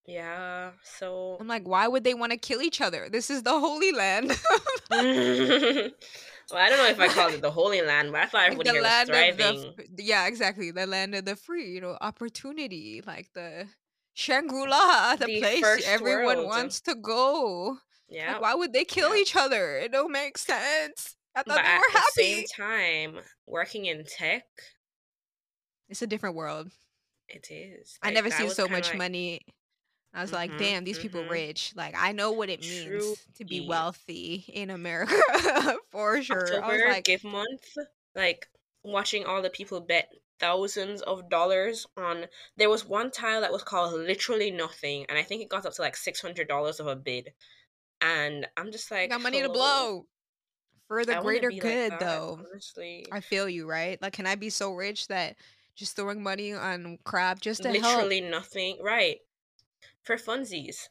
Yeah. 0.05 0.71
So 0.83 1.39
I'm 1.39 1.47
like, 1.47 1.67
why 1.67 1.87
would 1.87 2.03
they 2.03 2.13
want 2.13 2.31
to 2.31 2.37
kill 2.37 2.61
each 2.61 2.81
other? 2.81 3.09
This 3.09 3.29
is 3.29 3.43
the 3.43 3.59
Holy 3.59 3.91
Land. 3.91 4.39
well, 6.51 6.61
I 6.61 6.69
don't 6.69 6.77
know 6.77 6.87
if 6.87 6.99
I 6.99 7.07
called 7.07 7.33
it 7.33 7.41
the 7.41 7.51
Holy 7.51 7.81
Land, 7.81 8.11
but 8.11 8.21
I 8.21 8.25
thought 8.25 8.37
like 8.39 8.51
everybody 8.51 8.69
the 8.69 8.75
was 8.75 8.83
land 8.83 9.09
of 9.09 9.15
the 9.37 9.43
thriving. 9.43 9.73
f- 9.79 9.85
yeah, 9.97 10.27
exactly. 10.27 10.71
The 10.71 10.85
land 10.87 11.15
of 11.15 11.25
the 11.25 11.35
free, 11.35 11.71
you 11.71 11.81
know, 11.81 11.97
opportunity, 12.01 13.01
like 13.05 13.29
the 13.33 13.67
Shangri-La, 14.13 15.15
the 15.19 15.25
The 15.25 15.39
place 15.39 15.83
everyone 15.87 16.37
world. 16.37 16.47
wants 16.47 16.81
to 16.81 16.95
go. 16.95 17.69
Like, 17.69 17.79
Yeah. 18.09 18.39
why 18.39 18.53
would 18.55 18.73
they 18.73 18.83
kill 18.85 19.15
Yeah. 19.15 19.21
each 19.21 19.35
other? 19.35 19.77
It 19.77 19.91
don't 19.91 20.11
make 20.11 20.37
sense. 20.37 21.15
I 21.35 21.43
But 21.45 21.55
thought 21.55 21.63
they 21.63 21.69
at 21.69 21.79
were 21.79 21.93
the 21.93 22.11
same 22.13 22.45
time, 22.55 23.23
working 23.47 23.85
in 23.85 24.03
tech, 24.03 24.43
It's 25.89 26.01
a 26.01 26.07
different 26.07 26.35
world. 26.35 26.71
it 27.29 27.47
is. 27.49 27.97
I 28.01 28.07
Like 28.07 28.15
never 28.15 28.31
seen 28.31 28.49
so 28.49 28.67
much 28.67 28.89
like 28.89 28.97
money. 28.97 29.41
I 30.13 30.21
was 30.21 30.33
like, 30.33 30.51
mm-hmm, 30.51 30.59
damn, 30.59 30.83
these 30.83 30.99
people 30.99 31.21
mm-hmm. 31.21 31.31
rich. 31.31 31.73
Like, 31.75 31.95
I 31.97 32.11
know 32.11 32.31
what 32.31 32.49
it 32.49 32.61
means 32.61 33.25
to 33.35 33.45
be 33.45 33.65
wealthy 33.65 34.43
in 34.47 34.69
America 34.69 35.15
for 35.91 36.21
sure. 36.21 36.63
I 36.63 36.67
was 36.67 36.81
like, 36.87 37.05
give 37.05 37.23
month, 37.23 37.77
like 38.15 38.47
watching 38.83 39.25
all 39.25 39.41
the 39.41 39.49
people 39.49 39.79
bet 39.79 40.09
thousands 40.39 41.01
of 41.03 41.29
dollars 41.29 41.85
on 41.95 42.25
there 42.57 42.69
was 42.69 42.83
one 42.83 43.11
tile 43.11 43.41
that 43.41 43.51
was 43.51 43.61
called 43.61 43.93
literally 43.93 44.49
nothing 44.49 45.05
and 45.07 45.15
I 45.15 45.21
think 45.21 45.43
it 45.43 45.49
got 45.49 45.67
up 45.67 45.73
to 45.75 45.81
like 45.83 45.95
six 45.95 46.19
hundred 46.19 46.47
dollars 46.47 46.79
of 46.79 46.87
a 46.87 46.95
bid. 46.95 47.31
and 48.01 48.47
I'm 48.57 48.71
just 48.71 48.89
like, 48.89 49.11
got 49.11 49.21
money 49.21 49.37
to 49.41 49.43
hello. 49.43 49.53
blow 49.53 50.05
for 50.87 51.05
the 51.05 51.19
I 51.19 51.21
greater 51.21 51.49
be 51.49 51.55
like 51.55 51.61
good, 51.61 51.91
that, 51.93 51.99
though. 52.01 52.39
honestly. 52.51 53.05
I 53.11 53.21
feel 53.21 53.47
you, 53.47 53.65
right? 53.65 54.01
Like, 54.01 54.11
can 54.11 54.27
I 54.27 54.35
be 54.35 54.49
so 54.49 54.73
rich 54.73 55.07
that 55.07 55.37
just 55.75 55.95
throwing 55.95 56.21
money 56.21 56.53
on 56.53 56.99
crap 57.05 57.39
just 57.39 57.63
to 57.63 57.69
help 57.69 57.83
Literally 57.83 58.19
nothing, 58.21 58.77
right? 58.81 59.19
For 60.03 60.15
funsies, 60.15 60.89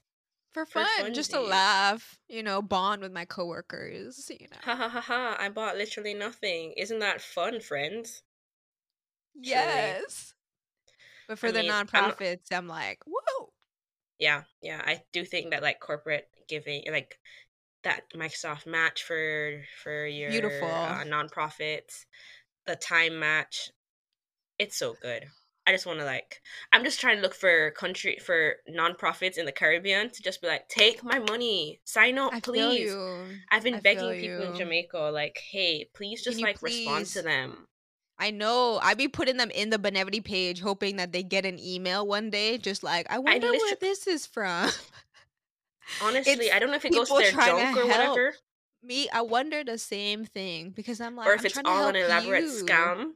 for 0.53 0.67
for 0.67 0.85
fun, 0.85 1.13
just 1.15 1.31
to 1.31 1.41
laugh, 1.41 2.19
you 2.29 2.43
know, 2.43 2.63
bond 2.63 3.03
with 3.03 3.13
my 3.13 3.25
coworkers, 3.25 4.31
you 4.41 4.49
know. 4.51 4.57
Ha 4.63 4.75
ha 4.75 4.89
ha 4.89 5.01
ha! 5.03 5.37
I 5.39 5.51
bought 5.51 5.77
literally 5.77 6.15
nothing. 6.15 6.73
Isn't 6.73 7.01
that 7.01 7.21
fun, 7.21 7.61
friends? 7.61 8.23
Yes. 9.35 10.35
But 11.27 11.39
for 11.39 11.49
I 11.49 11.53
the 11.53 11.61
mean, 11.61 11.71
I'm 11.71 11.87
nonprofits, 11.87 12.53
I'm 12.53 12.69
like, 12.69 12.99
whoa. 13.07 13.53
yeah, 14.19 14.45
yeah. 14.63 14.83
I 14.85 15.03
do 15.13 15.25
think 15.25 15.51
that 15.51 15.63
like 15.63 15.81
corporate 15.81 16.29
giving, 16.49 16.85
like 16.91 17.19
that 17.85 18.05
Microsoft 18.15 18.67
match 18.67 19.05
for 19.05 19.63
for 19.83 20.07
your 20.07 20.31
Beautiful. 20.33 20.69
uh, 20.69 21.05
nonprofits, 21.05 22.07
the 22.67 22.77
time 22.77 23.19
match, 23.19 23.71
it's 24.59 24.79
so 24.79 24.95
good. 24.95 25.29
I 25.71 25.73
just 25.73 25.87
want 25.87 26.01
to 26.01 26.05
like, 26.05 26.43
I'm 26.73 26.83
just 26.83 26.99
trying 27.01 27.19
to 27.19 27.23
look 27.23 27.33
for 27.33 27.71
country 27.71 28.19
for 28.21 28.57
nonprofits 28.69 29.39
in 29.39 29.47
the 29.47 29.53
Caribbean 29.53 30.11
to 30.11 30.21
just 30.21 30.43
be 30.43 30.49
like, 30.49 30.69
take 30.69 31.05
my 31.05 31.21
money, 31.21 31.81
sign 31.85 32.19
up, 32.19 32.35
I 32.35 32.41
please. 32.41 32.93
I've 33.53 33.63
been 33.63 33.77
I 33.77 33.81
begging 33.81 34.21
people 34.21 34.51
in. 34.51 34.57
Jamaica, 34.57 34.99
like, 34.99 35.41
hey, 35.53 35.89
please 35.95 36.25
just 36.25 36.43
like 36.43 36.61
respond 36.61 37.07
to 37.07 37.23
them. 37.23 37.69
I 38.19 38.33
know. 38.33 38.81
I'd 38.83 38.99
be 38.99 39.07
putting 39.07 39.37
them 39.37 39.53
in 39.53 39.71
the 39.71 39.79
Benevity 39.79 40.25
page, 40.25 40.61
hoping 40.61 40.97
that 40.97 41.13
they 41.13 41.23
get 41.23 41.47
an 41.47 41.61
email 41.61 42.05
one 42.05 42.31
day, 42.31 42.59
just 42.59 42.83
like, 42.83 43.07
I 43.09 43.21
wonder 43.21 43.47
where 43.47 43.77
this 43.81 44.09
is 44.09 44.27
from. 44.27 44.71
Honestly, 46.03 46.33
It's 46.33 46.55
I 46.55 46.59
don't 46.59 46.71
know 46.71 46.77
if 46.77 46.85
it 46.85 46.93
goes 46.93 47.09
to 47.11 47.17
their 47.17 47.31
trying 47.31 47.75
to 47.77 47.81
or 47.81 47.87
whatever, 47.87 48.35
Me, 48.83 49.09
I 49.13 49.23
wonder 49.23 49.63
the 49.63 49.79
same 49.79 50.25
thing 50.25 50.71
because 50.71 51.01
I'm 51.01 51.15
like, 51.15 51.29
or 51.29 51.35
if 51.35 51.43
I'm 51.43 51.47
it's 51.47 51.61
all 51.65 51.89
an 51.89 51.95
elaborate 51.97 52.43
you. 52.43 52.65
scam. 52.65 53.13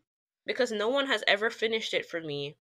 Because 0.47 0.71
no 0.73 0.89
one 0.89 1.07
has 1.07 1.25
ever 1.27 1.51
finished 1.51 1.95
it 1.95 2.07
for 2.07 2.21
me. 2.21 2.57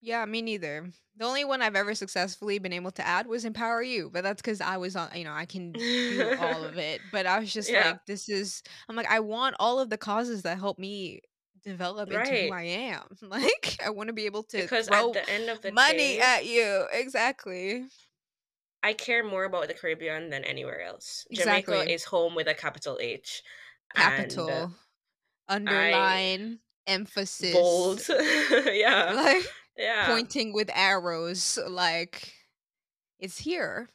Yeah, 0.00 0.24
me 0.26 0.42
neither. 0.42 0.90
The 1.16 1.24
only 1.24 1.44
one 1.44 1.62
I've 1.62 1.76
ever 1.76 1.94
successfully 1.94 2.58
been 2.58 2.72
able 2.72 2.90
to 2.92 3.06
add 3.06 3.26
was 3.26 3.44
Empower 3.44 3.82
You, 3.82 4.10
but 4.10 4.22
that's 4.22 4.42
because 4.42 4.60
I 4.60 4.76
was 4.76 4.96
on, 4.96 5.08
you 5.14 5.24
know, 5.24 5.32
I 5.32 5.46
can 5.46 5.72
do 5.72 6.30
all 6.38 6.64
of 6.64 6.76
it. 6.76 7.00
But 7.10 7.26
I 7.26 7.38
was 7.38 7.52
just 7.52 7.70
Yeah. 7.70 7.90
like, 7.90 8.04
this 8.06 8.28
is, 8.28 8.62
I'm 8.88 8.96
like, 8.96 9.10
I 9.10 9.20
want 9.20 9.56
all 9.58 9.80
of 9.80 9.88
the 9.90 9.96
causes 9.96 10.42
that 10.42 10.58
help 10.58 10.78
me 10.78 11.22
develop 11.62 12.10
into 12.12 12.34
who 12.46 12.52
I 12.52 12.62
am. 12.62 13.02
Like, 13.22 13.78
I 13.84 13.90
want 13.90 14.08
to 14.08 14.12
be 14.12 14.26
able 14.26 14.42
to 14.44 14.62
Because 14.62 14.86
throw 14.88 15.10
at 15.10 15.12
the 15.14 15.30
end 15.30 15.48
of 15.48 15.62
the 15.62 15.70
money 15.72 16.18
day, 16.18 16.20
at 16.20 16.44
you. 16.46 16.86
Exactly. 16.92 17.86
I 18.82 18.92
care 18.92 19.24
more 19.24 19.44
about 19.44 19.68
the 19.68 19.74
Caribbean 19.74 20.28
than 20.28 20.44
anywhere 20.44 20.82
else. 20.82 21.26
Jamaica 21.32 21.90
is 21.90 22.04
home 22.04 22.34
with 22.34 22.48
a 22.48 22.54
capital 22.54 22.98
H. 23.00 23.42
And 23.96 24.32
uh, 24.32 24.66
Capital, 24.66 24.72
underline, 25.48 26.58
emphasis, 26.86 27.52
bold. 27.52 28.02
yeah. 28.72 29.12
like 29.14 29.44
Yeah. 29.76 30.06
pointing 30.06 30.52
with 30.52 30.70
arrows. 30.74 31.58
Like, 31.68 32.32
it's 33.18 33.38
here 33.38 33.88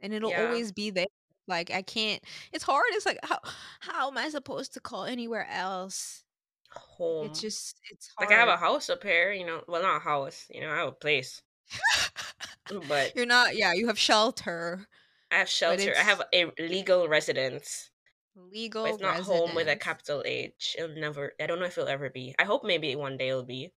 and 0.00 0.12
it'll 0.12 0.30
Yeah. 0.30 0.46
always 0.46 0.72
be 0.72 0.90
there. 0.90 1.06
Like 1.48 1.70
I 1.70 1.82
can't. 1.82 2.22
It's 2.52 2.64
hard. 2.64 2.86
It's 2.90 3.06
like 3.06 3.18
how 3.22 3.38
how 3.80 4.08
am 4.10 4.18
I 4.18 4.28
supposed 4.30 4.74
to 4.74 4.80
call 4.80 5.04
anywhere 5.04 5.46
else? 5.50 6.24
Home. 6.72 7.26
It's 7.26 7.40
just 7.40 7.80
it's 7.90 8.10
hard. 8.16 8.28
like 8.30 8.36
I 8.36 8.40
have 8.40 8.48
a 8.48 8.56
house 8.56 8.90
up 8.90 9.02
here, 9.04 9.32
you 9.32 9.46
know. 9.46 9.62
Well, 9.68 9.80
not 9.82 9.98
a 9.98 10.00
house, 10.00 10.46
you 10.50 10.60
know. 10.60 10.70
I 10.70 10.76
have 10.78 10.88
a 10.88 10.92
place, 10.92 11.40
but 12.88 13.14
You're 13.14 13.26
not. 13.26 13.56
Yeah, 13.56 13.72
you 13.74 13.86
have 13.86 13.98
shelter, 13.98 14.86
I 15.30 15.36
have 15.36 15.48
shelter. 15.48 15.94
I 15.96 16.02
have 16.02 16.22
a 16.34 16.50
legal 16.58 17.06
residence. 17.08 17.90
Legal. 18.36 18.84
But 18.84 18.94
it's 18.94 19.02
not 19.02 19.20
home 19.20 19.54
with 19.54 19.68
a 19.68 19.76
capital 19.76 20.22
H. 20.24 20.76
It'll 20.78 20.96
never. 20.96 21.32
I 21.40 21.46
don't 21.46 21.58
know 21.58 21.66
if 21.66 21.76
it'll 21.78 21.88
ever 21.88 22.10
be. 22.10 22.34
I 22.38 22.44
hope 22.44 22.64
maybe 22.64 22.94
one 22.96 23.16
day 23.16 23.28
it'll 23.28 23.44
be. 23.44 23.72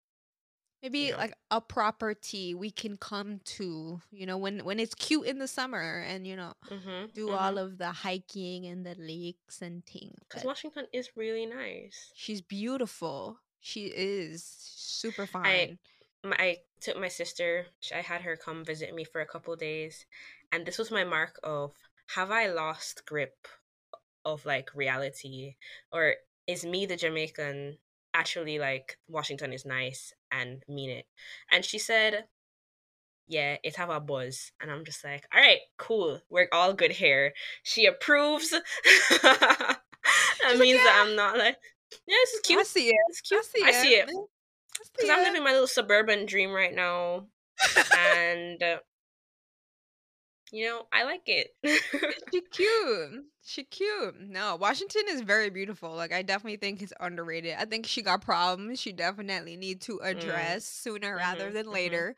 Maybe 0.81 1.11
know. 1.11 1.17
like 1.17 1.33
a 1.51 1.59
property 1.59 2.53
we 2.55 2.71
can 2.71 2.95
come 2.97 3.41
to. 3.57 3.99
You 4.11 4.25
know, 4.25 4.37
when 4.37 4.63
when 4.63 4.79
it's 4.79 4.95
cute 4.95 5.25
in 5.25 5.39
the 5.39 5.47
summer 5.47 6.03
and 6.07 6.25
you 6.25 6.35
know 6.35 6.53
Mm-hmm. 6.69 7.07
do 7.13 7.31
all 7.31 7.57
of 7.57 7.77
the 7.77 7.91
hiking 7.91 8.65
and 8.65 8.85
the 8.85 8.95
lakes 8.97 9.61
and 9.61 9.85
things. 9.85 10.15
Because 10.27 10.45
Washington 10.45 10.85
is 10.93 11.09
really 11.15 11.45
nice. 11.45 12.11
She's 12.15 12.41
beautiful. 12.41 13.39
She 13.61 13.85
is 13.87 14.43
super 14.45 15.25
fine. 15.25 15.79
my, 16.23 16.35
I 16.39 16.57
took 16.81 16.97
my 16.99 17.09
sister. 17.09 17.65
I 17.93 18.01
had 18.01 18.21
her 18.21 18.37
come 18.37 18.63
visit 18.63 18.93
me 18.95 19.03
for 19.03 19.19
a 19.21 19.25
couple 19.25 19.55
days, 19.55 20.05
and 20.51 20.65
this 20.65 20.77
was 20.77 20.91
my 20.91 21.03
mark 21.03 21.39
of 21.43 21.73
have 22.15 22.31
I 22.31 22.47
lost 22.47 23.05
grip 23.05 23.47
of 24.25 24.45
like 24.45 24.69
reality, 24.75 25.55
or 25.91 26.15
is 26.47 26.65
me 26.65 26.85
the 26.85 26.95
Jamaican 26.97 27.77
actually 28.13 28.59
like 28.59 28.97
Washington 29.07 29.53
is 29.53 29.65
nice 29.65 30.13
and 30.31 30.63
mean 30.67 30.89
it? 30.89 31.05
And 31.51 31.63
she 31.65 31.79
said, 31.79 32.25
"Yeah, 33.27 33.57
it 33.63 33.75
have 33.77 33.89
a 33.89 33.99
buzz," 33.99 34.51
and 34.61 34.71
I'm 34.71 34.85
just 34.85 35.03
like, 35.03 35.25
"All 35.33 35.39
right, 35.41 35.59
cool, 35.77 36.21
we're 36.29 36.49
all 36.51 36.73
good 36.73 36.91
here." 36.91 37.33
She 37.63 37.85
approves. 37.85 38.49
that 39.21 39.77
like, 40.43 40.59
means 40.59 40.79
that 40.79 40.95
"Yeah." 40.95 41.03
I'm 41.03 41.15
not 41.15 41.37
like, 41.37 41.57
yeah, 42.07 42.15
this 42.21 42.33
is 42.33 42.41
I 42.45 42.47
cute. 42.47 42.67
see 42.67 42.87
it. 42.89 42.95
It's 43.09 43.21
cute. 43.21 43.41
I 43.41 43.43
see 43.43 43.63
I 43.65 43.69
it. 43.69 43.75
see 43.75 43.93
it. 43.95 44.09
I 44.09 44.25
Because 44.95 45.09
I'm 45.09 45.23
living 45.23 45.43
my 45.43 45.51
little 45.51 45.67
suburban 45.67 46.25
dream 46.25 46.51
right 46.51 46.73
now. 46.73 47.27
and, 47.97 48.61
uh, 48.63 48.77
you 50.51 50.65
know, 50.67 50.87
I 50.91 51.03
like 51.03 51.23
it. 51.27 51.55
She 52.31 52.41
cute. 52.41 53.25
She 53.41 53.63
cute. 53.63 54.19
No, 54.19 54.55
Washington 54.55 55.03
is 55.07 55.21
very 55.21 55.49
beautiful. 55.49 55.95
Like 55.95 56.11
I 56.11 56.21
definitely 56.21 56.57
think 56.57 56.81
it's 56.81 56.93
underrated. 56.99 57.55
I 57.57 57.65
think 57.65 57.85
she 57.87 58.01
got 58.01 58.21
problems 58.21 58.79
she 58.79 58.91
definitely 58.91 59.57
need 59.57 59.81
to 59.81 59.99
address 59.99 60.65
sooner 60.65 61.15
rather 61.15 61.49
Mhm, 61.49 61.51
than 61.51 61.71
mhm, 61.71 61.71
later. 61.71 62.15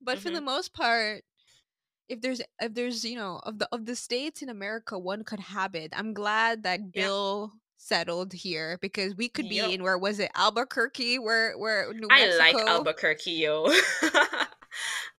But 0.00 0.20
for 0.20 0.30
the 0.30 0.40
most 0.42 0.74
part, 0.74 1.24
if 2.08 2.20
there's 2.22 2.42
if 2.60 2.74
there's, 2.74 3.04
you 3.04 3.16
know, 3.16 3.40
of 3.44 3.58
the 3.60 3.68
of 3.72 3.86
the 3.86 3.96
states 3.96 4.42
in 4.42 4.48
America 4.50 4.98
one 4.98 5.24
could 5.24 5.40
habit. 5.40 5.92
I'm 5.96 6.14
glad 6.14 6.64
that 6.64 6.92
Yeah. 6.92 7.08
Bill 7.08 7.54
settled 7.78 8.32
here 8.34 8.78
because 8.80 9.16
we 9.16 9.28
could 9.28 9.48
be 9.48 9.72
in 9.74 9.82
where 9.82 9.98
was 9.98 10.18
it 10.20 10.30
Albuquerque 10.36 11.18
where 11.20 11.58
where 11.58 11.92
New 11.94 12.10
I 12.10 12.28
like 12.36 12.62
Albuquerque, 12.68 13.30
yo. 13.32 13.66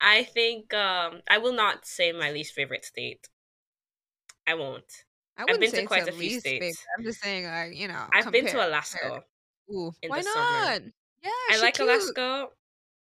I 0.02 0.24
think 0.24 0.74
um, 0.74 1.22
I 1.30 1.38
will 1.38 1.54
not 1.54 1.86
say 1.86 2.12
my 2.12 2.32
least 2.32 2.54
favorite 2.54 2.86
state. 2.86 3.30
I 4.48 4.56
won't. 4.56 4.84
I 5.38 5.46
I've 5.48 5.60
been 5.60 5.72
say 5.72 5.82
to 5.82 5.88
quite 5.88 6.08
a 6.08 6.12
few 6.12 6.20
least 6.20 6.44
favorite. 6.46 6.74
states. 6.74 6.86
I'm 6.98 7.04
just 7.04 7.22
saying 7.22 7.46
like, 7.46 7.76
you 7.76 7.88
know, 7.88 8.04
I've 8.12 8.32
been 8.32 8.46
to 8.48 8.68
Alaska. 8.68 9.24
Ooh, 9.72 9.92
why 10.08 10.20
the 10.20 10.24
summer. 10.24 10.46
not? 10.46 10.82
Yeah, 11.24 11.30
I 11.52 11.62
like 11.62 11.76
cute. 11.76 11.88
Alaska, 11.88 12.48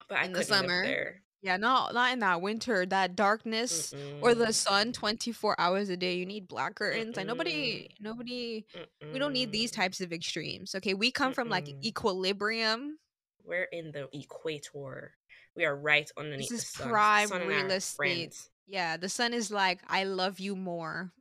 but 0.08 0.18
I 0.18 0.24
In 0.24 0.32
the 0.32 0.44
summer. 0.44 0.82
there. 0.84 1.20
Yeah, 1.42 1.58
not 1.58 1.92
not 1.92 2.14
in 2.14 2.20
that 2.20 2.40
winter, 2.40 2.86
that 2.86 3.16
darkness 3.16 3.92
or 4.22 4.34
the 4.34 4.50
sun 4.50 4.92
24 4.92 5.60
hours 5.60 5.90
a 5.90 5.96
day. 5.96 6.14
You 6.14 6.24
need 6.24 6.48
black 6.48 6.76
curtains. 6.76 7.18
Like 7.18 7.26
nobody 7.26 7.90
nobody 8.00 8.64
we 9.12 9.18
don't 9.18 9.34
need 9.34 9.52
these 9.52 9.70
types 9.70 10.00
of 10.00 10.10
extremes. 10.10 10.74
Okay, 10.74 10.94
we 10.94 11.10
come 11.10 11.34
from 11.34 11.50
like 11.50 11.68
equilibrium. 11.84 12.98
We're 13.44 13.64
in 13.64 13.92
the 13.92 14.08
equator. 14.16 15.12
We 15.56 15.64
are 15.64 15.76
right 15.76 16.10
underneath 16.16 16.50
this 16.50 16.62
is 16.62 16.72
the 16.72 16.78
sun. 16.78 16.88
prime 16.90 17.28
sun 17.28 17.46
real 17.46 17.70
estate. 17.70 18.48
Yeah, 18.66 18.96
the 18.96 19.08
sun 19.08 19.32
is 19.34 19.50
like 19.50 19.80
I 19.88 20.04
love 20.04 20.40
you 20.40 20.56
more. 20.56 21.12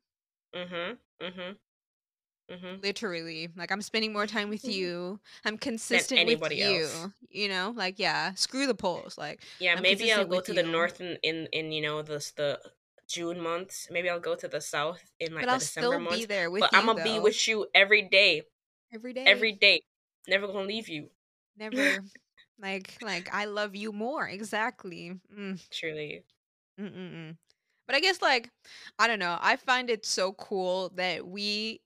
Mm-hmm. 0.56 1.26
Mhm. 1.26 1.56
Mhm. 2.52 2.82
Literally. 2.84 3.50
Like 3.56 3.72
I'm 3.72 3.82
spending 3.82 4.14
more 4.14 4.28
time 4.28 4.50
with 4.50 4.66
you. 4.66 5.20
I'm 5.46 5.58
consistent 5.58 6.20
with 6.20 6.28
anybody 6.28 6.56
you. 6.58 6.84
else. 6.84 7.08
You 7.30 7.50
know? 7.50 7.74
Like 7.76 8.00
yeah, 8.00 8.34
screw 8.34 8.68
the 8.68 8.76
poles. 8.76 9.18
Like 9.18 9.42
Yeah, 9.60 9.76
I'm 9.76 9.82
maybe 9.82 10.12
I'll 10.12 10.26
go 10.26 10.38
with 10.38 10.46
to 10.46 10.54
the 10.54 10.64
north 10.64 11.00
in, 11.02 11.18
in 11.24 11.48
in 11.52 11.72
you 11.72 11.82
know 11.82 12.02
the 12.02 12.20
the 12.36 12.60
June 13.08 13.40
months. 13.40 13.88
Maybe 13.92 14.10
I'll 14.10 14.20
go 14.20 14.36
to 14.36 14.48
the 14.48 14.62
south 14.62 15.02
in 15.20 15.34
like 15.34 15.42
but 15.44 15.50
the 15.50 15.54
I'll 15.54 15.60
December 15.60 15.90
still 15.90 16.00
months. 16.02 16.20
be 16.20 16.26
there 16.26 16.52
with 16.52 16.62
But 16.62 16.74
you 16.74 16.80
I'm 16.80 16.86
gonna 16.88 17.04
be 17.04 17.20
with 17.20 17.48
you 17.48 17.68
every 17.74 18.04
day, 18.04 18.44
every 18.94 19.14
day. 19.14 19.24
every 19.26 19.54
day. 19.54 19.82
Never 20.28 20.48
gonna 20.48 20.68
leave 20.68 20.90
you. 20.90 21.10
Never. 21.58 22.04
Like 22.60 22.98
like 23.02 23.30
I 23.34 23.46
love 23.46 23.76
you 23.76 23.92
more. 23.92 24.28
Exactly. 24.28 25.20
Mm, 25.36 25.60
Truly. 25.72 26.26
mm-mm-mm. 26.80 27.38
But 27.88 27.96
I 27.96 28.00
guess 28.00 28.22
like 28.22 28.50
I 29.00 29.08
don't 29.08 29.20
know. 29.20 29.38
I 29.42 29.56
find 29.58 29.90
it 29.90 30.06
so 30.06 30.34
cool 30.34 30.92
that 30.96 31.28
we 31.28 31.82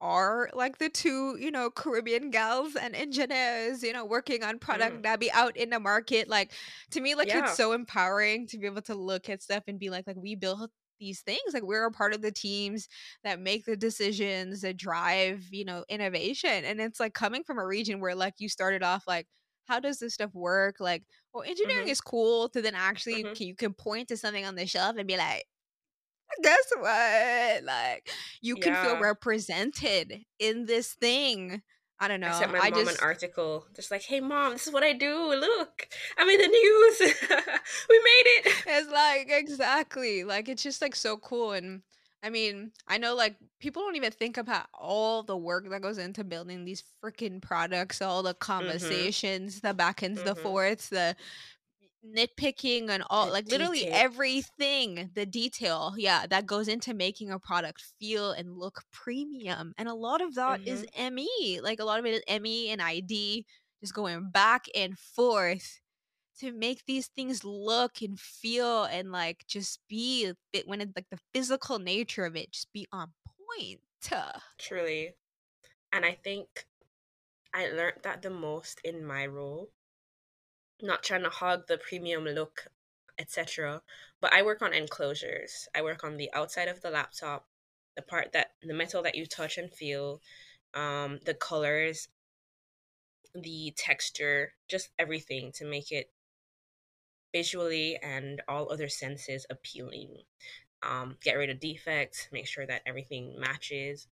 are 0.00 0.50
like 0.54 0.78
the 0.78 0.88
two, 0.90 1.36
you 1.40 1.50
know, 1.50 1.70
Caribbean 1.70 2.30
gals 2.30 2.76
and 2.76 2.94
engineers, 2.96 3.82
you 3.82 3.92
know, 3.92 4.04
working 4.06 4.44
on 4.44 4.58
product 4.58 5.00
Mm. 5.00 5.02
that 5.02 5.20
be 5.20 5.32
out 5.32 5.56
in 5.56 5.70
the 5.70 5.80
market. 5.80 6.28
Like 6.28 6.52
to 6.92 7.00
me, 7.00 7.14
like 7.14 7.28
Yeah. 7.28 7.38
it's 7.40 7.54
so 7.54 7.72
empowering 7.72 8.46
to 8.48 8.58
be 8.58 8.66
able 8.66 8.82
to 8.82 8.94
look 8.94 9.28
at 9.30 9.42
stuff 9.42 9.64
and 9.68 9.78
be 9.78 9.90
like, 9.90 10.06
like 10.06 10.16
we 10.16 10.34
built 10.36 10.70
these 11.00 11.20
things. 11.22 11.52
Like 11.54 11.64
we're 11.64 11.86
a 11.86 11.92
part 11.92 12.14
of 12.14 12.22
the 12.22 12.32
teams 12.32 12.88
that 13.24 13.40
make 13.40 13.64
the 13.66 13.76
decisions 13.76 14.62
that 14.62 14.76
drive, 14.76 15.44
you 15.52 15.64
know, 15.64 15.84
innovation. 15.88 16.64
And 16.64 16.80
it's 16.80 17.00
like 17.00 17.14
coming 17.14 17.44
from 17.44 17.58
a 17.58 17.66
region 17.66 18.00
where 18.00 18.14
like 18.14 18.34
you 18.38 18.48
started 18.48 18.82
off 18.84 19.04
like, 19.08 19.26
how 19.68 19.80
does 19.80 19.98
this 19.98 20.14
stuff 20.14 20.34
work? 20.34 20.76
Like, 20.80 21.04
well, 21.32 21.42
engineering 21.44 21.86
Mhm. 21.86 21.90
is 21.90 22.00
cool 22.00 22.48
to 22.50 22.62
then 22.62 22.74
actually 22.74 23.24
Mhm. 23.24 23.34
can, 23.34 23.46
you 23.46 23.54
can 23.54 23.74
point 23.74 24.08
to 24.08 24.16
something 24.16 24.44
on 24.44 24.54
the 24.56 24.66
shelf 24.66 24.96
and 24.96 25.06
be 25.08 25.16
like, 25.16 25.44
guess 26.42 26.72
what? 26.78 27.64
Like 27.64 28.10
you 28.42 28.56
can 28.56 28.76
feel 28.76 28.96
represented 28.96 30.24
in 30.38 30.66
this 30.66 30.94
thing. 30.94 31.62
I 32.00 32.08
don't 32.08 32.20
know. 32.20 32.28
I 32.28 32.30
sent 32.30 32.52
my 32.52 32.60
I 32.60 32.70
mom 32.70 32.88
an 32.88 32.96
article, 32.98 33.66
just 33.74 33.90
like, 33.90 34.02
"Hey, 34.02 34.20
mom, 34.20 34.52
this 34.52 34.66
is 34.66 34.72
what 34.72 34.82
I 34.84 34.92
do. 34.92 35.34
Look, 35.34 35.88
I'm 36.16 36.28
in 36.28 36.40
the 36.40 36.46
news. 36.48 37.00
we 37.88 37.98
made 37.98 38.26
it." 38.36 38.66
it's 38.66 38.90
like 38.90 39.28
exactly 39.30 40.24
like 40.24 40.48
it's 40.48 40.62
just 40.62 40.82
like 40.82 40.94
so 40.94 41.16
cool 41.16 41.52
and 41.52 41.82
I 42.22 42.30
mean, 42.30 42.72
I 42.88 42.98
know 42.98 43.14
like 43.14 43.36
people 43.60 43.82
don't 43.82 43.94
even 43.96 44.10
think 44.10 44.36
about 44.38 44.66
all 44.74 45.22
the 45.22 45.36
work 45.36 45.68
that 45.70 45.82
goes 45.82 45.98
into 45.98 46.24
building 46.24 46.64
these 46.64 46.82
freaking 47.02 47.40
products, 47.40 48.02
all 48.02 48.22
the 48.24 48.34
Mhm. 48.58 49.14
conversations, 49.14 49.60
the 49.60 49.72
back 49.72 50.02
ends, 50.02 50.24
the 50.24 50.34
Mhm. 50.34 50.34
forths, 50.34 50.88
the 50.88 51.14
nitpicking 52.04 52.90
and 52.90 53.04
all 53.10 53.28
The 53.28 53.32
like 53.32 53.46
literally 53.46 53.86
detail. 53.86 53.92
everything 53.92 55.10
the 55.14 55.26
detail 55.26 55.94
yeah 55.98 56.26
that 56.26 56.46
goes 56.46 56.68
into 56.68 56.94
making 56.94 57.30
a 57.30 57.38
product 57.40 57.82
feel 58.00 58.32
and 58.32 58.56
look 58.58 58.82
premium 58.92 59.74
and 59.78 59.88
a 59.88 59.94
lot 59.94 60.20
of 60.22 60.34
that 60.34 60.60
is 60.66 60.84
Mhm. 60.84 61.12
me 61.12 61.60
like 61.62 61.80
a 61.80 61.84
lot 61.84 61.98
of 62.00 62.06
it 62.06 62.22
is 62.28 62.40
me 62.40 62.70
and 62.70 62.82
id 62.82 63.46
just 63.82 63.94
going 63.94 64.30
back 64.30 64.66
and 64.74 64.98
forth 64.98 65.80
to 66.40 66.52
make 66.52 66.84
these 66.86 67.08
things 67.08 67.44
look 67.44 68.00
and 68.02 68.18
feel 68.18 68.84
and 68.84 69.10
like 69.10 69.44
just 69.46 69.80
be 69.88 70.32
when 70.66 70.80
it's 70.80 70.92
like 70.96 71.08
the 71.10 71.18
physical 71.32 71.78
nature 71.78 72.24
of 72.24 72.36
it 72.36 72.52
just 72.52 72.72
be 72.72 72.86
on 72.92 73.12
point 73.26 73.80
Truly. 74.58 75.14
And 75.92 76.04
I 76.04 76.12
think 76.22 76.66
I 77.54 77.68
learned 77.68 78.02
that 78.02 78.22
the 78.22 78.30
most 78.30 78.80
in 78.84 79.04
my 79.04 79.26
role. 79.26 79.70
Not 80.80 81.02
trying 81.02 81.24
to 81.24 81.30
hog 81.30 81.66
the 81.66 81.78
premium 81.78 82.24
look, 82.24 82.68
etc. 83.18 83.82
But 84.20 84.32
I 84.32 84.42
work 84.42 84.62
on 84.62 84.72
enclosures. 84.72 85.68
I 85.74 85.82
work 85.82 86.04
on 86.04 86.16
the 86.16 86.30
outside 86.32 86.68
of 86.68 86.82
the 86.82 86.90
laptop, 86.90 87.46
the 87.96 88.02
part 88.02 88.32
that 88.32 88.52
the 88.62 88.74
metal 88.74 89.02
that 89.02 89.16
you 89.16 89.26
touch 89.26 89.58
and 89.58 89.72
feel, 89.72 90.20
um, 90.74 91.18
the 91.24 91.34
colors, 91.34 92.08
the 93.34 93.72
texture, 93.76 94.52
just 94.68 94.90
everything 94.98 95.50
to 95.52 95.64
make 95.64 95.90
it 95.90 96.10
visually 97.32 97.98
and 98.02 98.42
all 98.48 98.70
other 98.70 98.88
senses 98.88 99.46
appealing. 99.50 100.16
Um, 100.82 101.16
get 101.22 101.36
rid 101.36 101.50
of 101.50 101.60
defects, 101.60 102.28
make 102.32 102.46
sure 102.46 102.66
that 102.66 102.82
everything 102.86 103.38
matches. 103.38 104.06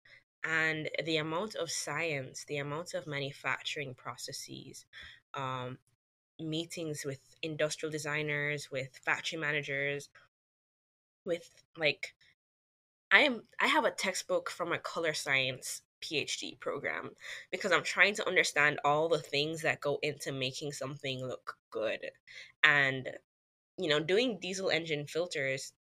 And 0.43 0.89
the 1.05 1.17
amount 1.17 1.55
of 1.55 1.71
science, 1.71 2.45
the 2.47 2.57
amount 2.57 2.93
of 2.93 3.07
manufacturing 3.07 3.93
processes, 3.95 4.85
um, 5.33 5.77
meetings 6.39 7.05
with 7.05 7.19
industrial 7.41 7.91
designers, 7.91 8.69
with 8.71 8.99
factory 9.05 9.37
managers, 9.37 10.09
with 11.25 11.49
like 11.77 12.13
I 13.11 13.21
am 13.21 13.43
I 13.59 13.67
have 13.67 13.85
a 13.85 13.91
textbook 13.91 14.49
from 14.49 14.73
a 14.73 14.79
color 14.79 15.13
science 15.13 15.81
PhD 16.01 16.59
program 16.59 17.11
because 17.51 17.71
I'm 17.71 17.83
trying 17.83 18.15
to 18.15 18.27
understand 18.27 18.79
all 18.83 19.07
the 19.07 19.19
things 19.19 19.61
that 19.61 19.79
go 19.79 19.99
into 20.01 20.31
making 20.31 20.73
something 20.73 21.25
look 21.25 21.55
good. 21.73 21.99
And 22.63 23.09
you 23.77 23.89
know, 23.89 23.99
doing 23.99 24.37
diesel 24.39 24.69
engine 24.69 25.07
filters 25.07 25.73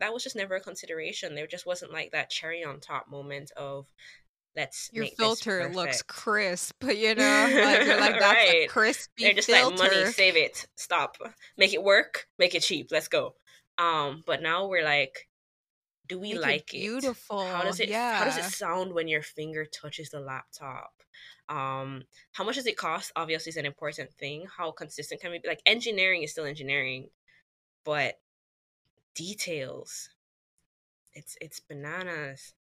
that 0.00 0.12
was 0.12 0.24
just 0.24 0.36
never 0.36 0.56
a 0.56 0.60
consideration. 0.60 1.34
There 1.34 1.46
just 1.46 1.66
wasn't 1.66 1.92
like 1.92 2.12
that 2.12 2.30
cherry 2.30 2.64
on 2.64 2.80
top 2.80 3.08
moment 3.10 3.50
of 3.56 3.86
let's 4.56 4.90
your 4.92 5.04
make 5.04 5.16
this 5.16 5.26
filter 5.26 5.70
looks 5.72 6.02
crisp 6.02 6.82
you 6.82 7.14
know 7.14 7.48
like 7.62 7.86
you're 7.86 8.00
like 8.00 8.18
that's 8.18 8.50
a 8.50 8.66
crispy 8.66 9.24
They're 9.24 9.34
just 9.34 9.48
like 9.48 9.78
money, 9.78 10.06
save 10.06 10.36
it, 10.36 10.66
stop. 10.74 11.16
Make 11.56 11.74
it 11.74 11.82
work, 11.82 12.26
make 12.38 12.54
it 12.54 12.62
cheap, 12.62 12.88
let's 12.90 13.08
go. 13.08 13.34
Um, 13.76 14.24
but 14.26 14.42
now 14.42 14.66
we're 14.66 14.84
like, 14.84 15.28
do 16.08 16.18
we 16.18 16.34
make 16.34 16.74
it 16.74 16.80
Beautiful. 16.80 17.42
it? 17.42 17.52
How 17.52 17.62
does 17.62 17.80
it 17.80 17.92
how 17.92 18.24
does 18.24 18.38
it 18.38 18.44
sound 18.44 18.92
when 18.94 19.06
your 19.06 19.22
finger 19.22 19.64
touches 19.64 20.10
the 20.10 20.20
laptop? 20.20 20.90
Um, 21.48 22.04
how 22.32 22.44
much 22.44 22.56
does 22.56 22.66
it 22.66 22.76
cost? 22.76 23.12
Obviously 23.16 23.50
is 23.50 23.56
an 23.56 23.66
important 23.66 24.12
thing. 24.14 24.46
How 24.56 24.70
consistent 24.70 25.20
can 25.20 25.30
we 25.30 25.38
be? 25.38 25.48
Like 25.48 25.62
engineering 25.66 26.22
is 26.22 26.32
still 26.32 26.44
engineering, 26.44 27.08
but 27.84 28.20
details. 29.14 30.10
It's 31.14 31.36
it's 31.40 31.60
bananas. 31.60 32.54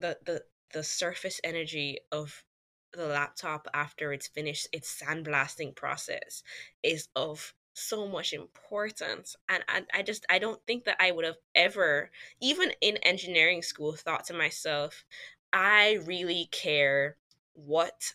The 0.00 0.18
the 0.24 0.44
the 0.72 0.82
surface 0.84 1.40
energy 1.44 1.98
of 2.12 2.44
the 2.92 3.06
laptop 3.06 3.68
after 3.74 4.12
it's 4.12 4.28
finished 4.28 4.68
its 4.72 5.02
sandblasting 5.02 5.76
process 5.76 6.42
is 6.82 7.08
of 7.16 7.54
so 7.74 8.08
much 8.08 8.32
importance 8.32 9.36
and 9.48 9.62
I, 9.68 9.84
I 9.94 10.02
just 10.02 10.26
i 10.28 10.38
don't 10.40 10.60
think 10.66 10.84
that 10.84 10.96
i 11.00 11.12
would 11.12 11.24
have 11.24 11.38
ever 11.54 12.10
even 12.40 12.72
in 12.80 12.96
engineering 12.98 13.62
school 13.62 13.92
thought 13.94 14.24
to 14.26 14.34
myself 14.34 15.04
i 15.52 15.98
really 16.04 16.48
care 16.50 17.16
what 17.54 18.14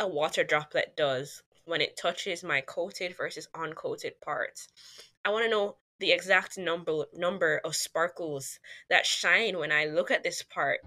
a 0.00 0.08
water 0.08 0.42
droplet 0.42 0.96
does 0.96 1.42
when 1.66 1.80
it 1.80 1.96
touches 1.96 2.42
my 2.42 2.62
coated 2.62 3.16
versus 3.16 3.48
uncoated 3.54 4.12
parts. 4.24 4.66
I 5.24 5.30
want 5.30 5.44
to 5.44 5.50
know 5.50 5.76
the 6.00 6.10
exact 6.10 6.56
number 6.56 7.04
number 7.14 7.60
of 7.64 7.76
sparkles 7.76 8.58
that 8.88 9.06
shine 9.06 9.58
when 9.58 9.70
I 9.70 9.84
look 9.84 10.10
at 10.10 10.24
this 10.24 10.42
part. 10.42 10.80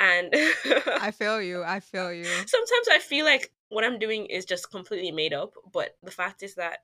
And 0.00 0.32
i 1.00 1.10
feel 1.10 1.42
you 1.42 1.64
i 1.64 1.80
feel 1.80 2.12
you 2.12 2.24
sometimes 2.24 2.88
I 2.88 3.00
feel 3.00 3.24
like 3.24 3.50
what 3.68 3.84
I'm 3.84 3.98
doing 3.98 4.26
is 4.26 4.44
just 4.44 4.70
completely 4.70 5.10
made 5.10 5.34
up, 5.34 5.54
but 5.72 5.96
the 6.04 6.12
fact 6.12 6.42
is 6.42 6.54
that 6.54 6.78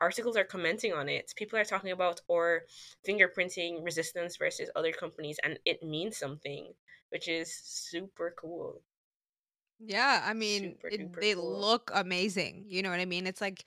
articles 0.00 0.36
are 0.36 0.44
commenting 0.44 0.92
on 0.92 1.08
it. 1.08 1.32
People 1.36 1.58
are 1.58 1.64
talking 1.64 1.92
about 1.92 2.20
or 2.26 2.62
fingerprinting 3.06 3.84
resistance 3.84 4.36
versus 4.36 4.70
other 4.74 4.92
companies 4.92 5.38
and 5.42 5.58
it 5.64 5.82
means 5.82 6.16
something, 6.16 6.72
which 7.10 7.28
is 7.28 7.54
super 7.54 8.34
cool. 8.38 8.80
Yeah, 9.78 10.22
I 10.24 10.34
mean, 10.34 10.78
Super 10.78 10.90
it, 10.90 11.10
duper 11.10 11.20
they 11.20 11.34
cool. 11.34 11.34
look 11.34 11.90
amazing. 11.92 12.64
You 12.68 12.82
know 12.82 12.90
what 12.90 13.00
I 13.00 13.04
mean? 13.06 13.26
It's 13.26 13.40
like 13.40 13.64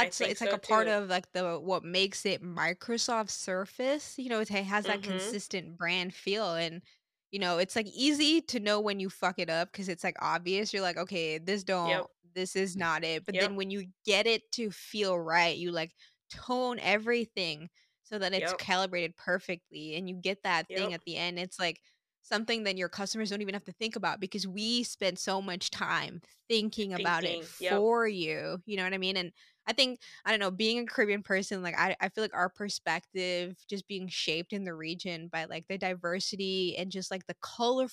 I 0.00 0.10
that's 0.10 0.18
think 0.18 0.32
it's 0.32 0.40
like 0.40 0.52
so 0.52 0.52
a 0.52 0.58
part 0.58 0.88
too. 0.88 0.88
of 0.88 1.08
like 1.08 1.32
the 1.32 1.58
what 1.60 1.84
makes 1.84 2.24
it 2.24 2.42
Microsoft 2.42 3.30
Surface. 3.30 4.18
You 4.18 4.28
know, 4.30 4.40
it 4.40 4.48
has 4.48 4.86
that 4.86 5.02
Mhm. 5.02 5.02
consistent 5.02 5.76
brand 5.76 6.14
feel 6.14 6.54
and 6.54 6.82
you 7.30 7.38
know, 7.38 7.56
it's 7.58 7.76
like 7.76 7.86
easy 7.86 8.42
to 8.42 8.60
know 8.60 8.78
when 8.80 9.00
you 9.00 9.08
fuck 9.08 9.38
it 9.38 9.48
up 9.50 9.72
because 9.72 9.88
it's 9.88 10.04
like 10.04 10.16
obvious. 10.20 10.72
You're 10.72 10.82
like, 10.82 10.98
okay, 10.98 11.38
this 11.38 11.64
don't 11.64 12.06
this 12.34 12.56
is 12.56 12.76
not 12.76 13.04
it. 13.04 13.24
But 13.26 13.38
then 13.38 13.56
Yep. 13.56 13.56
when 13.56 13.70
you 13.70 13.86
get 14.04 14.26
it 14.26 14.50
to 14.52 14.70
feel 14.70 15.18
right, 15.18 15.56
you 15.56 15.70
like 15.72 15.92
tone 16.30 16.78
everything 16.80 17.68
so 18.02 18.18
that 18.18 18.32
it's 18.34 18.52
Yep. 18.52 18.54
calibrated 18.54 19.16
perfectly 19.16 19.94
and 19.96 20.08
you 20.08 20.16
get 20.16 20.42
that 20.44 20.66
thing 20.74 20.92
Yep. 20.92 20.94
at 20.94 21.04
the 21.04 21.16
end. 21.16 21.38
It's 21.38 21.58
like 21.58 21.80
something 22.22 22.64
that 22.64 22.76
your 22.76 22.88
customers 22.88 23.30
don't 23.30 23.42
even 23.42 23.54
have 23.54 23.64
to 23.64 23.72
think 23.72 23.96
about 23.96 24.20
because 24.20 24.46
we 24.46 24.82
spend 24.84 25.18
so 25.18 25.42
much 25.42 25.70
time 25.70 26.20
thinking 26.48 26.92
about 26.94 27.24
it 27.24 27.38
Thinking. 27.38 27.52
Yep. 27.58 27.82
for 27.82 28.06
you. 28.06 28.62
You 28.66 28.76
know 28.76 28.84
what 28.84 28.94
I 28.94 28.98
mean? 28.98 29.16
And 29.16 29.32
I 29.66 29.72
think, 29.72 30.00
I 30.24 30.30
don't 30.30 30.40
know, 30.40 30.50
being 30.50 30.78
a 30.78 30.86
Caribbean 30.86 31.22
person, 31.22 31.62
like 31.62 31.78
I, 31.78 31.96
I 32.00 32.08
feel 32.08 32.24
like 32.24 32.34
our 32.34 32.48
perspective 32.48 33.56
just 33.68 33.86
being 33.88 34.08
shaped 34.08 34.52
in 34.52 34.64
the 34.64 34.74
region 34.74 35.28
by 35.28 35.44
like 35.44 35.66
the 35.68 35.78
diversity 35.78 36.76
and 36.76 36.90
just 36.90 37.10
like 37.10 37.26
the 37.26 37.34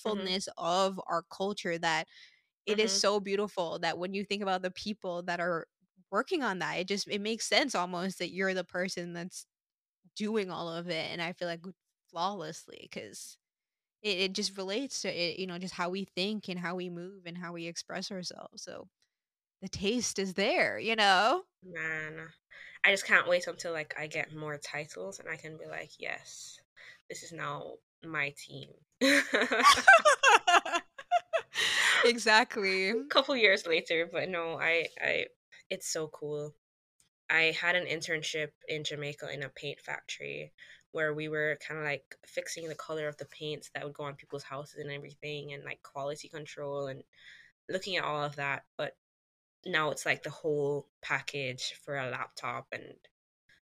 Mhm. 0.06 0.40
colorfulness 0.44 0.48
of 0.58 1.00
our 1.08 1.24
culture 1.32 1.78
that 1.78 2.08
it 2.66 2.80
is 2.80 2.94
Mhm. 2.94 3.00
so 3.00 3.20
beautiful 3.20 3.80
that 3.80 3.98
when 3.98 4.14
you 4.14 4.24
think 4.24 4.44
about 4.44 4.62
the 4.62 4.72
people 4.72 5.24
that 5.24 5.40
are 5.40 5.68
working 6.12 6.44
on 6.44 6.60
that, 6.60 6.76
it 6.76 6.88
just 6.88 7.08
it 7.08 7.22
makes 7.22 7.48
sense 7.48 7.76
almost 7.76 8.20
that 8.20 8.32
you're 8.32 8.54
the 8.54 8.64
person 8.64 9.14
that's 9.14 9.46
doing 10.16 10.52
all 10.52 10.70
of 10.72 10.90
it. 10.90 11.12
And 11.12 11.22
I 11.22 11.34
feel 11.34 11.48
like 11.48 11.64
flawlessly 12.10 12.80
because 12.84 13.38
it, 14.02 14.18
it 14.20 14.34
just 14.34 14.58
relates 14.58 15.02
to 15.02 15.10
it, 15.10 15.40
you 15.40 15.48
know, 15.48 15.58
just 15.58 15.74
how 15.74 15.90
we 15.90 16.06
think 16.16 16.48
and 16.50 16.60
how 16.60 16.76
we 16.76 16.90
move 16.90 17.24
and 17.26 17.38
how 17.38 17.54
we 17.54 17.68
express 17.68 18.12
ourselves. 18.12 18.64
So 18.64 18.88
the 19.62 19.70
taste 19.70 20.20
is 20.20 20.34
there, 20.34 20.80
you 20.80 20.96
know? 20.96 21.44
Man, 21.64 22.28
I 22.84 22.92
just 22.92 23.06
can't 23.06 23.28
wait 23.28 23.48
until 23.48 23.74
like 23.74 23.94
I 24.00 24.08
get 24.08 24.34
more 24.36 24.58
titles 24.58 25.20
and 25.20 25.28
I 25.30 25.36
can 25.36 25.58
be 25.58 25.66
like, 25.66 25.92
yes, 26.00 26.60
this 27.10 27.24
is 27.24 27.32
now 27.32 27.74
my 28.04 28.34
team. 28.38 28.70
exactly. 32.06 32.92
A 32.92 33.04
couple 33.10 33.36
years 33.36 33.68
later, 33.68 34.08
but 34.12 34.30
no, 34.30 34.58
I 34.60 34.88
I 35.02 35.26
it's 35.70 35.92
so 35.92 36.08
cool. 36.08 36.56
I 37.30 37.56
had 37.60 37.76
an 37.76 37.86
internship 37.86 38.50
in 38.68 38.84
Jamaica 38.84 39.32
in 39.32 39.44
a 39.44 39.50
paint 39.50 39.80
factory 39.80 40.52
where 40.92 41.14
we 41.14 41.30
were 41.30 41.58
kind 41.66 41.80
of 41.80 41.86
like 41.86 42.18
fixing 42.26 42.68
the 42.68 42.76
color 42.76 43.08
of 43.08 43.18
the 43.18 43.26
paints 43.26 43.70
that 43.74 43.84
would 43.84 43.94
go 43.94 44.04
on 44.04 44.16
people's 44.16 44.44
houses 44.44 44.80
and 44.80 44.92
everything 44.92 45.54
and 45.54 45.64
like 45.64 45.82
quality 45.84 46.28
control 46.30 46.88
and 46.88 47.04
looking 47.70 47.98
at 47.98 48.04
all 48.04 48.24
of 48.24 48.36
that. 48.38 48.64
But 48.78 48.98
now 49.66 49.92
it's 49.92 50.06
like 50.06 50.24
the 50.24 50.30
whole 50.30 50.88
package 51.02 51.74
for 51.84 51.98
a 51.98 52.10
laptop 52.10 52.68
and 52.72 52.96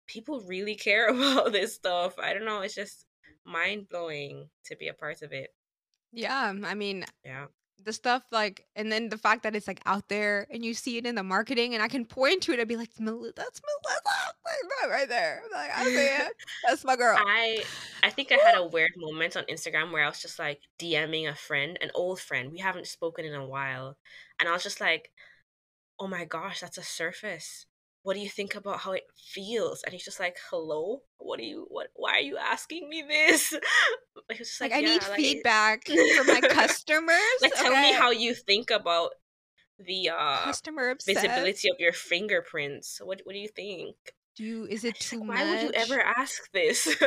people 0.07 0.41
really 0.43 0.75
care 0.77 1.09
about 1.11 1.53
this 1.53 1.75
stuff. 1.75 2.19
I 2.19 2.35
don't 2.35 2.45
know, 2.45 2.63
it's 2.63 2.75
just 2.75 3.07
mind 3.45 3.89
blowing 3.89 4.49
to 4.67 4.77
be 4.77 4.89
a 4.89 4.95
part 4.95 5.23
of 5.23 5.33
it. 5.33 5.55
Yeah, 6.13 6.55
I 6.65 6.75
mean, 6.75 7.05
Yeah. 7.25 7.47
The 7.83 7.93
stuff 7.93 8.23
like 8.31 8.67
and 8.77 8.91
then 8.91 9.09
the 9.11 9.19
fact 9.19 9.43
that 9.43 9.55
it's 9.55 9.69
like 9.69 9.81
out 9.85 10.09
there 10.09 10.47
and 10.51 10.65
you 10.65 10.73
see 10.75 10.97
it 10.97 11.07
in 11.07 11.15
the 11.15 11.23
marketing 11.23 11.75
and 11.75 11.83
I 11.83 11.89
can 11.89 12.05
point 12.05 12.43
to 12.45 12.53
it 12.53 12.59
and 12.59 12.69
be 12.69 12.77
like, 12.77 12.89
that's 12.95 13.01
Melissa. 13.01 13.45
like 14.83 14.91
right 14.91 15.09
there. 15.09 15.43
Like 15.53 15.71
I 15.75 15.85
see 15.85 15.97
it. 15.97 16.33
That's 16.69 16.85
my 16.85 16.97
girl. 16.97 17.17
I 17.19 17.63
I 18.03 18.11
think 18.11 18.33
I 18.33 18.37
had 18.37 18.57
a 18.57 18.67
weird 18.73 18.93
moment 18.97 19.37
on 19.37 19.45
Instagram 19.45 19.93
where 19.93 20.05
I 20.05 20.09
was 20.09 20.21
just 20.21 20.39
like 20.39 20.61
DMing 20.79 21.31
a 21.31 21.35
friend, 21.35 21.79
an 21.81 21.91
old 21.95 22.21
friend. 22.21 22.51
We 22.53 22.59
haven't 22.59 22.87
spoken 22.87 23.25
in 23.25 23.35
a 23.35 23.47
while. 23.47 23.97
And 24.41 24.49
I 24.49 24.53
was 24.53 24.63
just 24.63 24.81
like, 24.81 25.11
"Oh 25.99 26.09
my 26.09 26.25
gosh, 26.25 26.61
that's 26.61 26.79
a 26.79 26.83
surface. 26.83 27.67
What 28.05 28.15
do 28.15 28.21
you 28.21 28.31
think 28.31 28.55
about 28.55 28.81
how 28.81 28.93
it 28.93 29.05
feels?" 29.17 29.83
And 29.85 29.93
he's 29.95 30.05
just 30.05 30.21
like, 30.21 30.39
"Hello? 30.51 31.03
What 31.19 31.39
do 31.41 31.45
you 31.45 31.67
what 31.71 31.89
why 31.97 32.13
are 32.19 32.21
you 32.21 32.39
asking 32.39 32.89
me 32.91 33.03
this?" 33.03 33.53
Like, 34.31 34.41
it's 34.41 34.51
just 34.51 34.61
like, 34.63 34.73
like, 34.73 34.79
I 34.79 34.81
yeah, 34.81 34.89
need 34.89 35.05
like 35.11 35.17
feedback 35.17 35.85
from 36.15 36.29
my 36.29 36.41
customers. 36.41 37.19
like 37.41 37.55
tell 37.55 37.77
me 37.77 37.93
how 37.93 38.11
you 38.11 38.35
think 38.35 38.71
about 38.71 39.13
the 39.79 40.11
uh 40.11 40.55
Customer 40.55 40.91
obsessed. 40.91 41.07
visibility 41.07 41.71
of 41.71 41.77
your 41.81 41.93
fingerprints. 41.93 43.01
What 43.05 43.23
what 43.25 43.33
do 43.35 43.39
you 43.41 43.49
think? 43.49 43.97
Do 44.37 44.45
you, 44.45 44.65
is 44.67 44.85
it 44.85 44.99
too 44.99 45.21
like, 45.21 45.29
why 45.29 45.45
would 45.45 45.63
you 45.63 45.71
ever 45.75 46.01
ask 46.01 46.51
this? 46.53 46.87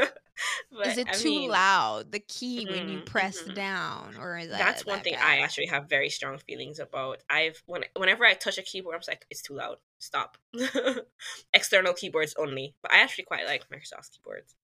Is 0.84 0.98
it 0.98 1.12
I 1.12 1.14
too 1.14 1.34
mean, 1.36 1.50
loud? 1.50 2.12
The 2.12 2.20
key 2.20 2.66
when 2.66 2.88
you 2.88 3.00
mhm, 3.00 3.02
press 3.02 3.44
mhm. 3.44 3.54
down, 3.54 4.18
or 4.18 4.38
is 4.38 4.50
that's 4.58 4.86
that 4.86 4.86
one 4.86 5.00
that 5.00 5.04
thing? 5.04 5.16
I 5.20 5.40
actually 5.40 5.68
have 5.68 5.90
very 5.90 6.10
strong 6.10 6.38
feelings 6.40 6.80
about. 6.80 7.24
I've 7.30 7.64
when 7.68 7.86
whenever 7.96 8.26
I 8.26 8.34
touch 8.36 8.58
a 8.58 8.64
keyboard, 8.64 8.96
I'm 8.96 9.00
just 9.02 9.10
like, 9.10 9.26
it's 9.30 9.42
too 9.42 9.56
loud. 9.56 9.78
Stop. 10.00 10.38
External 11.54 11.94
keyboards 11.94 12.36
only. 12.38 12.76
But 12.82 12.92
I 12.94 13.00
actually 13.00 13.26
quite 13.26 13.48
like 13.48 13.70
Microsoft 13.70 14.12
keyboards. 14.12 14.56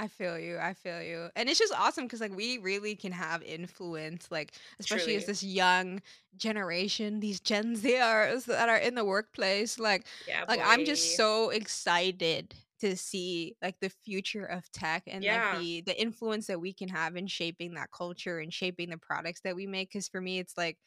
I 0.00 0.06
feel 0.08 0.38
you. 0.38 0.58
I 0.58 0.74
feel 0.74 1.02
you. 1.02 1.30
And 1.34 1.48
it's 1.48 1.58
just 1.58 1.74
awesome 1.74 2.04
because 2.04 2.20
like 2.20 2.34
we 2.36 2.58
really 2.58 2.94
can 2.94 3.12
have 3.12 3.42
influence, 3.42 4.30
like 4.30 4.52
especially 4.78 5.16
as 5.16 5.26
this 5.26 5.42
young 5.42 6.02
generation, 6.36 7.20
these 7.20 7.40
Gen 7.40 7.74
Zers 7.76 8.44
that 8.46 8.68
are 8.68 8.78
in 8.78 8.94
the 8.94 9.04
workplace. 9.04 9.78
Like 9.78 10.06
Yeah, 10.26 10.44
like 10.48 10.60
I'm 10.64 10.84
just 10.84 11.16
so 11.16 11.50
excited 11.50 12.54
to 12.80 12.96
see 12.96 13.56
like 13.60 13.80
the 13.80 13.90
future 13.90 14.44
of 14.44 14.70
tech 14.70 15.02
and 15.08 15.26
like 15.26 15.48
the 15.50 15.82
the 15.84 16.00
influence 16.00 16.46
that 16.46 16.60
we 16.60 16.72
can 16.72 16.88
have 16.88 17.16
in 17.16 17.26
shaping 17.26 17.74
that 17.74 17.90
culture 17.90 18.38
and 18.38 18.54
shaping 18.54 18.90
the 18.90 18.98
products 18.98 19.40
that 19.42 19.56
we 19.56 19.66
make. 19.66 19.92
Cause 19.92 20.08
for 20.08 20.20
me 20.20 20.38
it's 20.38 20.56
like 20.56 20.78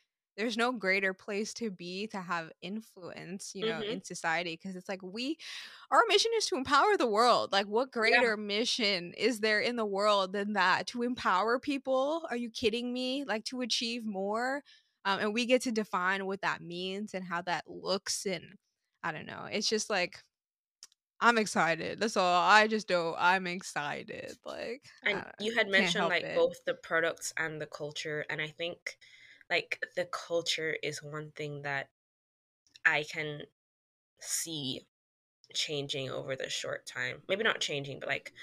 there's 0.42 0.58
no 0.58 0.72
greater 0.74 1.14
place 1.14 1.54
to 1.56 1.70
be 1.72 2.08
to 2.08 2.20
have 2.22 2.52
influence, 2.62 3.54
you 3.56 3.64
know, 3.66 3.82
Mhm. 3.82 3.88
in 3.88 4.04
society. 4.04 4.58
Cause 4.58 4.76
it's 4.76 4.90
like 4.90 5.04
we 5.04 5.38
our 5.92 6.04
mission 6.08 6.32
is 6.38 6.46
to 6.48 6.56
empower 6.56 6.98
the 6.98 7.08
world. 7.08 7.52
Like, 7.52 7.68
what 7.68 7.92
Yeah. 8.02 8.22
greater 8.22 8.38
mission 8.38 9.14
is 9.14 9.40
there 9.42 9.60
in 9.62 9.76
the 9.76 9.86
world 9.86 10.34
than 10.34 10.54
that? 10.54 10.88
To 10.88 11.04
empower 11.04 11.60
people? 11.60 12.26
Are 12.30 12.38
you 12.38 12.50
kidding 12.50 12.94
me? 12.94 13.24
Like, 13.26 13.46
to 13.46 13.62
achieve 13.62 14.06
more? 14.06 14.64
Um, 15.06 15.20
and 15.20 15.34
we 15.34 15.46
get 15.46 15.62
to 15.64 15.72
define 15.72 16.26
what 16.26 16.42
that 16.42 16.62
means 16.62 17.14
and 17.14 17.26
how 17.26 17.42
that 17.44 17.66
looks. 17.70 18.26
And 18.26 18.58
I 19.04 19.12
don't 19.12 19.26
know. 19.26 19.46
It's 19.52 19.70
just 19.70 19.90
like, 19.90 20.24
I'm 21.20 21.38
excited. 21.38 22.00
That's 22.00 22.18
all. 22.18 22.42
I 22.42 22.68
just 22.68 22.90
know 22.90 23.16
I'm 23.18 23.46
excited. 23.48 24.38
Like, 24.46 24.90
And 25.04 25.26
you 25.40 25.54
had 25.56 25.68
mentioned 25.68 26.08
like 26.08 26.26
it. 26.26 26.34
both 26.34 26.64
the 26.66 26.74
products 26.74 27.34
and 27.38 27.62
the 27.62 27.68
culture, 27.68 28.26
and 28.30 28.42
I 28.42 28.48
think 28.48 28.98
like 29.52 29.80
the 29.98 30.06
culture 30.06 30.76
is 30.82 31.04
one 31.04 31.32
thing 31.36 31.64
that 31.64 31.90
I 32.86 33.06
can 33.12 33.42
see 34.22 34.82
changing 35.54 36.10
over 36.10 36.36
the 36.36 36.50
short 36.50 36.88
time. 36.88 37.22
Maybe 37.28 37.44
not 37.44 37.60
changing, 37.60 38.00
but 38.00 38.10
like 38.10 38.34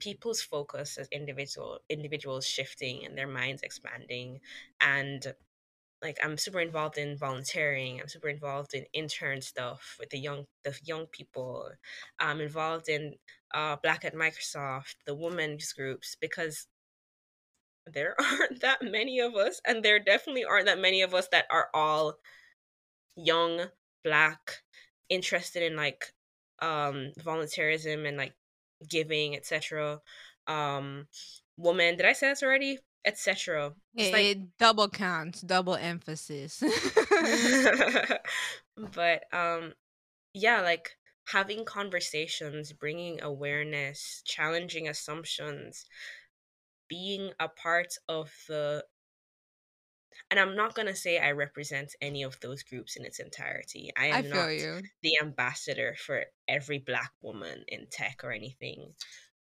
people's 0.00 0.42
focus 0.42 0.98
as 0.98 1.08
individual 1.12 1.78
individuals 1.88 2.46
shifting 2.46 3.06
and 3.06 3.16
their 3.16 3.28
minds 3.28 3.62
expanding 3.62 4.40
and 4.80 5.34
like 6.02 6.18
I'm 6.22 6.36
super 6.36 6.60
involved 6.60 6.98
in 6.98 7.16
volunteering. 7.16 8.00
I'm 8.00 8.08
super 8.08 8.28
involved 8.28 8.74
in 8.74 8.84
intern 8.92 9.40
stuff 9.40 9.96
with 9.98 10.10
the 10.10 10.18
young 10.18 10.44
the 10.64 10.78
young 10.84 11.06
people. 11.06 11.70
I'm 12.20 12.40
involved 12.40 12.88
in 12.88 13.14
uh, 13.54 13.76
Black 13.82 14.04
at 14.04 14.14
Microsoft, 14.14 14.96
the 15.06 15.14
women's 15.14 15.72
groups, 15.72 16.16
because 16.20 16.66
there 17.86 18.14
aren't 18.40 18.60
that 18.60 18.82
many 18.82 19.20
of 19.20 19.34
us, 19.34 19.60
and 19.66 19.82
there 19.82 19.98
definitely 19.98 20.44
aren't 20.44 20.66
that 20.66 20.78
many 20.78 21.02
of 21.02 21.14
us 21.14 21.28
that 21.28 21.46
are 21.50 21.68
all 21.74 22.14
young, 23.16 23.66
black, 24.04 24.62
interested 25.08 25.62
in 25.62 25.76
like 25.76 26.12
um 26.60 27.12
volunteerism 27.20 28.06
and 28.06 28.16
like 28.16 28.34
giving, 28.88 29.36
etc. 29.36 30.00
Um 30.46 31.06
woman, 31.56 31.96
did 31.96 32.06
I 32.06 32.12
say 32.12 32.28
this 32.28 32.42
already? 32.42 32.78
Etc. 33.04 33.72
It, 33.94 34.12
like 34.12 34.24
it 34.24 34.58
double 34.58 34.88
counts, 34.88 35.40
double 35.40 35.76
emphasis. 35.76 36.62
but 38.94 39.24
um 39.32 39.72
yeah, 40.34 40.60
like 40.60 40.96
having 41.28 41.64
conversations, 41.64 42.72
bringing 42.72 43.22
awareness, 43.22 44.22
challenging 44.24 44.88
assumptions, 44.88 45.86
being 46.88 47.32
a 47.40 47.48
part 47.48 47.94
of 48.08 48.32
the 48.48 48.84
and 50.30 50.40
I'm 50.40 50.56
not 50.56 50.74
going 50.74 50.86
to 50.88 50.94
say 50.94 51.18
I 51.18 51.32
represent 51.32 51.94
any 52.00 52.22
of 52.22 52.40
those 52.40 52.62
groups 52.62 52.96
in 52.96 53.04
its 53.04 53.18
entirety. 53.18 53.90
I 53.96 54.06
I 54.10 54.20
am 54.20 54.22
feel 54.22 54.28
not 54.28 54.48
you. 54.48 54.82
the 55.02 55.18
ambassador 55.20 55.94
for 55.98 56.24
every 56.48 56.78
black 56.78 57.12
woman 57.20 57.64
in 57.68 57.86
tech 57.90 58.20
or 58.24 58.32
anything. 58.32 58.94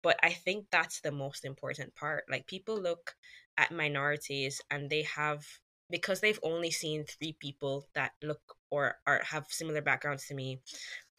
But 0.02 0.20
I 0.24 0.32
think 0.34 0.68
that's 0.72 1.02
the 1.02 1.12
most 1.12 1.46
important 1.46 1.96
part. 1.96 2.26
Like 2.30 2.48
people 2.48 2.80
look 2.82 3.16
at 3.58 3.72
minorities 3.72 4.62
and 4.72 4.89
they 4.89 5.04
have 5.04 5.46
because 5.89 6.22
they've 6.22 6.39
only 6.42 6.72
seen 6.72 7.04
three 7.06 7.34
people 7.39 7.88
that 7.94 8.14
look 8.24 8.56
or 8.70 8.96
are 9.06 9.22
have 9.26 9.48
similar 9.50 9.82
backgrounds 9.82 10.26
to 10.28 10.34
me, 10.34 10.62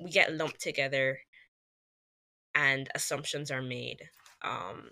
we 0.00 0.10
get 0.10 0.32
lumped 0.34 0.60
together 0.60 1.20
and 2.54 2.88
assumptions 2.94 3.50
are 3.50 3.62
made. 3.62 4.08
Um 4.42 4.90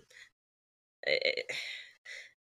Eh, 1.07 1.41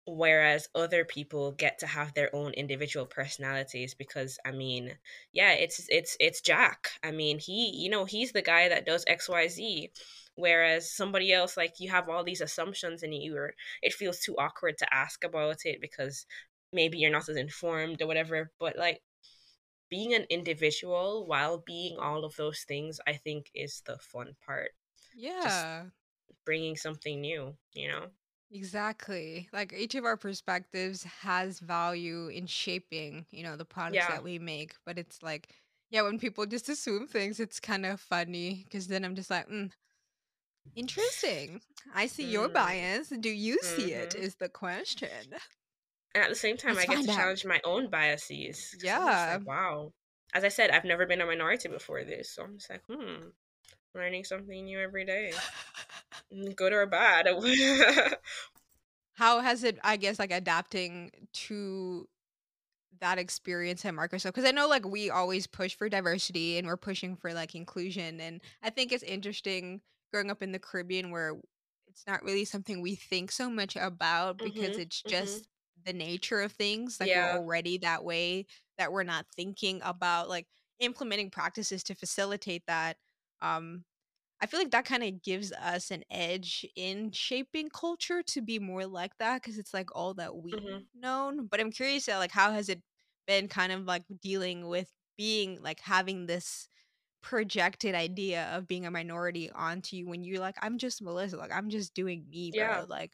whereas 0.07 0.68
other 0.74 1.05
people 1.05 1.53
get 1.53 1.78
to 1.78 1.86
have 1.86 2.12
their 2.14 2.34
own 2.34 2.53
individual 2.55 3.07
personalities 3.07 3.94
because 3.94 4.38
i 4.44 4.51
mean 4.51 4.92
yeah 5.32 5.53
it's 5.53 5.86
it's 5.88 6.16
it's 6.18 6.40
jack. 6.40 6.90
I 7.05 7.11
mean 7.12 7.38
he 7.38 7.70
you 7.76 7.90
know 7.90 8.05
he's 8.07 8.32
the 8.32 8.42
guy 8.42 8.68
that 8.68 8.86
does 8.86 9.05
xyz 9.05 9.90
whereas 10.34 10.90
somebody 10.90 11.32
else 11.32 11.57
like 11.57 11.74
you 11.78 11.90
have 11.90 12.09
all 12.09 12.24
these 12.24 12.40
assumptions 12.40 13.03
and 13.03 13.14
you 13.14 13.36
are 13.36 13.55
it 13.82 13.92
feels 13.92 14.20
too 14.20 14.36
awkward 14.38 14.78
to 14.78 14.94
ask 14.94 15.22
about 15.22 15.59
it 15.64 15.80
because 15.80 16.26
maybe 16.72 16.98
you're 16.98 17.11
not 17.11 17.28
as 17.28 17.36
informed 17.36 18.01
or 18.03 18.07
whatever 18.07 18.51
but 18.59 18.76
like 18.78 19.03
being 19.90 20.14
an 20.14 20.26
individual 20.30 21.26
while 21.26 21.59
being 21.59 21.98
all 21.98 22.24
of 22.24 22.36
those 22.36 22.61
things 22.62 23.01
i 23.07 23.12
think 23.12 23.51
is 23.55 23.82
the 23.86 23.98
fun 23.98 24.34
part. 24.46 24.70
Just 25.42 25.66
Yeah. 25.66 25.84
bringing 26.44 26.76
something 26.76 27.20
new 27.20 27.57
you 27.74 27.88
know 27.88 28.07
Exactly. 28.53 29.48
Like 29.53 29.72
each 29.72 29.94
of 29.94 30.05
our 30.05 30.16
perspectives 30.16 31.05
has 31.05 31.61
value 31.61 32.26
in 32.28 32.46
shaping, 32.46 33.26
you 33.30 33.42
know, 33.44 33.57
the 33.57 33.64
products 33.64 34.07
yeah 34.07 34.07
that 34.07 34.24
we 34.24 34.38
make. 34.40 34.74
But 34.84 34.98
it's 34.98 35.22
like, 35.22 35.55
yeah, 35.90 36.03
when 36.03 36.18
people 36.18 36.46
just 36.46 36.68
assume 36.68 37.07
things, 37.07 37.38
it's 37.38 37.61
kind 37.61 37.86
of 37.86 38.01
funny 38.01 38.62
because 38.64 38.88
then 38.88 39.05
I'm 39.05 39.14
just 39.14 39.30
like, 39.30 39.48
mm, 39.48 39.70
interesting. 40.74 41.61
I 41.94 42.07
see 42.07 42.24
your 42.28 42.48
mm. 42.48 42.51
bias. 42.51 43.09
Do 43.11 43.30
you 43.30 43.59
see 43.62 43.92
it? 43.92 44.14
hmm 44.14 44.16
Is 44.16 44.36
the 44.36 44.48
question. 44.48 45.34
And 46.14 46.22
at 46.24 46.28
the 46.28 46.36
same 46.36 46.57
time, 46.57 46.76
Let's 46.76 46.78
I 46.78 46.86
get 46.86 47.01
to 47.01 47.09
out. 47.09 47.09
challenge 47.09 47.44
my 47.44 47.61
own 47.64 47.90
biases 47.90 48.70
because 48.80 48.94
I'm 48.96 49.07
just 49.09 49.26
Yeah. 49.26 49.28
like, 49.28 49.44
wow. 49.46 49.92
As 50.32 50.44
I 50.44 50.48
said, 50.48 50.70
I've 50.70 50.84
never 50.84 51.05
been 51.07 51.20
a 51.20 51.26
minority 51.26 51.68
before 51.68 52.05
this, 52.05 52.30
so 52.32 52.44
I'm 52.44 52.59
just 52.59 52.70
like, 52.70 52.84
hmm, 52.86 53.30
learning 53.95 54.24
something 54.24 54.64
new 54.64 54.80
every 54.80 55.05
day, 55.05 55.43
Mm, 56.32 56.55
good 56.57 56.72
or 56.72 56.86
bad. 56.86 57.26
How 59.14 59.41
has 59.41 59.64
it, 59.64 59.78
I 59.84 59.97
guess, 59.97 60.18
like 60.18 60.30
adapting 60.32 61.11
to 61.32 62.09
that 63.01 63.18
experience 63.18 63.84
at 63.84 63.95
Microsoft? 63.95 64.26
Because 64.34 64.45
I 64.47 64.53
know 64.53 64.68
like 64.68 64.86
we 64.86 65.11
always 65.11 65.47
push 65.47 65.74
for 65.76 65.88
diversity 65.88 66.59
and 66.59 66.66
we're 66.66 66.76
pushing 66.76 67.16
for 67.16 67.34
like 67.34 67.55
inclusion. 67.55 68.20
And 68.20 68.41
I 68.62 68.70
think 68.70 68.93
it's 68.93 69.03
interesting 69.03 69.80
growing 70.12 70.30
up 70.30 70.43
in 70.43 70.53
the 70.53 70.59
Caribbean 70.59 71.11
where 71.11 71.34
it's 71.88 72.05
not 72.07 72.22
really 72.24 72.45
something 72.45 72.80
we 72.82 72.95
think 72.97 73.32
so 73.32 73.51
much 73.51 73.76
about 73.76 74.43
because 74.43 74.78
mhm, 74.78 74.78
it's 74.78 75.03
mhm. 75.07 75.11
just 75.11 75.49
the 75.84 75.93
nature 75.93 76.41
of 76.41 76.53
things. 76.53 76.99
Like 77.01 77.14
we're 77.14 77.30
already 77.32 77.78
that 77.78 78.05
way 78.05 78.47
that 78.78 78.93
we're 78.93 79.05
not 79.05 79.26
thinking 79.36 79.80
about 79.84 80.28
like 80.28 80.47
implementing 80.80 81.30
practices 81.30 81.82
to 81.84 81.95
facilitate 81.95 82.64
that. 82.66 82.97
Um, 83.43 83.84
I 84.41 84.47
feel 84.47 84.61
like 84.61 84.70
that 84.72 84.84
kind 84.86 85.03
of 85.05 85.22
gives 85.22 85.53
us 85.53 85.91
an 85.91 86.05
edge 86.11 86.66
in 86.76 87.12
shaping 87.12 87.70
culture 87.70 88.22
to 88.24 88.43
be 88.43 88.59
more 88.59 88.86
like 88.86 89.18
that 89.18 89.43
because 89.43 89.59
it's 89.59 89.74
like 89.74 89.95
all 89.97 90.14
that 90.14 90.36
we've 90.36 90.59
Mhm. 90.59 90.88
known. 90.95 91.47
But 91.47 91.61
I'm 91.61 91.70
curious, 91.72 92.09
uh, 92.09 92.18
like, 92.18 92.32
how 92.32 92.53
has 92.53 92.68
it 92.68 92.82
been 93.26 93.49
kind 93.49 93.72
of 93.72 93.84
like 93.84 94.05
dealing 94.22 94.68
with 94.68 94.93
being 95.18 95.62
like 95.62 95.80
having 95.80 96.26
this 96.26 96.68
projected 97.22 97.95
idea 97.95 98.47
of 98.57 98.66
being 98.68 98.86
a 98.86 98.91
minority 98.91 99.51
onto 99.51 99.97
you 99.97 100.07
when 100.09 100.24
you're 100.24 100.41
like, 100.41 100.57
I'm 100.62 100.78
just 100.78 101.03
Melissa, 101.03 101.36
like, 101.36 101.53
I'm 101.53 101.70
just 101.70 101.95
doing 101.95 102.28
me, 102.30 102.53
bro. 102.53 102.84
Yeah. 102.84 102.86
Like, 102.88 103.12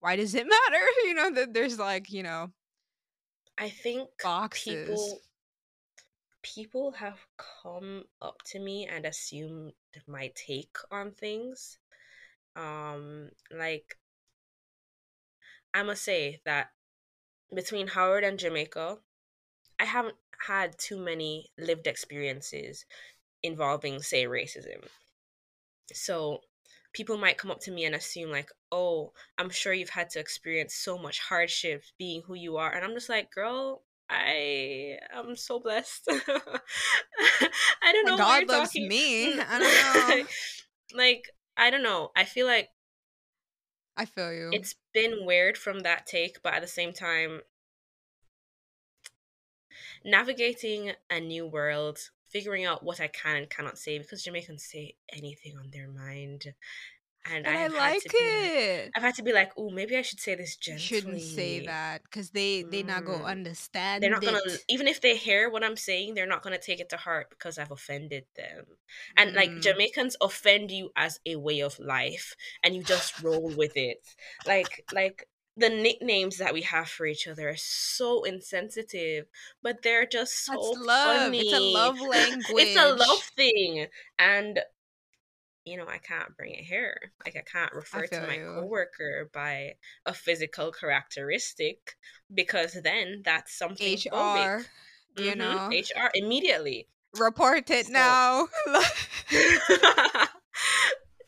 why 0.00 0.16
does 0.16 0.34
it 0.34 0.46
matter? 0.48 0.84
You 1.04 1.14
know, 1.14 1.30
that 1.32 1.54
there's 1.54 1.78
like, 1.78 2.10
you 2.12 2.22
know, 2.22 2.52
I 3.58 3.68
think 3.68 4.08
boxes. 4.22 4.54
people 4.54 5.22
people 6.54 6.92
have 6.92 7.18
come 7.36 8.04
up 8.22 8.40
to 8.44 8.58
me 8.58 8.86
and 8.86 9.04
assumed 9.04 9.72
my 10.06 10.30
take 10.34 10.76
on 10.92 11.10
things. 11.10 11.78
Um, 12.54 13.30
like 13.50 13.98
I 15.74 15.82
must 15.82 16.04
say 16.04 16.40
that 16.44 16.68
between 17.54 17.88
Howard 17.88 18.24
and 18.24 18.38
Jamaica, 18.38 18.98
I 19.80 19.84
haven't 19.84 20.16
had 20.46 20.78
too 20.78 20.98
many 20.98 21.50
lived 21.58 21.86
experiences 21.86 22.86
involving, 23.42 24.00
say, 24.00 24.24
racism. 24.24 24.86
So 25.92 26.40
people 26.92 27.18
might 27.18 27.38
come 27.38 27.50
up 27.50 27.60
to 27.60 27.70
me 27.72 27.84
and 27.84 27.94
assume, 27.94 28.30
like, 28.30 28.50
oh, 28.70 29.12
I'm 29.36 29.50
sure 29.50 29.72
you've 29.72 29.90
had 29.90 30.10
to 30.10 30.20
experience 30.20 30.74
so 30.74 30.96
much 30.96 31.20
hardship 31.20 31.82
being 31.98 32.22
who 32.22 32.34
you 32.34 32.56
are. 32.56 32.72
And 32.72 32.84
I'm 32.84 32.94
just 32.94 33.08
like, 33.08 33.30
girl, 33.32 33.82
I 34.08 34.98
am 35.12 35.36
so 35.36 35.58
blessed. 35.60 36.04
I 37.82 37.92
don't 37.92 38.06
know. 38.06 38.16
God 38.16 38.48
loves 38.48 38.70
talking. 38.70 38.88
me. 38.88 39.38
I 39.40 39.58
don't 39.58 40.18
know. 40.18 40.26
like, 40.94 41.24
I 41.56 41.70
don't 41.70 41.82
know. 41.82 42.10
I 42.16 42.24
feel 42.24 42.46
like 42.46 42.68
I 43.96 44.04
feel 44.04 44.32
you. 44.32 44.50
It's 44.52 44.74
been 44.92 45.24
weird 45.24 45.56
from 45.56 45.80
that 45.80 46.06
take, 46.06 46.42
but 46.42 46.54
at 46.54 46.60
the 46.60 46.68
same 46.68 46.92
time, 46.92 47.40
navigating 50.04 50.92
a 51.10 51.18
new 51.18 51.46
world, 51.46 51.98
figuring 52.30 52.64
out 52.64 52.84
what 52.84 53.00
I 53.00 53.08
can 53.08 53.36
and 53.36 53.50
cannot 53.50 53.78
say 53.78 53.98
because 53.98 54.22
Jamaicans 54.22 54.64
say 54.70 54.96
anything 55.12 55.56
on 55.58 55.70
their 55.72 55.88
mind 55.88 56.54
and, 57.32 57.46
I, 57.46 57.64
I 57.64 57.66
like 57.68 58.02
it. 58.04 58.84
Like, 58.84 58.92
I've 58.96 59.02
had 59.02 59.14
to 59.16 59.22
be 59.22 59.32
like, 59.32 59.52
oh, 59.56 59.70
maybe 59.70 59.96
I 59.96 60.02
should 60.02 60.20
say 60.20 60.34
this 60.34 60.56
gently. 60.56 60.82
Shouldn't 60.82 61.20
say 61.20 61.66
that 61.66 62.02
because 62.02 62.30
they 62.30 62.62
they 62.62 62.82
mm. 62.82 62.88
not 62.88 63.04
gonna 63.04 63.24
understand. 63.24 64.02
They're 64.02 64.10
not 64.10 64.22
it. 64.22 64.26
gonna 64.26 64.40
even 64.68 64.86
if 64.86 65.00
they 65.00 65.16
hear 65.16 65.50
what 65.50 65.64
I'm 65.64 65.76
saying, 65.76 66.14
they're 66.14 66.26
not 66.26 66.42
gonna 66.42 66.58
take 66.58 66.80
it 66.80 66.88
to 66.90 66.96
heart 66.96 67.30
because 67.30 67.58
I've 67.58 67.70
offended 67.70 68.24
them. 68.36 68.64
And 69.16 69.30
mm. 69.32 69.36
like 69.36 69.60
Jamaicans 69.60 70.16
offend 70.20 70.70
you 70.70 70.90
as 70.96 71.20
a 71.26 71.36
way 71.36 71.60
of 71.60 71.78
life, 71.78 72.34
and 72.62 72.74
you 72.74 72.82
just 72.82 73.22
roll 73.22 73.50
with 73.56 73.76
it. 73.76 73.98
Like 74.46 74.84
like 74.92 75.28
the 75.56 75.70
nicknames 75.70 76.36
that 76.38 76.52
we 76.52 76.62
have 76.62 76.88
for 76.88 77.06
each 77.06 77.26
other 77.26 77.48
are 77.48 77.56
so 77.56 78.24
insensitive, 78.24 79.26
but 79.62 79.82
they're 79.82 80.06
just 80.06 80.44
so 80.44 80.52
That's 80.52 80.86
love. 80.86 81.16
funny. 81.16 81.40
It's 81.46 81.52
a 81.52 81.60
love 81.60 82.00
language. 82.00 82.44
it's 82.50 82.80
a 82.80 82.94
love 82.94 83.22
thing, 83.36 83.86
and 84.18 84.60
you 85.66 85.76
know, 85.76 85.86
I 85.88 85.98
can't 85.98 86.34
bring 86.36 86.52
it 86.52 86.64
here. 86.64 86.96
Like 87.24 87.36
I 87.36 87.42
can't 87.42 87.72
refer 87.72 88.04
I 88.04 88.06
to 88.06 88.26
my 88.26 88.36
you. 88.36 88.54
coworker 88.54 89.28
by 89.34 89.74
a 90.06 90.14
physical 90.14 90.70
characteristic 90.70 91.96
because 92.32 92.78
then 92.84 93.22
that's 93.24 93.58
something 93.58 93.94
HR. 93.94 94.14
Phobic. 94.14 94.64
You 95.18 95.32
mm-hmm. 95.32 95.38
know, 95.38 95.68
HR 95.68 96.10
immediately 96.14 96.86
report 97.18 97.68
it 97.70 97.86
so. 97.86 97.92
now. 97.92 98.46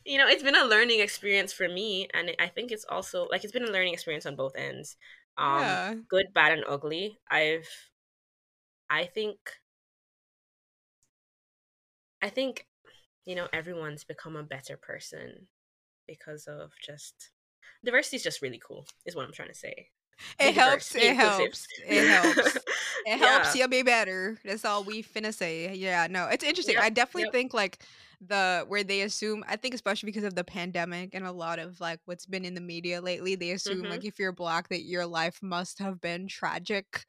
you 0.05 0.17
know, 0.17 0.27
it's 0.27 0.43
been 0.43 0.55
a 0.55 0.65
learning 0.65 1.01
experience 1.01 1.51
for 1.51 1.67
me, 1.67 2.07
and 2.13 2.31
I 2.39 2.47
think 2.47 2.71
it's 2.71 2.85
also 2.87 3.27
like 3.29 3.43
it's 3.43 3.51
been 3.51 3.67
a 3.67 3.71
learning 3.71 3.93
experience 3.93 4.25
on 4.25 4.37
both 4.37 4.55
ends. 4.55 4.95
Um, 5.37 5.59
yeah. 5.59 5.95
good, 6.09 6.27
bad, 6.33 6.53
and 6.53 6.63
ugly. 6.67 7.19
I've, 7.29 7.67
I 8.89 9.05
think, 9.05 9.37
I 12.21 12.29
think 12.29 12.65
you 13.29 13.35
know, 13.35 13.47
everyone's 13.53 14.03
become 14.03 14.35
a 14.35 14.41
better 14.41 14.75
person 14.75 15.45
because 16.07 16.47
of 16.47 16.71
just 16.83 17.29
diversity 17.85 18.15
is 18.15 18.23
just 18.23 18.41
really 18.41 18.59
cool, 18.65 18.87
is 19.05 19.15
what 19.15 19.23
I'm 19.23 19.31
trying 19.31 19.49
to 19.49 19.53
say. 19.53 19.89
It 20.39 20.55
helps, 20.55 20.95
it 20.95 21.15
helps. 21.15 21.67
It 21.87 22.07
helps. 22.09 22.57
It 23.05 23.19
helps. 23.19 23.55
you 23.55 23.67
be 23.67 23.83
better. 23.83 24.39
That's 24.43 24.65
all 24.65 24.83
we 24.83 25.03
finna 25.03 25.31
say. 25.31 25.71
Yeah, 25.75 26.07
no, 26.09 26.25
it's 26.25 26.43
interesting. 26.43 26.73
Yep, 26.73 26.83
I 26.83 26.89
definitely 26.89 27.25
yep. 27.25 27.31
think 27.33 27.53
like 27.53 27.85
the 28.27 28.65
where 28.67 28.83
they 28.83 29.01
assume 29.01 29.45
i 29.47 29.55
think 29.55 29.73
especially 29.73 30.07
because 30.07 30.25
of 30.25 30.35
the 30.35 30.43
pandemic 30.43 31.15
and 31.15 31.25
a 31.25 31.31
lot 31.31 31.57
of 31.57 31.79
like 31.79 31.99
what's 32.03 32.25
been 32.25 32.43
in 32.43 32.53
the 32.53 32.59
media 32.59 32.99
lately 32.99 33.33
they 33.33 33.51
assume 33.51 33.81
mm-hmm. 33.81 33.91
like 33.91 34.03
if 34.03 34.19
you're 34.19 34.33
black 34.33 34.67
that 34.67 34.83
your 34.83 35.05
life 35.05 35.39
must 35.41 35.79
have 35.79 36.01
been 36.01 36.27
tragic 36.27 37.05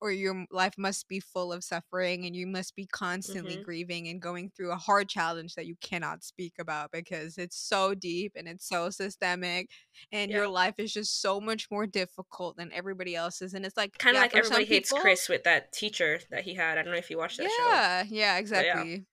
or 0.00 0.12
your 0.12 0.44
life 0.52 0.74
must 0.78 1.08
be 1.08 1.18
full 1.18 1.52
of 1.52 1.64
suffering 1.64 2.26
and 2.26 2.36
you 2.36 2.46
must 2.46 2.76
be 2.76 2.86
constantly 2.86 3.54
mm-hmm. 3.54 3.64
grieving 3.64 4.08
and 4.08 4.22
going 4.22 4.50
through 4.50 4.70
a 4.70 4.76
hard 4.76 5.08
challenge 5.08 5.54
that 5.54 5.66
you 5.66 5.74
cannot 5.80 6.22
speak 6.22 6.54
about 6.60 6.92
because 6.92 7.38
it's 7.38 7.56
so 7.56 7.92
deep 7.92 8.32
and 8.36 8.46
it's 8.46 8.68
so 8.68 8.88
systemic 8.88 9.68
and 10.12 10.30
yeah. 10.30 10.36
your 10.36 10.48
life 10.48 10.74
is 10.78 10.92
just 10.92 11.20
so 11.20 11.40
much 11.40 11.66
more 11.72 11.86
difficult 11.86 12.56
than 12.56 12.70
everybody 12.72 13.16
else's 13.16 13.54
and 13.54 13.66
it's 13.66 13.76
like 13.76 13.98
kind 13.98 14.16
of 14.16 14.20
yeah, 14.20 14.22
like 14.22 14.36
everybody 14.36 14.64
hates 14.64 14.90
people, 14.90 15.02
chris 15.02 15.28
with 15.28 15.42
that 15.42 15.72
teacher 15.72 16.20
that 16.30 16.44
he 16.44 16.54
had 16.54 16.78
i 16.78 16.82
don't 16.82 16.92
know 16.92 16.98
if 16.98 17.10
you 17.10 17.18
watched 17.18 17.38
that 17.38 17.44
yeah, 17.44 17.48
show 17.48 17.68
yeah 17.68 18.04
yeah 18.08 18.38
exactly 18.38 19.04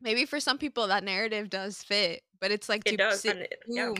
maybe 0.00 0.24
for 0.24 0.40
some 0.40 0.58
people 0.58 0.88
that 0.88 1.04
narrative 1.04 1.50
does 1.50 1.82
fit, 1.82 2.22
but 2.40 2.50
it's 2.50 2.68
like 2.68 2.82
it 2.86 2.92
to 2.92 2.96
does, 2.96 3.20
sit 3.20 3.36
it, 3.36 3.58
yeah. 3.66 3.92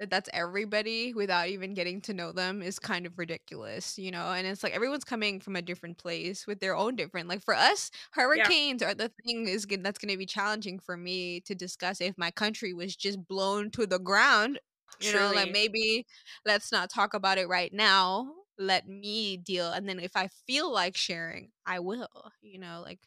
that 0.00 0.10
that's 0.10 0.30
everybody 0.32 1.14
without 1.14 1.48
even 1.48 1.74
getting 1.74 2.00
to 2.02 2.14
know 2.14 2.32
them 2.32 2.62
is 2.62 2.78
kind 2.78 3.06
of 3.06 3.18
ridiculous, 3.18 3.98
you 3.98 4.10
know. 4.10 4.32
And 4.32 4.46
it's 4.46 4.62
like 4.62 4.74
everyone's 4.74 5.04
coming 5.04 5.40
from 5.40 5.56
a 5.56 5.62
different 5.62 5.98
place 5.98 6.46
with 6.46 6.60
their 6.60 6.76
own 6.76 6.96
different. 6.96 7.28
Like 7.28 7.42
for 7.42 7.54
us, 7.54 7.90
hurricanes 8.12 8.82
yeah. 8.82 8.90
are 8.90 8.94
the 8.94 9.10
thing 9.24 9.46
is 9.46 9.66
that's 9.66 9.98
going 9.98 10.12
to 10.12 10.18
be 10.18 10.26
challenging 10.26 10.78
for 10.78 10.96
me 10.96 11.40
to 11.40 11.54
discuss 11.54 12.00
if 12.00 12.16
my 12.18 12.30
country 12.30 12.72
was 12.72 12.96
just 12.96 13.26
blown 13.28 13.70
to 13.72 13.86
the 13.86 13.98
ground. 13.98 14.58
You 15.00 15.10
Truly. 15.10 15.24
know, 15.24 15.32
like 15.32 15.52
maybe 15.52 16.06
let's 16.46 16.70
not 16.70 16.90
talk 16.90 17.14
about 17.14 17.38
it 17.38 17.48
right 17.48 17.72
now. 17.72 18.28
Let 18.56 18.88
me 18.88 19.36
deal, 19.36 19.72
and 19.72 19.88
then 19.88 19.98
if 19.98 20.12
I 20.14 20.28
feel 20.46 20.72
like 20.72 20.96
sharing, 20.96 21.50
I 21.66 21.80
will. 21.80 22.08
You 22.40 22.60
know, 22.60 22.82
like 22.84 23.00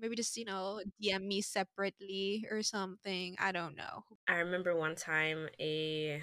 maybe 0.00 0.16
just 0.16 0.36
you 0.36 0.44
know 0.44 0.80
DM 1.02 1.26
me 1.26 1.40
separately 1.40 2.46
or 2.50 2.62
something. 2.62 3.36
I 3.38 3.52
don't 3.52 3.76
know. 3.76 4.04
I 4.28 4.36
remember 4.36 4.76
one 4.76 4.94
time 4.94 5.48
a 5.60 6.22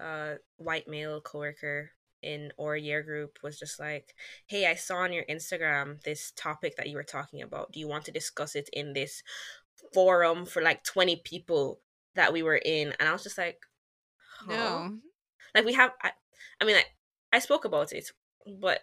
uh, 0.00 0.34
white 0.56 0.88
male 0.88 1.20
coworker 1.20 1.90
in 2.22 2.52
our 2.58 2.76
year 2.76 3.02
group 3.02 3.38
was 3.42 3.58
just 3.58 3.78
like, 3.78 4.14
"Hey, 4.46 4.66
I 4.66 4.74
saw 4.74 4.96
on 4.96 5.12
your 5.12 5.24
Instagram 5.24 6.02
this 6.02 6.32
topic 6.36 6.76
that 6.76 6.88
you 6.88 6.96
were 6.96 7.04
talking 7.04 7.42
about. 7.42 7.72
Do 7.72 7.80
you 7.80 7.88
want 7.88 8.04
to 8.06 8.12
discuss 8.12 8.54
it 8.54 8.68
in 8.72 8.92
this 8.92 9.22
forum 9.92 10.46
for 10.46 10.62
like 10.62 10.84
twenty 10.84 11.16
people 11.16 11.80
that 12.14 12.32
we 12.32 12.42
were 12.42 12.60
in?" 12.64 12.94
And 12.98 13.08
I 13.08 13.12
was 13.12 13.22
just 13.22 13.38
like, 13.38 13.60
huh? 14.40 14.52
"No." 14.52 14.98
Like 15.54 15.64
we 15.64 15.74
have, 15.74 15.92
I, 16.02 16.10
I 16.60 16.64
mean, 16.64 16.74
like 16.74 16.90
I 17.32 17.38
spoke 17.38 17.64
about 17.64 17.92
it, 17.92 18.10
but 18.58 18.80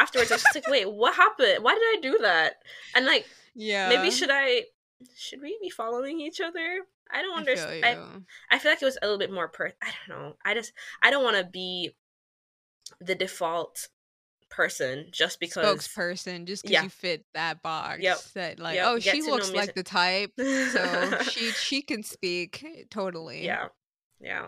afterwards 0.00 0.30
I 0.30 0.36
was 0.36 0.42
just 0.42 0.54
like, 0.54 0.68
wait, 0.68 0.90
what 0.90 1.14
happened? 1.14 1.62
Why 1.62 1.74
did 1.74 1.82
I 1.82 1.98
do 2.00 2.18
that? 2.22 2.54
And 2.94 3.06
like, 3.06 3.26
yeah, 3.54 3.88
maybe 3.88 4.10
should 4.10 4.30
I? 4.32 4.64
Should 5.16 5.40
we 5.40 5.58
be 5.60 5.70
following 5.70 6.20
each 6.20 6.40
other? 6.40 6.80
I 7.12 7.22
don't 7.22 7.38
understand. 7.38 7.84
I, 7.84 8.54
I, 8.54 8.58
feel 8.58 8.70
like 8.70 8.82
it 8.82 8.84
was 8.84 8.98
a 9.00 9.06
little 9.06 9.18
bit 9.18 9.32
more 9.32 9.48
per. 9.48 9.72
I 9.82 9.88
don't 10.06 10.18
know. 10.18 10.36
I 10.44 10.54
just 10.54 10.72
I 11.02 11.10
don't 11.10 11.24
want 11.24 11.36
to 11.36 11.44
be 11.44 11.94
the 13.00 13.14
default 13.14 13.88
person 14.50 15.06
just 15.12 15.38
because 15.38 15.64
spokesperson 15.64 16.44
just 16.44 16.64
because 16.64 16.72
yeah. 16.72 16.82
you 16.82 16.88
fit 16.88 17.24
that 17.34 17.62
box 17.62 18.00
yep. 18.02 18.18
that 18.34 18.58
like 18.58 18.74
yep. 18.74 18.86
oh 18.88 18.98
Get 18.98 19.14
she 19.14 19.22
looks 19.22 19.52
like 19.52 19.76
the 19.76 19.84
type 19.84 20.32
so 20.36 21.18
she 21.22 21.52
she 21.52 21.82
can 21.82 22.02
speak 22.02 22.64
eh, 22.66 22.82
totally 22.90 23.44
yeah 23.44 23.68
yeah 24.20 24.46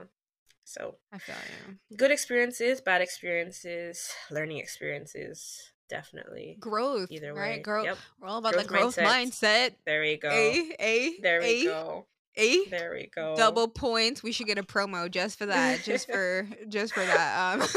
so 0.72 0.96
I 1.12 1.18
feel 1.18 1.36
you. 1.68 1.96
Good 1.96 2.10
experiences, 2.10 2.80
bad 2.80 3.02
experiences, 3.02 4.10
learning 4.30 4.58
experiences, 4.58 5.72
definitely. 5.88 6.56
Growth. 6.58 7.10
Either 7.10 7.34
way. 7.34 7.40
Right? 7.40 7.62
Growth. 7.62 7.84
Yep. 7.84 7.98
We're 8.20 8.28
all 8.28 8.38
about 8.38 8.54
growth 8.54 8.62
the 8.62 8.68
growth 8.68 8.96
mindset. 8.96 9.04
mindset. 9.04 9.70
There 9.84 10.00
we 10.00 10.16
go. 10.16 10.30
A 10.30 10.74
A 10.80 11.20
There 11.20 11.40
we 11.40 11.46
a, 11.46 11.64
go. 11.64 12.06
A 12.36 12.64
there 12.70 12.92
we 12.94 13.10
go. 13.14 13.36
Double 13.36 13.68
points. 13.68 14.22
We 14.22 14.32
should 14.32 14.46
get 14.46 14.56
a 14.56 14.62
promo 14.62 15.10
just 15.10 15.38
for 15.38 15.46
that. 15.46 15.82
Just 15.82 16.06
for 16.10 16.48
just 16.68 16.94
for 16.94 17.04
that. 17.04 17.60
Um 17.60 17.68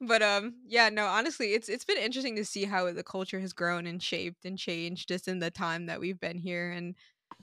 but 0.00 0.22
um 0.22 0.54
yeah, 0.68 0.88
no, 0.90 1.06
honestly, 1.06 1.54
it's 1.54 1.68
it's 1.68 1.84
been 1.84 1.98
interesting 1.98 2.36
to 2.36 2.44
see 2.44 2.64
how 2.64 2.92
the 2.92 3.02
culture 3.02 3.40
has 3.40 3.52
grown 3.52 3.86
and 3.86 4.00
shaped 4.00 4.44
and 4.44 4.56
changed 4.56 5.08
just 5.08 5.26
in 5.26 5.40
the 5.40 5.50
time 5.50 5.86
that 5.86 5.98
we've 5.98 6.20
been 6.20 6.38
here 6.38 6.70
and 6.70 6.94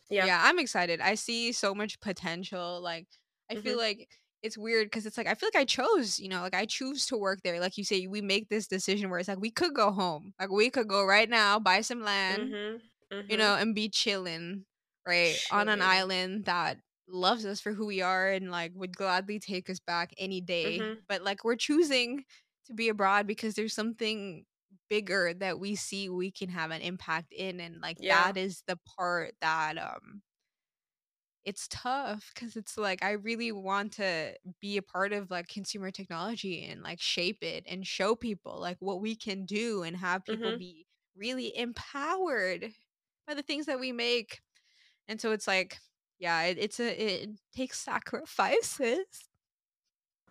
yeah, 0.09 0.25
yeah 0.25 0.41
I'm 0.45 0.59
excited. 0.59 1.01
I 1.01 1.15
see 1.15 1.51
so 1.51 1.75
much 1.75 1.99
potential. 1.99 2.79
Like 2.81 3.07
I 3.49 3.55
mm-hmm. 3.55 3.63
feel 3.63 3.77
like 3.77 4.07
it's 4.43 4.57
weird 4.57 4.87
because 4.87 5.05
it's 5.05 5.17
like 5.17 5.27
I 5.27 5.35
feel 5.35 5.49
like 5.53 5.61
I 5.61 5.65
chose, 5.65 6.19
you 6.19 6.29
know, 6.29 6.41
like 6.41 6.55
I 6.55 6.65
choose 6.65 7.05
to 7.07 7.17
work 7.17 7.41
there. 7.43 7.59
Like 7.59 7.77
you 7.77 7.83
say, 7.83 8.07
we 8.07 8.21
make 8.21 8.49
this 8.49 8.67
decision 8.67 9.09
where 9.09 9.19
it's 9.19 9.27
like 9.27 9.39
we 9.39 9.51
could 9.51 9.73
go 9.73 9.91
home, 9.91 10.33
like 10.39 10.49
we 10.49 10.69
could 10.69 10.87
go 10.87 11.05
right 11.05 11.29
now, 11.29 11.59
buy 11.59 11.81
some 11.81 12.03
land, 12.03 12.41
mm-hmm, 12.41 13.15
mm-hmm. 13.15 13.31
you 13.31 13.37
know, 13.37 13.55
and 13.55 13.75
be 13.75 13.89
chilling, 13.89 14.65
right, 15.07 15.37
on 15.51 15.69
an 15.69 15.81
island 15.81 16.45
that 16.45 16.77
loves 17.07 17.45
us 17.45 17.59
for 17.59 17.73
who 17.73 17.85
we 17.85 18.01
are 18.01 18.29
and 18.29 18.49
like 18.49 18.71
would 18.73 18.95
gladly 18.95 19.39
take 19.39 19.69
us 19.69 19.79
back 19.79 20.11
any 20.17 20.41
day. 20.41 20.79
Mm-hmm. 20.79 20.93
But 21.07 21.23
like 21.23 21.43
we're 21.43 21.55
choosing 21.55 22.23
to 22.67 22.73
be 22.73 22.89
abroad 22.89 23.27
because 23.27 23.53
there's 23.53 23.75
something 23.75 24.45
bigger 24.89 25.33
that 25.35 25.59
we 25.59 25.75
see 25.75 26.09
we 26.09 26.31
can 26.31 26.49
have 26.49 26.71
an 26.71 26.81
impact 26.81 27.31
in, 27.31 27.59
and 27.59 27.79
like 27.81 27.97
yeah. 27.99 28.23
that 28.23 28.37
is 28.37 28.63
the 28.67 28.77
part 28.97 29.33
that 29.41 29.77
um 29.77 30.21
it's 31.45 31.67
tough 31.69 32.31
because 32.33 32.55
it's 32.55 32.77
like 32.77 33.03
I 33.03 33.11
really 33.13 33.51
want 33.51 33.93
to 33.93 34.33
be 34.61 34.77
a 34.77 34.81
part 34.81 35.13
of 35.13 35.31
like 35.31 35.47
consumer 35.47 35.91
technology 35.91 36.65
and 36.65 36.81
like 36.83 37.01
shape 37.01 37.43
it 37.43 37.65
and 37.67 37.85
show 37.85 38.15
people 38.15 38.59
like 38.59 38.77
what 38.79 39.01
we 39.01 39.15
can 39.15 39.45
do 39.45 39.83
and 39.83 39.97
have 39.97 40.25
people 40.25 40.53
Mhm. 40.53 40.57
be 40.57 40.85
really 41.17 41.55
empowered 41.57 42.71
by 43.27 43.33
the 43.33 43.43
things 43.43 43.65
that 43.67 43.79
we 43.79 43.91
make. 43.91 44.41
And 45.07 45.21
so 45.21 45.31
it's 45.31 45.47
like, 45.47 45.79
yeah, 46.19 46.43
it, 46.43 46.57
it's 46.59 46.79
a 46.79 47.23
it 47.23 47.29
takes 47.55 47.79
sacrifices. 47.79 49.05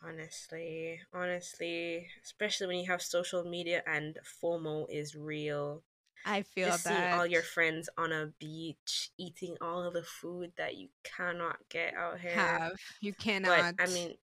Honestly, 0.03 1.01
honestly, 1.13 2.11
especially 2.25 2.67
when 2.67 2.79
you 2.79 2.87
have 2.91 3.01
social 3.01 3.45
media 3.45 3.83
and 3.87 4.19
FOMO 4.25 4.87
is 4.91 5.15
real. 5.15 5.85
I 6.25 6.43
feel 6.43 6.69
Just 6.69 6.85
seeing 6.85 7.13
all 7.13 7.27
your 7.27 7.43
friends 7.43 7.89
on 7.97 8.13
a 8.13 8.27
beach 8.39 9.11
eating 9.19 9.57
all 9.61 9.83
of 9.83 9.95
the 9.95 10.03
food 10.03 10.53
that 10.57 10.77
you 10.77 10.89
cannot 11.03 11.57
get 11.69 11.95
out 11.95 12.21
here. 12.21 12.33
have 12.33 12.73
you 13.01 13.13
But 13.13 13.23
cannot. 13.25 13.75
I 13.79 13.87
mean, 13.87 14.15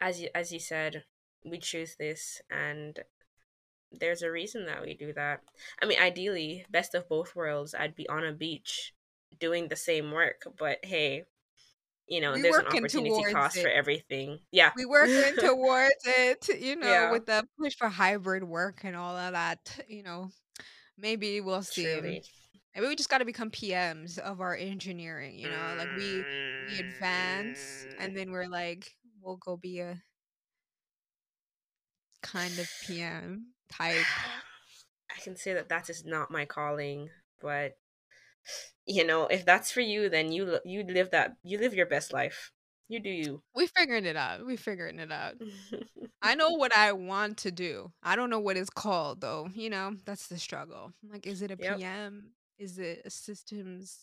as 0.00 0.20
you 0.20 0.28
as 0.34 0.52
you 0.52 0.60
said, 0.60 1.04
we 1.44 1.58
choose 1.58 1.96
this 1.96 2.40
and 2.50 2.98
there's 3.90 4.22
a 4.22 4.30
reason 4.30 4.66
that 4.66 4.82
we 4.82 4.94
do 4.94 5.12
that. 5.14 5.40
I 5.80 5.86
mean, 5.86 5.98
ideally, 5.98 6.66
best 6.70 6.94
of 6.94 7.08
both 7.08 7.34
worlds, 7.34 7.74
I'd 7.74 7.96
be 7.96 8.08
on 8.08 8.24
a 8.24 8.32
beach 8.32 8.92
doing 9.40 9.68
the 9.68 9.76
same 9.76 10.10
work, 10.12 10.46
but 10.58 10.78
hey, 10.84 11.24
you 12.08 12.20
know, 12.20 12.32
we 12.32 12.42
there's 12.42 12.56
an 12.56 12.66
opportunity 12.66 13.32
cost 13.32 13.58
for 13.58 13.68
everything. 13.68 14.38
Yeah. 14.50 14.70
We 14.76 14.86
working 14.86 15.34
towards 15.38 15.94
it, 16.06 16.48
you 16.60 16.76
know, 16.76 16.88
yeah, 16.88 17.10
with 17.12 17.26
the 17.26 17.46
push 17.60 17.76
for 17.76 17.88
hybrid 17.88 18.44
work 18.44 18.80
and 18.84 18.96
all 18.96 19.16
of 19.16 19.32
that, 19.32 19.78
you 19.88 20.02
know. 20.02 20.30
Maybe 20.96 21.40
we'll 21.40 21.62
see. 21.62 21.84
truly. 21.84 22.22
Maybe 22.74 22.88
we 22.88 22.96
just 22.96 23.10
got 23.10 23.18
to 23.18 23.24
become 23.24 23.50
PMs 23.50 24.18
of 24.18 24.40
our 24.40 24.56
engineering, 24.56 25.38
you 25.38 25.48
know? 25.48 25.74
Like 25.76 25.88
we 25.96 26.24
we 26.70 26.78
advance 26.80 27.86
mm. 27.88 27.94
and 28.00 28.16
then 28.16 28.30
we're 28.30 28.48
like 28.48 28.90
we'll 29.20 29.36
go 29.36 29.56
be 29.56 29.80
a 29.80 30.00
kind 32.22 32.58
of 32.58 32.70
PM 32.86 33.48
type. 33.70 33.96
I 35.10 35.20
can 35.20 35.36
say 35.36 35.54
that 35.54 35.68
that 35.68 35.90
is 35.90 36.04
not 36.04 36.30
my 36.30 36.44
calling, 36.44 37.08
but 37.40 37.76
you 38.88 39.04
know, 39.06 39.26
if 39.26 39.44
that's 39.44 39.70
for 39.70 39.80
you, 39.80 40.08
then 40.08 40.32
you 40.32 40.58
you 40.64 40.82
live 40.84 41.10
that 41.10 41.36
you 41.42 41.58
live 41.58 41.74
your 41.74 41.86
best 41.86 42.12
life. 42.12 42.50
You 42.88 43.00
do 43.00 43.10
you. 43.10 43.42
We 43.54 43.66
figuring 43.66 44.06
it 44.06 44.16
out. 44.16 44.46
We 44.46 44.56
figuring 44.56 44.98
it 44.98 45.12
out. 45.12 45.34
I 46.22 46.34
know 46.34 46.50
what 46.52 46.74
I 46.74 46.92
want 46.92 47.36
to 47.38 47.50
do. 47.50 47.92
I 48.02 48.16
don't 48.16 48.30
know 48.30 48.40
what 48.40 48.56
it's 48.56 48.70
called 48.70 49.20
though. 49.20 49.50
You 49.54 49.68
know, 49.68 49.94
that's 50.06 50.28
the 50.28 50.38
struggle. 50.38 50.92
Like, 51.12 51.26
is 51.26 51.42
it 51.42 51.50
a 51.50 51.56
yep, 51.60 51.76
PM? 51.76 52.30
Is 52.58 52.78
it 52.78 53.02
a 53.04 53.10
systems 53.10 53.98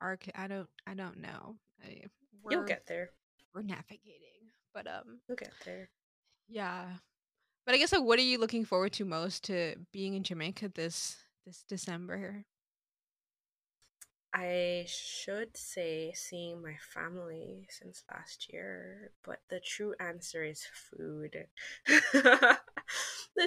arch? 0.00 0.28
I 0.36 0.46
don't. 0.46 0.68
I 0.86 0.94
don't 0.94 1.18
know. 1.18 1.56
I, 1.84 2.04
you'll 2.48 2.62
get 2.64 2.86
there. 2.86 3.10
we're 3.54 3.62
navigating, 3.62 4.48
but 4.72 4.86
um, 4.86 5.20
You'll 5.28 5.36
get 5.36 5.52
there. 5.64 5.88
yeah. 6.48 6.84
But 7.66 7.74
I 7.74 7.78
guess 7.78 7.92
like, 7.92 8.02
what 8.02 8.18
are 8.18 8.22
you 8.22 8.38
looking 8.38 8.64
forward 8.64 8.92
to 8.94 9.04
most 9.04 9.44
to 9.44 9.74
being 9.92 10.14
in 10.14 10.22
Jamaica 10.22 10.68
this 10.74 11.16
this 11.44 11.64
December? 11.68 12.44
I 14.34 14.86
should 14.88 15.56
say 15.56 16.12
seeing 16.14 16.62
my 16.62 16.76
family 16.94 17.66
since 17.68 18.02
last 18.10 18.50
year, 18.50 19.10
but 19.24 19.40
the 19.50 19.60
true 19.60 19.94
answer 20.00 20.42
is 20.42 20.64
food. 20.64 21.48
the 21.86 22.58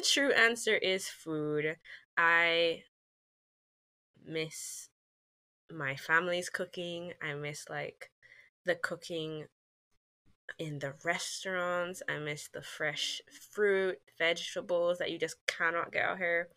true 0.04 0.32
answer 0.32 0.76
is 0.76 1.10
food. 1.10 1.78
I 2.18 2.84
miss 4.24 4.90
my 5.72 5.96
family's 5.96 6.50
cooking. 6.50 7.14
I 7.22 7.34
miss 7.34 7.66
like 7.68 8.12
the 8.66 8.76
cooking 8.76 9.46
in 10.60 10.80
the 10.80 10.94
restaurants. 11.04 12.04
I 12.08 12.20
miss 12.20 12.48
the 12.48 12.62
fresh 12.62 13.22
fruit, 13.52 13.98
vegetables 14.20 15.00
that 15.00 15.12
you 15.12 15.18
just 15.18 15.38
cannot 15.48 15.92
get 15.92 16.06
out 16.06 16.18
here. 16.18 16.50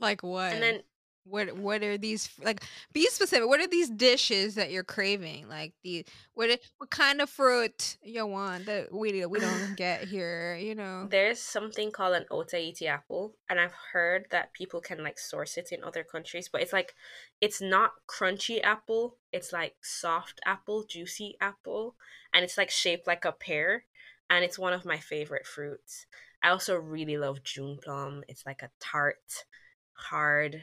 Like 0.00 0.22
what? 0.22 0.52
And 0.52 0.62
then 0.62 0.80
What 1.24 1.56
what 1.56 1.82
are 1.82 1.96
these 1.96 2.28
like? 2.42 2.62
Be 2.92 3.06
specific. 3.06 3.48
What 3.48 3.60
are 3.60 3.66
these 3.66 3.88
dishes 3.88 4.56
that 4.56 4.70
you're 4.70 4.84
craving? 4.84 5.48
Like 5.48 5.72
the 5.82 6.04
what 6.34 6.60
what 6.76 6.90
kind 6.90 7.20
of 7.22 7.30
fruit 7.30 7.96
you 8.02 8.26
want 8.26 8.66
that 8.66 8.92
we 8.92 9.24
we 9.24 9.38
don't 9.38 9.74
get 9.76 10.04
here? 10.04 10.56
You 10.56 10.74
know. 10.74 11.06
there's 11.10 11.40
something 11.40 11.90
called 11.90 12.14
an 12.14 12.26
Otaheite 12.30 12.86
apple, 12.86 13.36
and 13.48 13.58
I've 13.58 13.74
heard 13.92 14.26
that 14.30 14.52
people 14.52 14.80
can 14.80 15.02
like 15.02 15.18
source 15.18 15.56
it 15.56 15.72
in 15.72 15.82
other 15.82 16.04
countries, 16.04 16.48
but 16.52 16.60
it's 16.60 16.72
like 16.72 16.94
it's 17.40 17.60
not 17.60 17.92
crunchy 18.06 18.62
apple, 18.62 19.16
it's 19.32 19.52
like 19.52 19.76
soft 19.82 20.40
apple, 20.44 20.84
juicy 20.84 21.36
apple, 21.40 21.96
and 22.34 22.44
it's 22.44 22.58
like 22.58 22.70
shaped 22.70 23.06
like 23.06 23.24
a 23.24 23.32
pear, 23.32 23.84
and 24.28 24.44
it's 24.44 24.58
one 24.58 24.74
of 24.74 24.84
my 24.84 24.98
favorite 24.98 25.46
fruits. 25.46 26.06
I 26.42 26.50
also 26.50 26.76
really 26.76 27.16
love 27.16 27.42
June 27.42 27.78
plum. 27.82 28.22
It's 28.28 28.44
like 28.44 28.60
a 28.62 28.70
tart, 28.78 29.46
hard, 29.94 30.60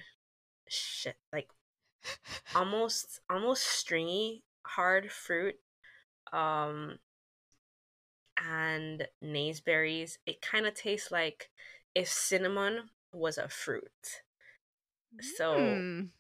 shit, 0.72 1.18
like 1.34 1.50
almost 2.56 3.20
almost 3.30 3.64
stringy, 3.64 4.44
hard 4.66 5.12
fruit. 5.12 5.56
Um, 6.34 7.00
and 8.38 9.08
naseberries. 9.24 10.18
It 10.26 10.42
kind 10.42 10.66
of 10.66 10.74
tastes 10.74 11.12
like 11.12 11.50
if 11.96 12.08
cinnamon 12.08 12.90
was 13.14 13.38
a 13.38 13.48
fruit. 13.48 14.22
So 15.38 15.56
Hmm. 15.58 16.12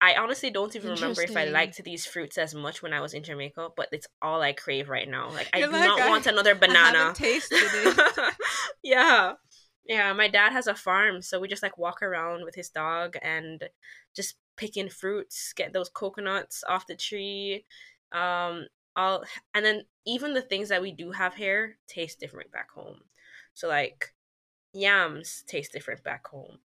I 0.00 0.16
honestly 0.16 0.50
don't 0.50 0.74
even 0.74 0.90
remember 0.90 1.22
if 1.22 1.36
I 1.36 1.44
liked 1.44 1.82
these 1.84 2.04
fruits 2.06 2.36
as 2.36 2.54
much 2.54 2.82
when 2.82 2.92
I 2.92 3.00
was 3.00 3.14
in 3.14 3.22
Jamaica, 3.22 3.68
but 3.76 3.88
it's 3.92 4.08
all 4.20 4.42
I 4.42 4.52
crave 4.52 4.88
right 4.88 5.08
now. 5.08 5.30
Like 5.30 5.48
I 5.52 5.58
You're 5.60 5.68
do 5.68 5.74
like 5.74 5.84
not 5.84 6.00
I 6.00 6.08
want 6.08 6.26
another 6.26 6.56
banana. 6.56 7.12
tasted 7.14 7.56
it. 7.56 8.34
yeah. 8.82 9.34
Yeah, 9.84 10.12
my 10.12 10.28
dad 10.28 10.52
has 10.52 10.66
a 10.68 10.74
farm, 10.74 11.22
so 11.22 11.40
we 11.40 11.48
just 11.48 11.62
like 11.62 11.76
walk 11.78 12.02
around 12.02 12.44
with 12.44 12.54
his 12.54 12.68
dog 12.68 13.16
and 13.22 13.68
just 14.14 14.36
picking 14.56 14.88
fruits, 14.88 15.52
get 15.54 15.72
those 15.72 15.88
coconuts 15.88 16.62
off 16.68 16.86
the 16.86 16.94
tree. 16.96 17.64
Um 18.12 18.66
all 18.94 19.24
and 19.54 19.64
then 19.64 19.82
even 20.06 20.34
the 20.34 20.42
things 20.42 20.68
that 20.68 20.82
we 20.82 20.92
do 20.92 21.10
have 21.12 21.34
here 21.34 21.78
taste 21.88 22.20
different 22.20 22.52
back 22.52 22.70
home. 22.70 23.00
So 23.54 23.66
like 23.68 24.12
yams 24.72 25.42
taste 25.46 25.72
different 25.72 26.02
back 26.04 26.26
home. 26.26 26.58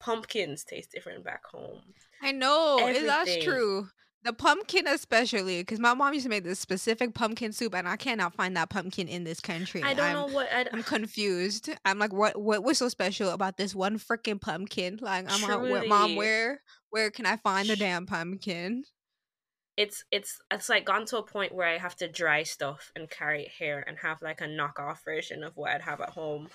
Pumpkins 0.00 0.64
taste 0.64 0.90
different 0.92 1.24
back 1.24 1.44
home. 1.44 1.80
I 2.22 2.32
know. 2.32 2.78
it- 2.96 3.06
That's 3.06 3.30
true. 3.44 3.88
The 4.24 4.32
pumpkin, 4.32 4.86
especially, 4.86 5.60
because 5.60 5.78
my 5.78 5.92
mom 5.92 6.14
used 6.14 6.24
to 6.24 6.30
make 6.30 6.44
this 6.44 6.58
specific 6.58 7.14
pumpkin 7.14 7.52
soup, 7.52 7.74
and 7.74 7.86
I 7.86 7.96
cannot 7.96 8.34
find 8.34 8.56
that 8.56 8.70
pumpkin 8.70 9.06
in 9.06 9.24
this 9.24 9.38
country. 9.38 9.82
I 9.82 9.92
don't 9.92 10.06
I'm 10.06 10.12
know 10.14 10.26
what 10.34 10.50
I'd 10.50 10.70
I'm 10.72 10.82
confused. 10.82 11.68
I'm 11.84 11.98
like, 11.98 12.12
what 12.12 12.40
what 12.40 12.64
was 12.64 12.78
so 12.78 12.88
special 12.88 13.30
about 13.30 13.58
this 13.58 13.74
one 13.74 13.98
freaking 13.98 14.40
pumpkin? 14.40 14.98
Like, 15.02 15.26
I'm 15.28 15.70
like, 15.70 15.88
mom, 15.88 16.16
where 16.16 16.62
where 16.88 17.10
can 17.10 17.26
I 17.26 17.36
find 17.36 17.68
the 17.68 17.76
damn 17.76 18.06
pumpkin? 18.06 18.84
it's 19.76 20.04
it's 20.10 20.40
it's 20.50 20.68
like 20.68 20.84
gone 20.84 21.04
to 21.06 21.18
a 21.18 21.26
point 21.26 21.54
where 21.54 21.66
I 21.66 21.78
have 21.78 21.96
to 21.96 22.08
dry 22.08 22.44
stuff 22.44 22.92
and 22.94 23.10
carry 23.10 23.42
it 23.42 23.52
here 23.58 23.82
and 23.86 23.98
have 23.98 24.22
like 24.22 24.40
a 24.40 24.44
knockoff 24.44 24.98
version 25.04 25.42
of 25.42 25.56
what 25.56 25.72
I'd 25.72 25.82
have 25.82 26.00
at 26.00 26.10
home. 26.10 26.48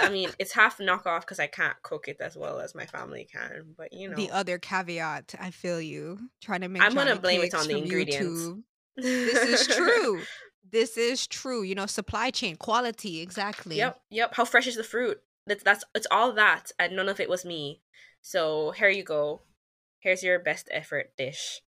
I 0.00 0.08
mean, 0.10 0.30
it's 0.38 0.52
half 0.52 0.78
knockoff 0.78 1.20
because 1.20 1.40
I 1.40 1.46
can't 1.46 1.80
cook 1.82 2.08
it 2.08 2.18
as 2.20 2.36
well 2.36 2.60
as 2.60 2.74
my 2.74 2.86
family 2.86 3.26
can, 3.30 3.74
but 3.76 3.92
you 3.92 4.08
know, 4.08 4.16
The 4.16 4.30
other 4.30 4.58
caveat, 4.58 5.34
I 5.40 5.50
feel 5.50 5.80
you 5.80 6.18
trying 6.40 6.60
to 6.62 6.68
make. 6.68 6.82
I'm 6.82 6.94
gonna 6.94 7.16
blame 7.16 7.42
it 7.42 7.54
on 7.54 7.66
the 7.66 7.78
ingredients. 7.78 8.42
YouTube. 8.42 8.62
This 8.96 9.68
is 9.68 9.76
true. 9.76 10.22
this 10.70 10.96
is 10.96 11.26
true. 11.26 11.62
You 11.62 11.74
know, 11.74 11.86
supply 11.86 12.30
chain 12.30 12.56
quality 12.56 13.20
exactly. 13.20 13.76
Yep, 13.76 14.00
yep. 14.10 14.34
How 14.34 14.44
fresh 14.44 14.66
is 14.66 14.76
the 14.76 14.84
fruit? 14.84 15.20
That's 15.46 15.62
that's 15.62 15.84
it's 15.94 16.06
all 16.10 16.32
that, 16.32 16.72
and 16.78 16.94
none 16.94 17.08
of 17.08 17.20
it 17.20 17.28
was 17.28 17.44
me. 17.44 17.80
So 18.20 18.70
here 18.72 18.90
you 18.90 19.02
go. 19.04 19.42
Here's 20.00 20.22
your 20.22 20.38
best 20.38 20.68
effort 20.70 21.12
dish. 21.16 21.60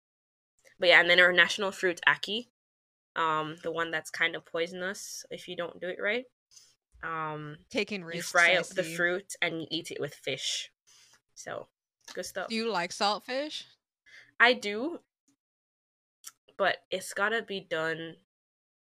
But 0.79 0.89
yeah, 0.89 1.01
and 1.01 1.09
then 1.09 1.21
our 1.21 1.33
national 1.33 1.71
fruit 1.71 2.01
ackee, 2.09 2.49
um, 3.15 3.57
the 3.63 3.71
one 3.71 3.91
that's 3.91 4.11
kind 4.11 4.35
of 4.35 4.45
poisonous 4.45 5.25
if 5.31 5.47
you 5.47 5.57
don't 5.57 5.81
do 5.81 5.89
it 5.89 5.99
right. 6.03 6.25
Um, 7.03 7.57
Taking 7.71 8.05
you 8.13 8.23
fry 8.23 8.55
up 8.57 8.69
the 8.69 8.83
fruit 8.85 9.35
and 9.43 9.61
you 9.61 9.67
eat 9.71 9.91
it 9.91 10.01
with 10.01 10.15
fish. 10.15 10.71
So 11.35 11.69
good 12.15 12.27
stuff. 12.27 12.49
Do 12.49 12.55
you 12.55 12.71
like 12.71 12.91
saltfish? 12.91 13.65
I 14.39 14.53
do, 14.55 15.01
but 16.57 16.79
it's 16.91 17.13
gotta 17.13 17.43
be 17.43 17.61
done 17.61 18.17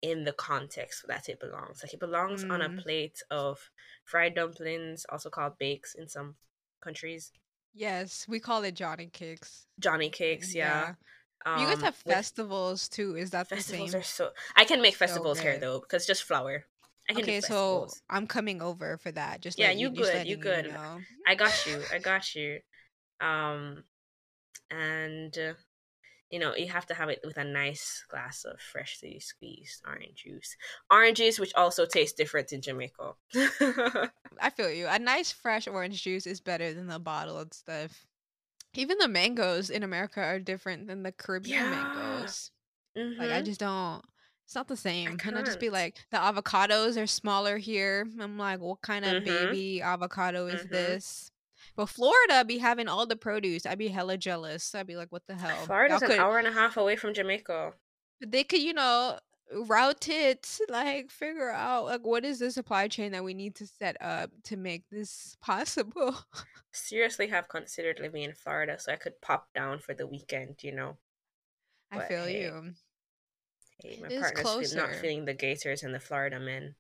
in 0.01 0.23
the 0.23 0.33
context 0.33 1.05
that 1.07 1.29
it 1.29 1.39
belongs. 1.39 1.81
Like 1.83 1.93
it 1.93 1.99
belongs 1.99 2.45
on 2.49 2.61
a 2.61 2.69
Mm. 2.69 2.81
plate 2.83 3.21
of 3.29 3.69
fried 4.05 4.35
dumplings, 4.35 5.05
also 5.09 5.29
called 5.29 5.57
bakes 5.57 5.93
in 5.95 6.07
some 6.07 6.35
countries. 6.81 7.31
Yes, 7.73 8.27
we 8.27 8.39
call 8.39 8.63
it 8.63 8.73
Johnny 8.75 9.07
cakes. 9.07 9.67
Johnny 9.79 10.09
cakes, 10.09 10.55
yeah. 10.55 10.95
You 11.55 11.67
guys 11.67 11.81
Um, 11.81 11.81
have 11.81 11.95
festivals 11.95 12.89
too. 12.89 13.15
Is 13.15 13.31
that 13.31 13.47
the 13.49 13.55
festivals 13.55 13.93
same? 13.93 13.99
are 13.99 14.03
so. 14.03 14.31
I 14.55 14.65
can 14.65 14.81
make 14.81 14.93
So 14.95 14.99
festivals 14.99 15.39
here 15.39 15.57
though 15.59 15.79
because 15.79 16.05
just 16.05 16.23
flour. 16.23 16.65
Okay, 17.17 17.41
so 17.41 17.41
festivals. 17.41 18.01
I'm 18.09 18.27
coming 18.27 18.61
over 18.61 18.97
for 18.97 19.11
that. 19.11 19.41
Just 19.41 19.57
Yeah, 19.57 19.71
let 19.71 19.75
you 19.75 19.89
good, 19.91 20.27
you 20.27 20.37
good. 20.37 20.65
know. 20.71 21.05
I 21.27 21.35
got 21.35 21.65
you. 21.65 21.83
I 21.91 21.99
got 21.99 22.35
you. 22.35 22.59
Um, 23.21 23.83
and 24.71 25.37
uh, 25.37 25.53
you 26.31 26.39
know, 26.39 26.55
you 26.55 26.67
have 26.69 26.87
to 26.87 26.95
have 26.95 27.09
it 27.09 27.21
with 27.25 27.37
a 27.37 27.43
nice 27.45 28.05
glass 28.09 28.45
of 28.45 28.61
freshly 28.61 29.19
squeezed 29.19 29.83
orange 29.87 30.23
juice. 30.25 30.57
Orange 30.91 31.17
juice, 31.19 31.39
which 31.39 31.55
also 31.55 31.85
tastes 31.85 32.15
different 32.15 32.53
in 32.53 32.61
Jamaica. 32.61 33.13
I 34.39 34.49
feel 34.49 34.71
you. 34.71 34.87
A 34.87 34.99
nice 34.99 35.31
fresh 35.31 35.67
orange 35.67 36.01
juice 36.03 36.25
is 36.27 36.39
better 36.41 36.73
than 36.73 36.87
the 36.87 36.99
bottled 36.99 37.53
stuff. 37.53 38.05
Even 38.75 38.97
the 38.99 39.07
mangoes 39.07 39.69
in 39.69 39.83
America 39.83 40.21
are 40.21 40.39
different 40.39 40.87
than 40.87 41.03
the 41.03 41.11
Caribbean 41.11 41.69
yeah. 41.69 41.69
mangoes. 41.69 42.51
Like 43.17 43.31
I 43.31 43.41
Mm-hmm. 43.41 43.43
just 43.43 43.59
don't. 43.61 44.03
It's 44.49 44.55
not 44.55 44.67
the 44.67 44.75
same. 44.75 45.19
And 45.25 45.37
I 45.37 45.43
just 45.43 45.59
be 45.59 45.69
like, 45.69 45.97
the 46.09 46.17
avocados 46.17 46.99
are 46.99 47.05
smaller 47.05 47.59
here. 47.59 48.07
I'm 48.19 48.35
like, 48.39 48.59
what 48.59 48.81
kind 48.81 49.05
of 49.05 49.17
Mm-hmm. 49.17 49.25
baby 49.25 49.79
avocado 49.79 50.47
is 50.47 50.61
Mm-hmm. 50.61 50.73
this? 50.73 51.31
But 51.75 51.85
Florida 51.85 52.43
be 52.43 52.57
having 52.57 52.87
all 52.87 53.05
the 53.05 53.15
produce. 53.15 53.67
I'd 53.67 53.77
be 53.77 53.89
hella 53.89 54.17
jealous. 54.17 54.73
I'd 54.73 54.87
be 54.87 54.95
like, 54.95 55.11
what 55.11 55.21
the 55.27 55.35
hell? 55.35 55.53
Florida's 55.67 56.01
an 56.01 56.07
could 56.07 56.19
hour 56.19 56.39
and 56.39 56.47
a 56.47 56.51
half 56.51 56.77
away 56.77 56.95
from 56.95 57.13
Jamaica. 57.13 57.73
they 58.25 58.43
could, 58.43 58.63
you 58.63 58.73
know, 58.73 59.19
route 59.67 60.09
it, 60.09 60.57
like 60.67 61.11
figure 61.11 61.51
out 61.51 61.85
like 61.85 62.01
what 62.01 62.25
is 62.25 62.39
the 62.39 62.49
supply 62.49 62.87
chain 62.87 63.11
that 63.11 63.23
we 63.23 63.35
need 63.35 63.53
to 63.57 63.67
set 63.67 63.97
up 64.01 64.31
to 64.45 64.57
make 64.57 64.83
this 64.89 65.37
possible. 65.43 66.15
Seriously, 66.71 67.27
have 67.27 67.47
considered 67.49 67.99
living 67.99 68.23
in 68.23 68.33
Florida 68.33 68.77
so 68.79 68.91
I 68.91 68.95
could 68.95 69.21
pop 69.21 69.49
down 69.53 69.77
for 69.77 69.93
the 69.93 70.07
weekend, 70.07 70.63
you 70.63 70.71
know. 70.71 70.97
I 71.91 71.99
feel 71.99 72.25
hey, 72.25 72.43
you. 72.45 72.73
Hey, 73.81 73.97
my 74.01 74.09
It 74.09 74.13
is 74.15 74.31
partner's 74.31 74.73
not 74.75 74.95
feeling 74.95 75.25
the 75.25 75.33
Gators 75.33 75.83
and 75.83 75.93
the 75.93 75.99
Florida 75.99 76.39
men. 76.39 76.75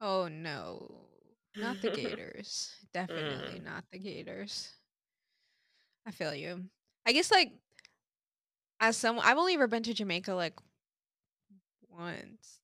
Oh 0.00 0.28
no. 0.28 1.06
Not 1.54 1.80
the 1.80 1.90
Gators. 1.90 2.74
Definitely 2.92 3.58
Mm. 3.58 3.64
not 3.64 3.84
the 3.90 3.98
Gators. 3.98 4.74
I 6.06 6.10
feel 6.10 6.34
you. 6.34 6.68
I 7.06 7.12
guess 7.12 7.30
like 7.30 7.52
as 8.80 8.96
someone 8.96 9.24
I've 9.24 9.38
only 9.38 9.54
ever 9.54 9.66
been 9.68 9.82
to 9.84 9.94
Jamaica 9.94 10.34
like 10.34 10.58
once. 11.88 12.59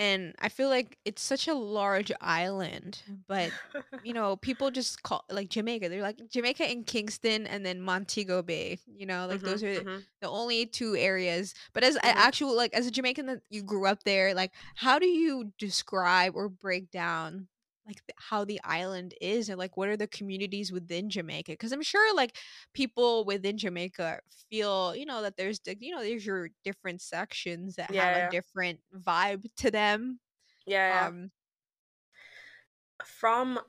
And 0.00 0.34
I 0.40 0.48
feel 0.48 0.70
like 0.70 0.98
it's 1.04 1.22
such 1.22 1.46
a 1.48 1.54
large 1.54 2.10
island, 2.22 3.02
but 3.28 3.54
you 4.02 4.14
know, 4.14 4.36
people 4.36 4.70
just 4.70 5.02
call 5.02 5.24
like 5.30 5.50
Jamaica. 5.50 5.90
They're 5.90 6.02
like 6.02 6.20
Jamaica 6.30 6.64
and 6.64 6.86
Kingston 6.86 7.46
and 7.46 7.66
then 7.66 7.82
Montego 7.82 8.42
Bay. 8.42 8.80
You 8.86 9.06
know, 9.06 9.26
like 9.26 9.42
mhm. 9.42 9.44
those 9.44 9.62
are 9.62 9.84
Mhm. 9.84 10.06
the 10.22 10.28
only 10.28 10.66
two 10.66 10.96
areas. 10.96 11.54
But 11.74 11.84
as 11.84 11.96
an 11.96 12.02
Mhm. 12.04 12.14
actual 12.16 12.56
like 12.56 12.74
as 12.74 12.86
a 12.86 12.90
Jamaican 12.90 13.26
that 13.26 13.42
you 13.50 13.62
grew 13.62 13.86
up 13.86 14.04
there, 14.04 14.34
like 14.34 14.52
how 14.76 14.98
do 14.98 15.06
you 15.06 15.52
describe 15.58 16.34
or 16.34 16.48
break 16.48 16.90
down 16.90 17.48
like 17.90 18.02
how 18.18 18.44
the 18.44 18.60
island 18.64 19.14
is 19.20 19.48
and 19.48 19.58
like 19.58 19.76
what 19.76 19.88
are 19.88 19.96
the 19.96 20.06
communities 20.08 20.72
within 20.72 21.10
Jamaica? 21.10 21.52
Because 21.52 21.72
I'm 21.72 21.82
sure 21.82 22.14
like 22.14 22.36
people 22.74 23.24
within 23.24 23.58
Jamaica 23.58 24.20
feel, 24.50 24.94
you 24.96 25.06
know, 25.06 25.22
that 25.22 25.36
there's 25.36 25.60
the- 25.60 25.76
you 25.80 25.94
know, 25.94 26.02
there's 26.02 26.26
your 26.26 26.50
different 26.64 27.02
sections 27.02 27.76
that 27.76 27.90
have 27.92 28.14
a 28.14 28.22
different 28.22 28.80
vibe 28.94 29.44
to 29.56 29.70
them. 29.70 30.20
Yeah. 30.66 30.88
Yeah. 30.88 31.06
Um 31.08 31.30
From 33.04 33.60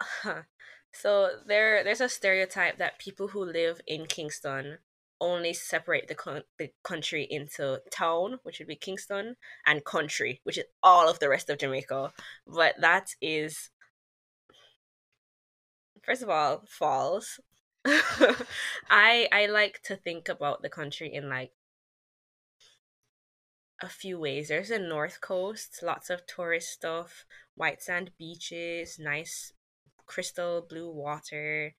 so 0.92 1.40
there 1.46 1.84
there's 1.84 2.00
a 2.00 2.08
stereotype 2.08 2.78
that 2.78 2.98
people 2.98 3.28
who 3.28 3.44
live 3.44 3.80
in 3.86 4.06
Kingston 4.06 4.78
only 5.22 5.54
separate 5.54 6.08
the 6.08 6.14
con- 6.14 6.44
the 6.58 6.70
country 6.82 7.26
into 7.30 7.80
town, 7.90 8.40
which 8.42 8.58
would 8.58 8.68
be 8.68 8.76
Kingston, 8.76 9.36
and 9.64 9.84
country, 9.84 10.40
which 10.44 10.58
is 10.58 10.64
all 10.82 11.08
of 11.08 11.20
the 11.20 11.28
rest 11.28 11.48
of 11.48 11.58
Jamaica. 11.58 12.12
But 12.46 12.80
that 12.80 13.14
is 13.22 13.70
first 16.02 16.22
of 16.22 16.28
all 16.28 16.64
false. 16.68 17.40
I 18.90 19.28
I 19.32 19.46
like 19.46 19.80
to 19.84 19.96
think 19.96 20.28
about 20.28 20.62
the 20.62 20.68
country 20.68 21.12
in 21.12 21.28
like 21.28 21.52
a 23.82 23.88
few 23.88 24.18
ways. 24.18 24.48
There's 24.48 24.68
the 24.68 24.78
north 24.78 25.20
coast, 25.20 25.80
lots 25.82 26.10
of 26.10 26.26
tourist 26.26 26.70
stuff, 26.70 27.24
white 27.56 27.82
sand 27.82 28.10
beaches, 28.18 28.98
nice 28.98 29.52
crystal 30.06 30.64
blue 30.68 30.90
water. 30.90 31.74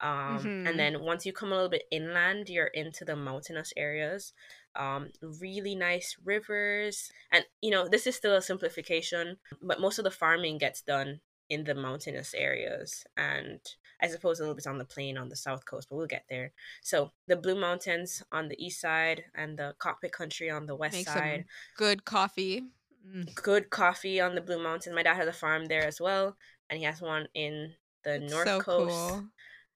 Um, 0.00 0.38
and 0.66 0.66
mhm. 0.68 0.76
then 0.76 1.00
once 1.02 1.26
you 1.26 1.32
come 1.32 1.50
a 1.52 1.54
little 1.54 1.68
bit 1.68 1.84
inland, 1.90 2.48
you're 2.48 2.66
into 2.68 3.04
the 3.04 3.16
mountainous 3.16 3.72
areas. 3.76 4.32
Um, 4.76 5.10
really 5.40 5.74
nice 5.74 6.16
rivers. 6.24 7.10
And, 7.32 7.44
you 7.60 7.70
know, 7.70 7.88
this 7.88 8.06
is 8.06 8.16
still 8.16 8.34
a 8.36 8.42
simplification, 8.42 9.38
but 9.62 9.80
most 9.80 9.98
of 9.98 10.04
the 10.04 10.10
farming 10.10 10.58
gets 10.58 10.80
done 10.80 11.20
in 11.48 11.64
the 11.64 11.74
mountainous 11.74 12.32
areas. 12.34 13.04
And 13.16 13.60
I 14.00 14.06
suppose 14.08 14.38
a 14.38 14.42
little 14.42 14.54
bit 14.54 14.66
on 14.66 14.78
the 14.78 14.84
plain 14.84 15.18
on 15.18 15.28
the 15.28 15.36
south 15.36 15.64
coast, 15.66 15.88
but 15.90 15.96
we'll 15.96 16.06
get 16.06 16.24
there. 16.30 16.52
So 16.82 17.10
the 17.26 17.36
Blue 17.36 17.58
Mountains 17.60 18.22
on 18.32 18.48
the 18.48 18.64
east 18.64 18.80
side 18.80 19.24
and 19.34 19.58
the 19.58 19.74
cockpit 19.78 20.12
country 20.12 20.48
on 20.50 20.66
the 20.66 20.76
west 20.76 20.94
Make 20.94 21.08
side. 21.08 21.44
good 21.76 22.04
coffee. 22.04 22.62
Mm, 23.06 23.34
Good 23.34 23.70
coffee 23.70 24.20
on 24.20 24.34
the 24.34 24.40
Blue 24.40 24.62
Mountains. 24.62 24.94
My 24.94 25.02
dad 25.02 25.16
has 25.16 25.28
a 25.28 25.32
farm 25.32 25.66
there 25.66 25.86
as 25.86 26.00
well, 26.00 26.36
and 26.68 26.78
he 26.78 26.84
has 26.84 27.00
one 27.00 27.28
in 27.34 27.74
the 28.04 28.14
It's 28.16 28.30
north 28.32 28.46
so 28.46 28.60
coast 28.60 29.08
cool. 29.08 29.24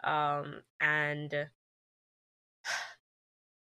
Um 0.05 0.63
and 0.81 1.49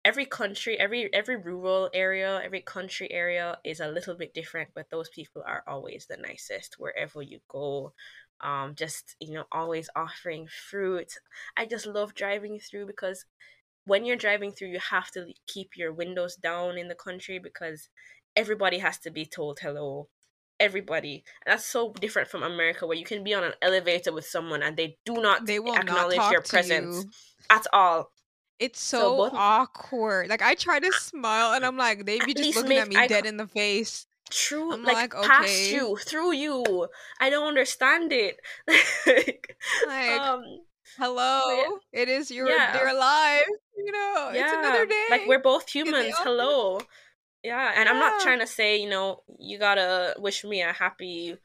every 0.04 0.24
country 0.24 0.78
every 0.78 1.12
every 1.12 1.36
rural 1.36 1.90
area 1.92 2.40
every 2.42 2.60
country 2.60 3.10
area 3.12 3.58
is 3.64 3.80
a 3.80 3.88
little 3.88 4.14
bit 4.14 4.32
different 4.32 4.68
but 4.74 4.88
those 4.90 5.08
people 5.10 5.42
are 5.46 5.62
always 5.66 6.06
the 6.06 6.16
nicest 6.16 6.76
wherever 6.78 7.20
you 7.22 7.40
go. 7.48 7.92
Um 8.40 8.74
just 8.76 9.16
you 9.20 9.34
know 9.34 9.44
always 9.52 9.90
offering 9.96 10.46
fruit. 10.46 11.12
I 11.56 11.66
just 11.66 11.86
love 11.86 12.14
driving 12.14 12.60
through 12.60 12.86
because 12.86 13.24
when 13.84 14.04
you're 14.04 14.16
driving 14.16 14.52
through 14.52 14.68
you 14.68 14.80
have 14.80 15.10
to 15.12 15.32
keep 15.46 15.76
your 15.76 15.92
windows 15.92 16.36
down 16.36 16.78
in 16.78 16.88
the 16.88 16.94
country 16.94 17.38
because 17.38 17.88
everybody 18.36 18.78
has 18.78 18.98
to 19.00 19.10
be 19.10 19.26
told 19.26 19.58
hello 19.60 20.08
everybody 20.60 21.24
and 21.44 21.52
that's 21.52 21.64
so 21.64 21.92
different 22.00 22.28
from 22.28 22.42
america 22.42 22.86
where 22.86 22.96
you 22.96 23.04
can 23.04 23.22
be 23.22 23.34
on 23.34 23.44
an 23.44 23.52
elevator 23.62 24.12
with 24.12 24.26
someone 24.26 24.62
and 24.62 24.76
they 24.76 24.96
do 25.04 25.14
not 25.14 25.46
They 25.46 25.58
will 25.58 25.72
not 25.72 25.82
acknowledge 25.82 26.30
your 26.30 26.40
presence 26.42 27.04
you. 27.04 27.10
at 27.50 27.66
all 27.72 28.10
It's 28.58 28.80
so 28.80 29.28
so 29.28 29.36
awkward. 29.36 30.28
Like 30.28 30.42
I 30.42 30.54
try 30.54 30.80
to 30.80 30.92
smile 30.92 31.54
and 31.54 31.64
I'm 31.64 31.76
like, 31.76 32.06
they 32.06 32.18
be 32.18 32.34
just 32.34 32.56
looking 32.56 32.76
at 32.78 32.88
me 32.88 32.96
eye 32.96 33.06
dead 33.06 33.22
co- 33.24 33.28
in 33.28 33.36
the 33.36 33.46
face. 33.46 34.06
true 34.30 34.72
I'm 34.72 34.82
like 34.82 35.14
like, 35.14 35.22
past 35.22 35.70
you 35.70 35.96
through 35.96 36.32
you 36.34 36.88
i 37.20 37.30
don't 37.30 37.46
understand 37.48 38.12
it 38.12 38.36
like, 39.06 39.56
Like, 39.86 40.20
um 40.20 40.42
but 40.98 41.04
yeah 41.04 41.04
hello. 41.06 41.78
It 41.92 42.08
is 42.08 42.30
your 42.30 42.48
yeah 42.48 42.72
their 42.72 42.94
life. 42.94 43.46
You 43.76 43.92
know, 43.92 44.30
it's 44.34 44.38
yeah 44.40 44.58
another 44.58 44.86
like 45.10 45.22
we're 45.28 45.38
both 45.38 45.68
humans 45.68 46.14
hello 46.18 46.80
yeah 47.42 47.72
and 47.76 47.88
i'm 47.88 47.98
not 47.98 48.20
trying 48.20 48.40
to 48.40 48.46
say 48.46 48.80
you 48.82 48.88
know 48.88 49.22
you 49.38 49.58
gotta 49.58 50.14
wish 50.18 50.44
me 50.44 50.60
a 50.62 50.72
happy 50.72 51.36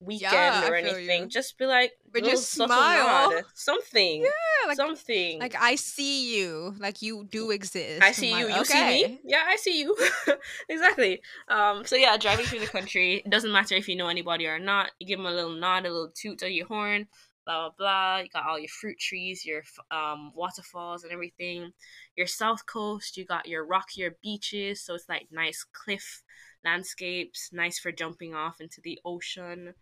weekend 0.00 0.32
Yeah, 0.32 0.68
or 0.68 0.74
anything 0.76 1.28
just 1.28 1.58
be 1.58 1.66
like 1.66 1.92
But 2.12 2.22
just 2.24 2.52
smile. 2.52 3.30
nod 3.30 3.42
something 3.54 4.22
Yeah, 4.22 4.66
like 4.68 4.76
something 4.76 5.40
like 5.40 5.56
I 5.58 5.74
see 5.74 6.36
you. 6.38 6.74
Like 6.78 7.02
you 7.02 7.26
do 7.28 7.50
I 7.50 7.54
exist. 7.54 8.00
I'm 8.02 8.12
see 8.14 8.38
you. 8.38 8.46
like, 8.46 8.56
You 8.58 8.64
see 8.64 8.84
me. 8.86 9.20
Yeah, 9.24 9.42
I 9.46 9.56
see 9.56 9.80
you. 9.80 9.96
exactly. 10.68 11.20
Um. 11.48 11.84
So 11.84 11.96
yeah, 11.96 12.16
driving 12.16 12.46
through 12.46 12.60
the 12.60 12.66
country 12.66 13.22
it 13.24 13.30
doesn't 13.30 13.50
matter 13.52 13.74
if 13.74 13.88
you 13.88 13.96
know 13.96 14.06
anybody 14.08 14.46
or 14.46 14.58
not. 14.60 14.92
You 15.00 15.06
give 15.08 15.18
them 15.18 15.26
a 15.26 15.32
little 15.32 15.50
nod, 15.58 15.84
a 15.84 15.90
little 15.90 16.12
toot 16.14 16.42
of 16.42 16.50
your 16.50 16.66
horn. 16.66 17.08
Blah 17.48 17.70
blah 17.70 17.74
blah. 17.78 18.18
You 18.18 18.28
got 18.28 18.46
all 18.46 18.58
your 18.58 18.68
fruit 18.68 18.98
trees, 18.98 19.46
your 19.46 19.62
um 19.90 20.32
waterfalls, 20.34 21.02
and 21.02 21.12
everything. 21.12 21.72
Your 22.14 22.26
south 22.26 22.66
coast, 22.66 23.16
you 23.16 23.24
got 23.24 23.48
your 23.48 23.64
rockier 23.64 24.18
beaches, 24.22 24.82
so 24.82 24.94
it's 24.94 25.08
like 25.08 25.28
nice 25.30 25.64
cliff 25.72 26.22
landscapes, 26.62 27.48
nice 27.50 27.78
for 27.78 27.90
jumping 27.90 28.34
off 28.34 28.60
into 28.60 28.82
the 28.82 29.00
ocean. 29.02 29.72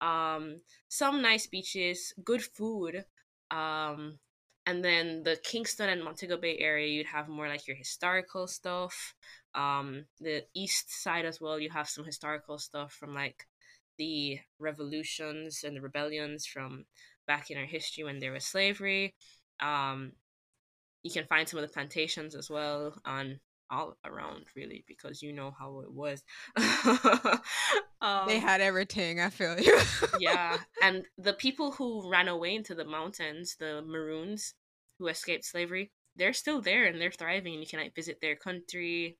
Um, 0.00 0.58
some 0.88 1.20
nice 1.20 1.48
beaches, 1.48 2.14
good 2.24 2.42
food. 2.42 3.04
Um, 3.50 4.20
and 4.64 4.84
then 4.84 5.24
the 5.24 5.36
Kingston 5.42 5.88
and 5.88 6.04
Montego 6.04 6.36
Bay 6.36 6.58
area, 6.58 6.86
you'd 6.88 7.06
have 7.06 7.28
more 7.28 7.48
like 7.48 7.66
your 7.66 7.76
historical 7.76 8.46
stuff. 8.46 9.14
Um, 9.54 10.04
the 10.20 10.44
east 10.54 11.02
side 11.02 11.24
as 11.24 11.40
well, 11.40 11.58
you 11.58 11.70
have 11.70 11.88
some 11.88 12.04
historical 12.04 12.58
stuff 12.58 12.92
from 12.92 13.14
like 13.14 13.46
the 13.98 14.38
revolutions 14.58 15.64
and 15.64 15.76
the 15.76 15.80
rebellions 15.80 16.46
from 16.46 16.84
back 17.26 17.50
in 17.50 17.58
our 17.58 17.66
history 17.66 18.04
when 18.04 18.18
there 18.20 18.32
was 18.32 18.44
slavery. 18.44 19.14
Um, 19.60 20.12
you 21.02 21.10
can 21.12 21.26
find 21.26 21.48
some 21.48 21.58
of 21.58 21.66
the 21.66 21.72
plantations 21.72 22.34
as 22.34 22.50
well 22.50 22.94
on 23.04 23.40
all 23.70 23.96
around 24.04 24.44
really 24.56 24.84
because 24.86 25.22
you 25.22 25.32
know 25.32 25.54
how 25.58 25.80
it 25.80 25.92
was. 25.92 26.22
They 28.24 28.40
um, 28.40 28.40
had 28.40 28.60
everything, 28.60 29.20
I 29.20 29.30
feel 29.30 29.58
you. 29.60 29.78
yeah, 30.12 30.58
and 30.80 31.04
the 31.18 31.32
people 31.32 31.72
who 31.72 32.08
ran 32.10 32.28
away 32.28 32.54
into 32.54 32.74
the 32.74 32.84
mountains, 32.84 33.56
the 33.58 33.82
Maroons 33.86 34.54
who 34.98 35.08
escaped 35.08 35.44
slavery, 35.44 35.92
they're 36.16 36.32
still 36.32 36.60
there 36.62 36.86
and 36.86 37.00
they're 37.00 37.10
thriving. 37.10 37.54
And 37.54 37.62
you 37.62 37.68
can 37.68 37.80
like 37.80 37.94
visit 37.94 38.18
their 38.20 38.36
country. 38.36 39.18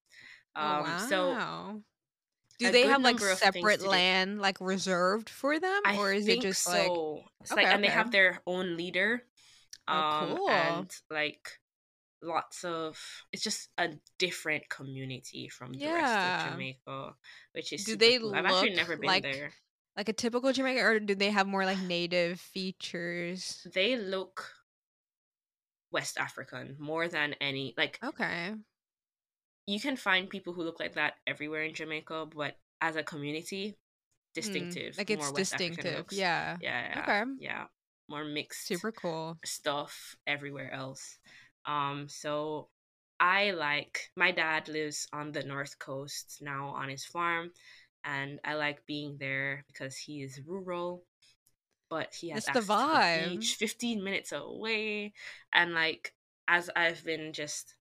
Oh 0.61 0.77
Um, 0.79 0.97
so 0.99 1.39
wow. 1.39 1.83
Do 2.59 2.71
they 2.71 2.87
have 2.89 3.03
like 3.03 3.21
number 3.21 3.31
of 3.31 3.39
things 3.39 3.43
separate 3.43 3.81
land 3.83 4.41
like 4.41 4.61
reserved 4.61 5.29
for 5.29 5.59
them 5.61 5.83
I 5.85 5.95
or 5.95 6.13
is 6.13 6.29
it 6.29 6.41
just 6.41 6.67
like 6.67 6.93
so. 6.93 7.23
It's 7.43 7.55
like, 7.55 7.67
okay, 7.67 7.75
and 7.75 7.85
they 7.85 7.89
have 7.89 8.11
their 8.11 8.41
own 8.47 8.77
leader. 8.77 9.23
Oh 9.89 10.03
Um, 10.03 10.29
cool. 10.29 10.49
and 10.51 10.91
like 11.11 11.61
lots 12.23 12.65
of 12.65 12.99
it's 13.33 13.43
just 13.43 13.69
a 13.79 13.91
different 14.19 14.69
community 14.69 15.49
from 15.49 15.73
the 15.75 15.91
rest 15.91 16.25
of 16.25 16.37
Jamaica, 16.39 17.15
which 17.53 17.73
is 17.73 17.85
Do 17.85 17.97
they 17.97 18.19
cool. 18.19 18.35
I've 18.35 18.47
actually 18.47 18.71
never 18.71 18.97
been 18.97 19.07
like 19.09 19.23
there. 19.23 19.53
like 19.97 20.09
a 20.09 20.13
typical 20.13 20.53
Jamaican, 20.53 20.85
or 20.85 21.01
do 21.01 21.15
they 21.15 21.31
have 21.31 21.47
more 21.47 21.65
like 21.65 21.79
native 21.79 22.41
features? 22.41 23.67
They 23.67 23.97
look 23.97 24.53
West 25.91 26.17
African 26.19 26.77
more 26.79 27.09
than 27.09 27.35
any 27.41 27.75
like 27.77 28.01
Okay. 28.03 28.55
You 29.67 29.81
can 29.81 29.97
find 29.97 30.31
people 30.31 30.53
who 30.53 30.63
look 30.63 30.81
like 30.81 30.95
that 30.95 31.15
everywhere 31.27 31.65
in 31.65 31.75
Jamaica, 31.75 32.27
but 32.35 32.57
as 32.81 32.97
a 32.97 33.03
community, 33.03 33.77
Mm, 34.43 34.79
distinctive, 34.79 34.97
like 34.97 35.11
it's 35.11 35.17
more 35.17 35.33
West 35.33 35.53
African 35.55 35.93
distinctive. 35.93 35.93
looks. 35.93 36.23
Yeah. 36.23 36.59
Yeah, 36.61 36.81
yeah, 36.83 37.09
Okay. 37.09 37.25
yeah. 37.39 37.65
More 38.09 38.25
mixed 38.25 38.69
Super 38.69 38.93
cool. 38.93 39.39
stuff 39.45 40.17
everywhere 40.27 40.73
else. 40.73 41.19
Um, 41.67 42.09
so 42.09 42.69
I 43.21 43.53
like 43.53 44.11
my 44.17 44.33
dad 44.33 44.69
lives 44.69 45.09
on 45.13 45.33
the 45.33 45.45
north 45.45 45.79
coast 45.79 46.39
now 46.43 46.69
on 46.69 46.89
his 46.89 47.05
farm, 47.07 47.53
and 48.05 48.41
I 48.45 48.55
like 48.55 48.87
being 48.87 49.17
there 49.19 49.65
because 49.69 49.97
he 49.97 50.23
is 50.23 50.41
rural, 50.47 51.05
but 51.91 52.15
he 52.15 52.31
has 52.31 52.45
It's 52.45 52.51
the 52.51 52.61
to 52.79 52.91
the 52.91 53.01
vibe. 53.01 53.11
beach 53.13 53.57
15 53.59 54.05
minutes 54.05 54.33
away. 54.33 55.15
And 55.53 55.75
like 55.75 56.15
as 56.49 56.71
I've 56.77 57.05
been 57.05 57.33
just 57.35 57.76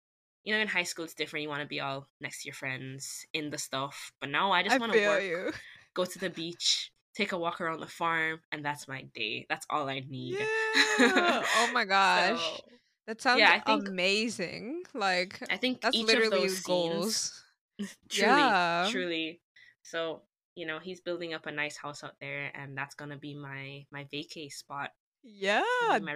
you 0.44 0.54
know, 0.54 0.60
in 0.60 0.68
high 0.68 0.84
school 0.84 1.06
it's 1.06 1.14
different. 1.14 1.44
You 1.44 1.50
want 1.50 1.62
to 1.62 1.68
be 1.68 1.80
all 1.80 2.08
next 2.20 2.42
to 2.42 2.48
your 2.48 2.56
friends 2.56 3.26
in 3.34 3.50
the 3.50 3.58
stuff. 3.58 4.12
But 4.20 4.30
now 4.30 4.52
I 4.52 4.64
just 4.64 4.80
want 4.80 4.94
to 4.94 5.08
work, 5.08 5.24
you. 5.24 5.52
go 5.94 6.06
to 6.06 6.20
the 6.20 6.30
beach, 6.30 6.92
take 7.16 7.32
a 7.32 7.38
walk 7.38 7.62
around 7.62 7.80
the 7.80 7.88
farm, 7.88 8.40
and 8.52 8.64
that's 8.64 8.88
my 8.88 9.04
day. 9.14 9.46
That's 9.50 9.66
all 9.70 9.88
I 9.90 10.02
need. 10.10 10.38
Yeah. 10.40 11.44
Oh 11.58 11.70
my 11.74 11.86
gosh. 11.86 12.40
so 12.40 12.64
That 13.08 13.22
sounds 13.22 13.40
yeah, 13.40 13.52
I 13.54 13.60
think 13.60 13.88
amazing. 13.88 14.84
Like 14.94 15.40
I 15.50 15.58
think 15.58 15.82
that's 15.82 15.96
each 15.96 16.04
of 16.04 16.08
literally 16.08 16.48
those 16.48 16.58
scenes 16.58 16.64
goals. 16.64 17.44
truly, 18.10 18.34
Yeah. 18.34 18.88
truly. 18.90 19.42
So 19.84 20.22
you 20.56 20.66
know, 20.66 20.80
he's 20.80 21.00
building 21.00 21.34
up 21.34 21.46
a 21.46 21.52
nice 21.52 21.78
house 21.78 22.04
out 22.04 22.16
there, 22.20 22.52
and 22.54 22.78
that's 22.78 22.96
gonna 22.96 23.18
be 23.18 23.36
my 23.36 23.86
my 23.92 24.06
vacay 24.14 24.52
spot. 24.52 24.92
Yeah, 25.24 25.64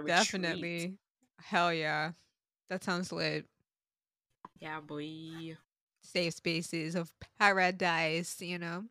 definitely. 0.05 0.97
Hell 1.39 1.73
yeah. 1.73 2.11
That 2.69 2.84
sounds 2.84 3.11
lit. 3.11 3.45
Yeah, 4.60 4.80
boy. 4.80 5.58
Safe 6.01 6.34
spaces 6.34 6.95
of 6.95 7.12
paradise, 7.39 8.39
you 8.41 8.58
know? 8.60 8.86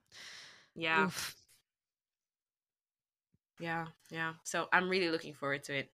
Yeah, 0.75 1.07
Oof. 1.07 1.37
yeah, 3.61 3.87
yeah. 4.11 4.35
So 4.43 4.69
I'm 4.73 4.89
really 4.89 5.11
looking 5.11 5.35
forward 5.35 5.63
to 5.65 5.79
it, 5.79 5.91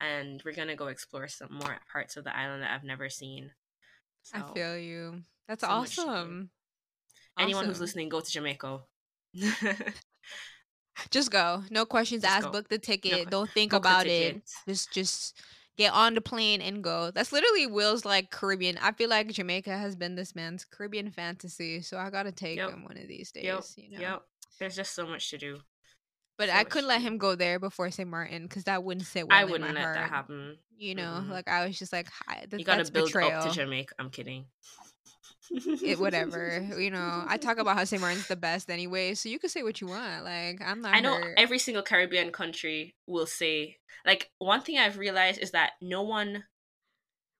and 0.00 0.42
we're 0.44 0.52
gonna 0.54 0.74
go 0.76 0.88
explore 0.88 1.28
some 1.28 1.52
more 1.52 1.76
parts 1.92 2.16
of 2.16 2.24
the 2.24 2.36
island 2.36 2.62
that 2.62 2.72
I've 2.72 2.84
never 2.84 3.08
seen. 3.08 3.50
I 4.34 4.42
feel 4.52 4.76
you. 4.76 5.22
That's 5.46 5.60
so 5.60 5.68
to 5.68 5.72
awesome. 5.72 6.50
anyone 7.38 7.66
who's 7.66 7.80
listening, 7.80 8.08
go 8.08 8.20
to 8.20 8.30
Jamaica. 8.30 8.80
Just 11.10 11.30
go. 11.30 11.62
No 11.70 11.84
questions 11.84 12.22
Just 12.22 12.34
asked. 12.34 12.46
go. 12.46 12.52
Book 12.52 12.68
the 12.68 12.78
ticket. 12.78 13.12
que- 13.12 13.24
Don't 13.26 13.50
think 13.50 13.72
about 13.72 14.06
it. 14.06 14.42
Just 14.66 14.92
just 14.92 15.40
get 15.76 15.92
on 15.92 16.14
the 16.14 16.20
plane 16.20 16.60
and 16.60 16.82
go. 16.82 17.10
That's 17.10 17.32
literally 17.32 17.66
Will's 17.66 18.04
like 18.04 18.30
Caribbean. 18.30 18.78
I 18.80 18.92
feel 18.92 19.10
like 19.10 19.28
Jamaica 19.28 19.76
has 19.76 19.94
been 19.96 20.14
this 20.14 20.34
man's 20.34 20.64
Caribbean 20.64 21.10
fantasy, 21.10 21.82
so 21.82 21.98
I 21.98 22.10
gotta 22.10 22.32
take 22.32 22.56
Yep. 22.56 22.70
him 22.70 22.84
one 22.84 22.96
of 22.96 23.08
these 23.08 23.30
days. 23.32 23.44
Yep, 23.44 23.64
You 23.76 23.90
know. 23.98 24.00
yep. 24.00 24.22
There's 24.58 24.76
just 24.76 24.94
so 24.94 25.06
much 25.06 25.30
to 25.30 25.38
do. 25.38 25.58
But 26.38 26.48
so 26.50 26.54
I 26.54 26.64
couldn't 26.64 26.88
let 26.88 27.00
him 27.00 27.16
go 27.18 27.34
there 27.34 27.58
before 27.58 27.90
St. 27.90 28.08
Martin 28.08 28.42
because 28.42 28.64
that 28.64 28.84
wouldn't 28.84 29.06
sit 29.06 29.26
well 29.26 29.38
I 29.38 29.44
wouldn't 29.44 29.74
let 29.74 29.82
heart. 29.82 29.96
that 29.96 30.10
happen. 30.10 30.58
You 30.76 30.94
know, 30.94 31.22
Mm-mm. 31.22 31.30
like 31.30 31.48
I 31.48 31.66
was 31.66 31.78
just 31.78 31.92
like, 31.94 32.08
Hi, 32.26 32.44
that, 32.50 32.58
You 32.60 32.64
gotta 32.66 32.90
build 32.90 33.06
betrayal. 33.06 33.40
up 33.40 33.48
to 33.48 33.54
Jamaica. 33.54 33.94
I'm 33.98 34.10
kidding. 34.10 34.44
It 35.50 35.82
eh, 35.84 35.94
whatever. 36.00 36.66
You 36.78 36.90
know, 36.90 37.24
I 37.26 37.36
talk 37.36 37.58
about 37.58 37.76
how 37.76 37.84
St. 37.84 38.00
Martin's 38.00 38.28
the 38.28 38.36
best 38.36 38.70
anyway, 38.70 39.14
so 39.14 39.28
you 39.28 39.38
can 39.38 39.50
say 39.50 39.62
what 39.62 39.80
you 39.80 39.86
want. 39.86 40.24
Like 40.24 40.60
I'm 40.64 40.80
not. 40.80 40.94
I 40.94 41.00
know 41.00 41.14
hurt. 41.14 41.34
every 41.36 41.58
single 41.58 41.82
Caribbean 41.82 42.30
country 42.32 42.94
will 43.06 43.26
say 43.26 43.76
like 44.04 44.30
one 44.38 44.60
thing 44.60 44.78
I've 44.78 44.98
realized 44.98 45.40
is 45.40 45.52
that 45.52 45.72
no 45.80 46.02
one 46.02 46.44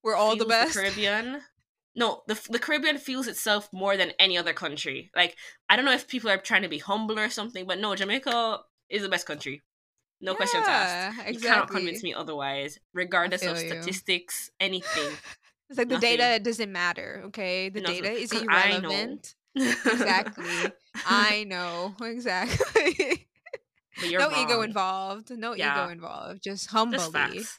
We're 0.03 0.17
all 0.17 0.37
the 0.37 0.45
best. 0.45 0.75
Caribbean. 0.75 1.43
No, 1.95 2.23
the 2.27 2.41
the 2.51 2.59
Caribbean 2.59 2.99
feels 2.99 3.27
itself 3.27 3.69
more 3.73 3.97
than 3.97 4.13
any 4.19 4.37
other 4.37 4.53
country. 4.53 5.11
Like 5.17 5.37
I 5.69 5.77
don't 5.77 5.85
know 5.85 5.93
if 5.93 6.09
people 6.09 6.31
are 6.31 6.37
trying 6.39 6.63
to 6.63 6.69
be 6.69 6.79
humble 6.79 7.19
or 7.19 7.31
something, 7.31 7.67
but 7.67 7.79
no, 7.79 7.95
Jamaica 7.95 8.61
is 8.91 9.03
the 9.03 9.09
best 9.09 9.27
country. 9.27 9.63
No 10.21 10.35
questions 10.35 10.65
asked. 10.67 11.19
Yeah, 11.19 11.31
You 11.31 11.41
cannot 11.41 11.71
convince 11.71 12.03
me 12.03 12.15
otherwise, 12.15 12.79
regardless 12.95 13.45
of 13.45 13.59
feel 13.59 13.67
you. 13.67 13.83
statistics, 13.83 14.51
anything. 14.61 15.13
It's 15.69 15.79
like 15.79 15.89
the 15.89 15.99
data 15.99 16.43
doesn't 16.43 16.71
matter. 16.73 17.23
Okay, 17.27 17.69
the 17.71 17.81
Nothing. 17.81 18.03
data 18.03 18.15
is 18.15 18.31
'Cause 18.31 18.45
I 18.49 18.69
irrelevant. 18.71 19.35
Exactly. 19.57 20.73
I 21.07 21.45
know 21.45 21.95
exactly. 22.03 23.27
no 24.03 24.31
ego 24.37 24.63
involved. 24.63 25.31
No 25.37 25.55
Yeah. 25.55 25.83
ego 25.85 25.93
involved. 25.93 26.43
Just 26.43 26.69
humbly 26.71 26.99
Just. 26.99 27.59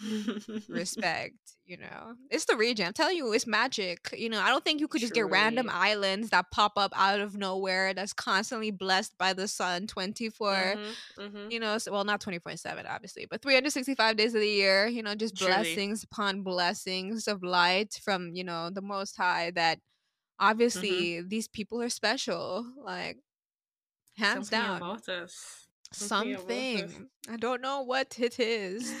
respect. 0.68 1.36
You 1.64 1.78
know, 1.78 2.14
it's 2.30 2.46
the 2.46 2.56
region. 2.56 2.86
I'm 2.86 2.92
telling 2.92 3.16
you, 3.16 3.32
it's 3.32 3.46
magic. 3.46 4.12
You 4.16 4.28
know, 4.28 4.40
I 4.40 4.48
don't 4.48 4.64
think 4.64 4.80
you 4.80 4.88
could 4.88 5.00
just 5.00 5.14
get 5.14 5.28
random 5.28 5.68
islands 5.70 6.30
that 6.30 6.50
pop 6.52 6.72
up 6.76 6.92
out 6.96 7.20
of 7.20 7.36
nowhere 7.36 7.94
that's 7.94 8.12
constantly 8.12 8.70
blessed 8.70 9.16
by 9.18 9.32
the 9.32 9.48
sun 9.48 9.86
24. 9.86 10.78
Mhm, 10.78 10.96
mhm. 11.16 11.52
You 11.52 11.60
know, 11.60 11.78
so, 11.78 11.92
well, 11.92 12.04
not 12.04 12.20
24 12.20 12.56
7, 12.56 12.86
obviously, 12.86 13.26
but 13.30 13.42
365 13.42 14.16
days 14.16 14.34
of 14.34 14.40
the 14.40 14.48
year, 14.48 14.86
you 14.86 15.02
know, 15.02 15.14
just 15.16 15.36
Truly. 15.36 15.84
blessings 15.84 16.04
upon 16.04 16.42
blessings 16.42 17.28
of 17.28 17.42
light 17.42 18.00
from, 18.02 18.34
you 18.34 18.44
know, 18.44 18.70
the 18.70 18.82
Most 18.82 19.16
High 19.16 19.50
that 19.52 19.80
Mm-hmm. 20.74 21.04
obviously 21.04 21.22
these 21.22 21.48
people 21.48 21.82
are 21.82 21.90
special. 21.90 22.66
Like, 22.78 23.18
hands 24.16 24.48
Something 24.48 24.50
down. 24.50 24.86
about 24.86 25.08
us. 25.08 25.69
Something 25.92 26.34
about 26.34 26.74
us. 26.74 26.92
Something. 26.92 27.08
I 27.28 27.36
don't 27.36 27.60
know 27.60 27.82
what 27.82 28.18
it 28.18 28.38
is. 28.40 28.92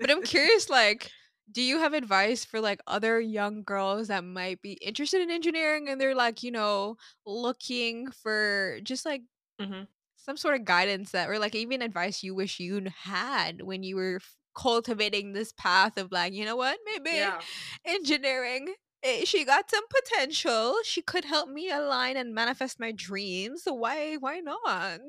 But 0.00 0.10
I'm 0.10 0.22
curious, 0.24 0.68
like, 0.70 1.10
do 1.50 1.62
you 1.62 1.78
have 1.78 1.94
advice 1.94 2.44
for 2.44 2.60
like 2.60 2.80
other 2.86 3.20
young 3.20 3.62
girls 3.64 4.08
that 4.08 4.24
might 4.24 4.62
be 4.62 4.74
interested 4.74 5.20
in 5.20 5.30
engineering 5.30 5.88
and 5.88 6.00
they're 6.00 6.14
like, 6.14 6.42
you 6.42 6.50
know, 6.52 6.96
looking 7.26 8.10
for 8.10 8.78
just 8.82 9.04
like 9.04 9.22
Mhm. 9.60 9.86
some 10.16 10.36
sort 10.36 10.54
of 10.56 10.64
guidance 10.64 11.10
that, 11.12 11.28
or 11.28 11.38
like 11.38 11.54
even 11.54 11.82
advice 11.82 12.22
you 12.22 12.34
wish 12.34 12.60
you 12.60 12.86
had 13.04 13.62
when 13.62 13.82
you 13.82 13.96
were 13.96 14.20
cultivating 14.56 15.32
this 15.32 15.52
path 15.52 15.96
of 15.96 16.12
like, 16.12 16.32
you 16.32 16.44
know 16.44 16.56
what, 16.56 16.78
maybe 16.86 17.16
Yeah. 17.16 17.40
engineering. 17.84 18.74
eh, 19.02 19.24
She 19.24 19.44
got 19.44 19.70
some 19.70 19.84
potential. 19.88 20.76
She 20.84 21.02
could 21.02 21.24
help 21.24 21.48
me 21.48 21.70
align 21.70 22.16
and 22.16 22.34
manifest 22.34 22.78
my 22.78 22.92
dreams. 22.92 23.62
So 23.64 23.72
why, 23.74 24.16
why 24.16 24.40
not? 24.40 25.00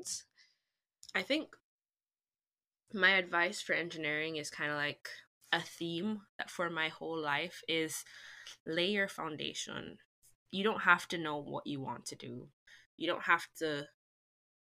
I 1.14 1.22
think 1.22 1.48
my 2.94 3.10
advice 3.10 3.60
for 3.60 3.74
engineering 3.74 4.36
is 4.36 4.50
kind 4.50 4.70
of 4.70 4.76
like 4.76 5.08
a 5.52 5.60
theme 5.60 6.22
that 6.38 6.50
for 6.50 6.70
my 6.70 6.88
whole 6.88 7.18
life 7.18 7.62
is 7.68 8.04
lay 8.66 8.90
your 8.90 9.08
foundation. 9.08 9.98
You 10.50 10.64
don't 10.64 10.82
have 10.82 11.08
to 11.08 11.18
know 11.18 11.38
what 11.38 11.66
you 11.66 11.80
want 11.80 12.06
to 12.06 12.16
do. 12.16 12.48
You 12.96 13.06
don't 13.08 13.22
have 13.22 13.46
to 13.58 13.86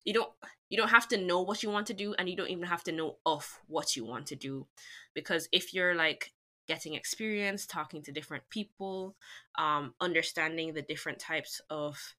you 0.05 0.13
don't 0.13 0.31
you 0.69 0.77
don't 0.77 0.89
have 0.89 1.07
to 1.09 1.17
know 1.17 1.41
what 1.41 1.63
you 1.63 1.69
want 1.69 1.87
to 1.87 1.93
do 1.93 2.15
and 2.17 2.27
you 2.27 2.35
don't 2.35 2.49
even 2.49 2.65
have 2.65 2.83
to 2.83 2.91
know 2.91 3.17
of 3.25 3.59
what 3.67 3.95
you 3.95 4.05
want 4.05 4.25
to 4.27 4.35
do 4.35 4.65
because 5.13 5.47
if 5.51 5.73
you're 5.73 5.95
like 5.95 6.31
getting 6.67 6.93
experience 6.93 7.65
talking 7.65 8.01
to 8.01 8.11
different 8.11 8.43
people 8.49 9.15
um 9.59 9.93
understanding 9.99 10.73
the 10.73 10.81
different 10.81 11.19
types 11.19 11.61
of 11.69 12.15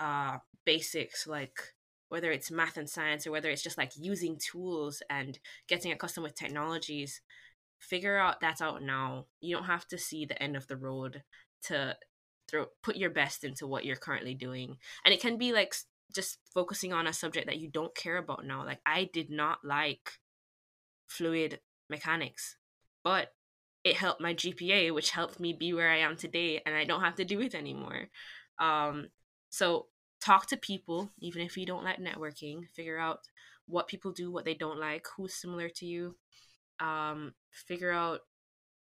uh 0.00 0.38
basics 0.64 1.26
like 1.26 1.74
whether 2.12 2.30
it's 2.30 2.50
math 2.50 2.76
and 2.76 2.90
science 2.90 3.26
or 3.26 3.30
whether 3.30 3.48
it's 3.48 3.62
just 3.62 3.78
like 3.78 3.90
using 3.96 4.36
tools 4.36 5.02
and 5.08 5.38
getting 5.66 5.92
accustomed 5.92 6.24
with 6.24 6.34
technologies 6.34 7.22
figure 7.82 8.18
out 8.18 8.38
that's 8.40 8.60
out 8.60 8.82
now. 8.82 9.24
You 9.40 9.56
don't 9.56 9.64
have 9.64 9.86
to 9.88 9.98
see 9.98 10.26
the 10.26 10.40
end 10.40 10.54
of 10.54 10.66
the 10.66 10.76
road 10.76 11.22
to 11.64 11.96
throw 12.50 12.66
put 12.82 12.96
your 12.96 13.08
best 13.08 13.44
into 13.44 13.66
what 13.66 13.86
you're 13.86 13.96
currently 13.96 14.34
doing. 14.34 14.76
And 15.06 15.14
it 15.14 15.22
can 15.22 15.38
be 15.38 15.54
like 15.54 15.74
just 16.14 16.36
focusing 16.52 16.92
on 16.92 17.06
a 17.06 17.14
subject 17.14 17.46
that 17.46 17.58
you 17.58 17.70
don't 17.70 17.94
care 17.94 18.18
about 18.18 18.44
now. 18.44 18.62
Like 18.62 18.80
i 18.84 19.08
did 19.12 19.30
not 19.30 19.58
like 19.64 20.12
fluid 21.08 21.60
mechanics 21.88 22.56
but 23.04 23.28
it 23.84 23.96
helped 23.96 24.20
my 24.20 24.34
gpa 24.34 24.94
which 24.94 25.10
helped 25.10 25.38
me 25.38 25.52
be 25.52 25.74
where 25.74 25.90
i 25.90 25.98
am 25.98 26.16
today 26.16 26.62
and 26.64 26.74
i 26.74 26.84
don't 26.84 27.02
have 27.02 27.16
to 27.16 27.24
do 27.24 27.40
it 27.40 27.54
anymore. 27.54 28.08
Um 28.58 29.08
so 29.50 29.86
talk 30.22 30.46
to 30.46 30.56
people 30.56 31.10
even 31.18 31.42
if 31.42 31.56
you 31.56 31.66
don't 31.66 31.84
like 31.84 31.98
networking 31.98 32.68
figure 32.74 32.98
out 32.98 33.20
what 33.66 33.88
people 33.88 34.12
do 34.12 34.30
what 34.30 34.44
they 34.44 34.54
don't 34.54 34.78
like 34.78 35.06
who's 35.16 35.34
similar 35.34 35.68
to 35.68 35.86
you 35.86 36.16
um 36.80 37.32
figure 37.50 37.90
out 37.90 38.20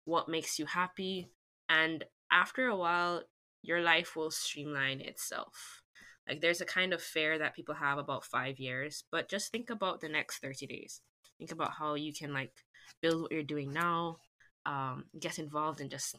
what 0.04 0.28
makes 0.28 0.58
you 0.58 0.66
happy 0.66 1.28
and 1.68 2.04
after 2.30 2.66
a 2.66 2.76
while 2.76 3.22
your 3.62 3.80
life 3.80 4.16
will 4.16 4.30
streamline 4.30 5.00
itself 5.00 5.82
like 6.28 6.40
there's 6.40 6.60
a 6.60 6.66
kind 6.66 6.92
of 6.92 7.02
fair 7.02 7.38
that 7.38 7.54
people 7.54 7.74
have 7.74 7.98
about 7.98 8.24
five 8.24 8.58
years 8.58 9.04
but 9.10 9.28
just 9.28 9.50
think 9.50 9.70
about 9.70 10.00
the 10.00 10.08
next 10.08 10.38
30 10.38 10.66
days 10.66 11.00
think 11.38 11.52
about 11.52 11.72
how 11.78 11.94
you 11.94 12.12
can 12.12 12.32
like 12.32 12.52
build 13.00 13.22
what 13.22 13.32
you're 13.32 13.42
doing 13.42 13.72
now 13.72 14.18
um, 14.66 15.04
get 15.18 15.38
involved 15.38 15.80
in 15.80 15.88
just 15.88 16.16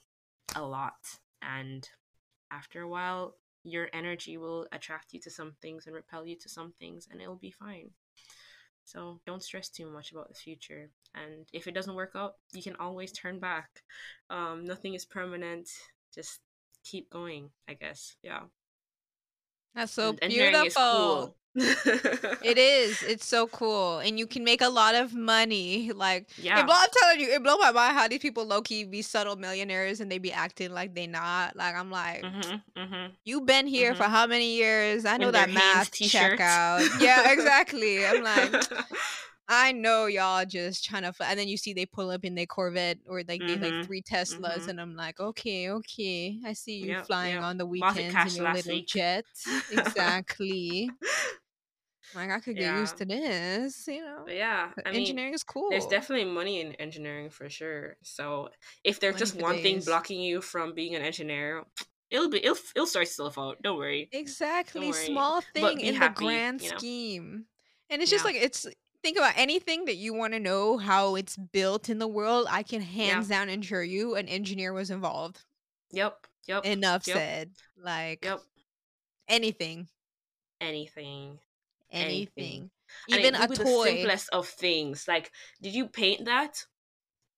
a 0.56 0.64
lot. 0.64 0.94
And 1.42 1.88
after 2.52 2.82
a 2.82 2.88
while, 2.88 3.36
your 3.66 3.90
energy 3.94 4.38
will 4.38 4.68
attract 4.72 5.14
you 5.14 5.20
to 5.22 5.30
some 5.30 5.54
things 5.62 5.88
and 5.88 5.96
repel 5.96 6.26
you 6.26 6.38
to 6.38 6.50
some 6.50 6.74
things, 6.80 7.08
and 7.12 7.22
it'll 7.22 7.36
be 7.36 7.52
fine. 7.52 7.90
So 8.86 9.20
don't 9.26 9.44
stress 9.44 9.70
too 9.70 9.90
much 9.90 10.12
about 10.12 10.30
the 10.30 10.36
future. 10.36 10.90
And 11.16 11.48
if 11.52 11.68
it 11.68 11.74
doesn't 11.74 11.96
work 11.96 12.12
out, 12.16 12.36
you 12.54 12.62
can 12.62 12.76
always 12.80 13.12
turn 13.12 13.40
back. 13.40 13.68
Um, 14.30 14.64
nothing 14.64 14.94
is 14.94 15.06
permanent. 15.06 15.68
Just 16.14 16.40
keep 16.84 17.10
going, 17.10 17.50
I 17.68 17.74
guess. 17.74 18.16
Yeah. 18.22 18.42
That's 19.74 19.92
so 19.92 20.16
And 20.22 20.32
beautiful. 20.32 20.72
cool. 20.76 21.36
It 21.56 22.58
is. 22.58 23.02
It's 23.04 23.26
so 23.26 23.48
cool, 23.48 24.00
and 24.00 24.20
you 24.20 24.28
can 24.28 24.44
make 24.44 24.62
a 24.62 24.70
lot 24.70 24.94
of 24.96 25.14
money. 25.14 25.92
Like, 25.94 26.28
Yeah. 26.38 26.60
it 26.60 26.66
blow, 26.66 26.76
I'm 26.78 26.90
telling 27.02 27.20
you, 27.22 27.34
it 27.34 27.42
blow 27.44 27.58
my 27.58 27.72
mind 27.72 27.96
how 27.98 28.08
these 28.08 28.20
people 28.20 28.46
low 28.46 28.62
key 28.62 28.84
be 28.84 29.02
subtle 29.02 29.36
millionaires 29.36 30.00
and 30.02 30.12
they 30.12 30.18
be 30.18 30.32
acting 30.32 30.72
like 30.72 30.94
they 30.96 31.08
not. 31.08 31.56
Like, 31.56 31.76
I'm 31.76 31.90
like, 31.92 32.24
Mm-hmm, 32.24 32.80
mm-hmm. 32.80 33.12
you 33.24 33.42
been 33.42 33.68
here 33.68 33.96
for 33.96 34.04
Mhm. 34.04 34.10
how 34.10 34.28
many 34.28 34.56
years? 34.56 35.06
I 35.06 35.18
know 35.18 35.28
In 35.28 35.34
that 35.34 35.50
math 35.50 35.92
t-shirts. 35.92 36.42
out. 36.42 36.82
Yeah, 37.00 37.32
exactly. 37.32 38.06
I'm 38.06 38.22
like, 38.24 38.52
I 39.48 39.74
know 39.74 40.08
y'all 40.08 40.44
just 40.44 40.84
trying 40.84 41.04
to, 41.04 41.14
fl-. 41.14 41.22
and 41.24 41.38
then 41.40 41.48
you 41.48 41.56
see 41.56 41.72
they 41.74 41.86
pull 41.86 42.10
up 42.10 42.26
in 42.26 42.34
their 42.34 42.48
Corvette 42.48 42.98
or 43.08 43.22
like 43.28 43.42
they 43.46 43.58
like 43.58 43.86
three 43.86 44.02
Teslas, 44.02 44.40
mhm. 44.64 44.68
and 44.70 44.82
I'm 44.82 44.96
like, 44.96 45.20
okay, 45.20 45.70
okay, 45.70 46.40
I 46.44 46.54
see 46.54 46.78
you 46.78 46.92
Yep, 46.94 47.06
flying 47.06 47.36
yep. 47.36 47.44
on 47.44 47.58
the 47.60 47.66
weekends 47.68 48.36
in 48.36 48.42
your 48.44 48.54
little 48.54 48.74
week. 48.74 48.88
jet. 48.88 49.26
Exactly. 49.72 50.90
Like 52.14 52.30
I 52.30 52.40
could 52.40 52.56
get 52.56 52.64
Yeah. 52.64 52.82
used 52.82 52.98
to 52.98 53.06
this, 53.06 53.88
you 53.88 54.02
know. 54.02 54.24
But 54.26 54.36
yeah, 54.36 54.72
I 54.86 54.92
mean, 54.92 55.02
engineering 55.02 55.34
is 55.34 55.44
cool. 55.44 55.70
there's 55.70 55.86
definitely 55.88 56.26
money 56.26 56.62
in 56.62 56.74
engineering 56.74 57.30
for 57.30 57.50
sure. 57.50 57.98
So 58.04 58.50
if 58.84 59.00
there's 59.00 59.14
Money 59.16 59.20
just 59.20 59.42
one 59.42 59.58
thing 59.58 59.80
blocking 59.82 60.20
you 60.20 60.42
from 60.42 60.74
being 60.74 60.96
an 60.96 61.02
engineer, 61.02 61.64
it'll 62.10 62.30
be 62.30 62.44
it'll 62.44 62.58
it'll 62.76 62.88
start 62.88 63.08
to 63.08 63.40
out. 63.40 63.62
Don't 63.62 63.78
worry. 63.78 64.10
exactly 64.12 64.90
worry. 64.90 65.06
small 65.06 65.42
thing 65.42 65.80
in 65.82 65.96
happy, 65.96 66.14
the 66.14 66.20
grand 66.22 66.62
you 66.62 66.70
know? 66.70 66.78
scheme, 66.78 67.46
and 67.90 68.02
it's 68.02 68.12
just 68.12 68.24
Yeah. 68.26 68.32
like 68.32 68.42
it's. 68.42 68.68
Think 69.04 69.18
about 69.18 69.34
anything 69.38 69.86
that 69.86 69.98
you 69.98 70.16
want 70.16 70.34
to 70.34 70.40
know 70.40 70.80
how 70.80 71.14
it's 71.14 71.38
built 71.38 71.90
in 71.90 72.00
the 72.00 72.08
world. 72.08 72.48
I 72.50 72.64
can 72.64 72.82
hands 72.82 73.28
down 73.28 73.50
ensure 73.50 73.84
you 73.84 74.16
an 74.16 74.28
engineer 74.28 74.74
was 74.74 74.90
involved. 74.90 75.44
Yep. 75.92 76.26
Yep. 76.48 76.66
Enough 76.66 77.06
Yep. 77.06 77.16
said. 77.16 77.52
Like 77.78 78.26
Yep. 78.26 78.42
anything, 79.28 79.88
Anything. 80.60 81.38
Anything, 81.96 82.70
Anything. 83.10 83.36
Even 83.36 83.36
a 83.36 83.48
toy. 83.48 83.56
the 83.56 83.90
simplest 83.92 84.30
of 84.32 84.48
things. 84.48 85.06
Like, 85.08 85.32
did 85.62 85.74
you 85.74 85.88
paint 85.88 86.26
that? 86.26 86.66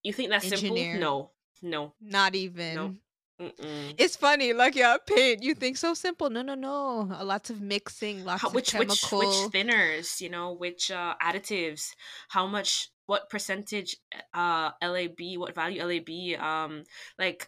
You 0.03 0.13
think 0.13 0.29
that's 0.29 0.51
Engineer. 0.51 0.93
simple? 0.93 1.33
No. 1.61 1.69
No. 1.69 1.93
Not 2.01 2.35
even. 2.35 2.99
Mm-mm. 3.41 3.93
It's 3.99 4.15
funny, 4.15 4.53
like 4.53 4.75
yeah, 4.75 4.97
paint. 5.05 5.43
You 5.43 5.53
think 5.53 5.77
so 5.77 5.93
simple? 5.93 6.29
No, 6.29 6.41
no, 6.41 6.55
no. 6.55 7.07
Uh, 7.11 7.23
Lots 7.23 7.51
of 7.51 7.61
mixing, 7.61 8.25
lots 8.25 8.41
How, 8.41 8.47
of 8.47 8.55
which 8.55 8.73
which 8.73 8.89
which 9.11 9.51
thinners? 9.53 10.19
You 10.19 10.29
know, 10.29 10.53
which 10.53 10.89
uh, 10.89 11.13
additives? 11.21 11.89
How 12.29 12.47
much? 12.47 12.89
What 13.05 13.29
percentage? 13.29 13.95
Uh, 14.33 14.71
LAB? 14.83 15.37
What 15.37 15.53
value 15.55 15.83
LAB? 15.83 16.41
Um, 16.41 16.83
like, 17.19 17.47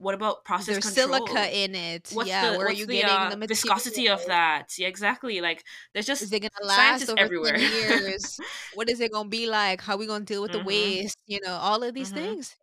what 0.00 0.14
about 0.14 0.44
process 0.44 0.66
There's 0.82 0.94
control? 0.94 1.26
silica 1.26 1.56
in 1.56 1.74
it. 1.74 2.10
What's 2.14 2.28
yeah, 2.30 2.52
the 2.52 2.58
where 2.58 2.66
are 2.68 2.72
you 2.72 2.86
the, 2.86 2.94
getting 2.94 3.14
uh, 3.14 3.28
the 3.30 3.36
material? 3.36 3.48
viscosity 3.48 4.08
of 4.08 4.24
that? 4.26 4.68
Yeah, 4.78 4.88
exactly. 4.88 5.40
Like, 5.42 5.62
there's 5.92 6.06
just 6.06 6.22
Is 6.22 6.32
it 6.32 6.40
gonna 6.40 6.66
last 6.66 7.08
over 7.10 7.20
everywhere. 7.20 7.58
years? 7.78 8.40
what 8.74 8.88
is 8.88 9.00
it 9.00 9.12
gonna 9.12 9.28
be 9.28 9.46
like? 9.46 9.82
How 9.82 9.94
are 9.94 9.98
we 9.98 10.06
gonna 10.06 10.24
deal 10.24 10.40
with 10.42 10.52
Mhm. 10.52 10.58
the 10.60 10.64
waste? 10.64 11.18
You 11.26 11.40
know, 11.44 11.52
all 11.52 11.82
of 11.82 11.92
these 11.94 12.10
Mhm. 12.12 12.14
things. 12.14 12.56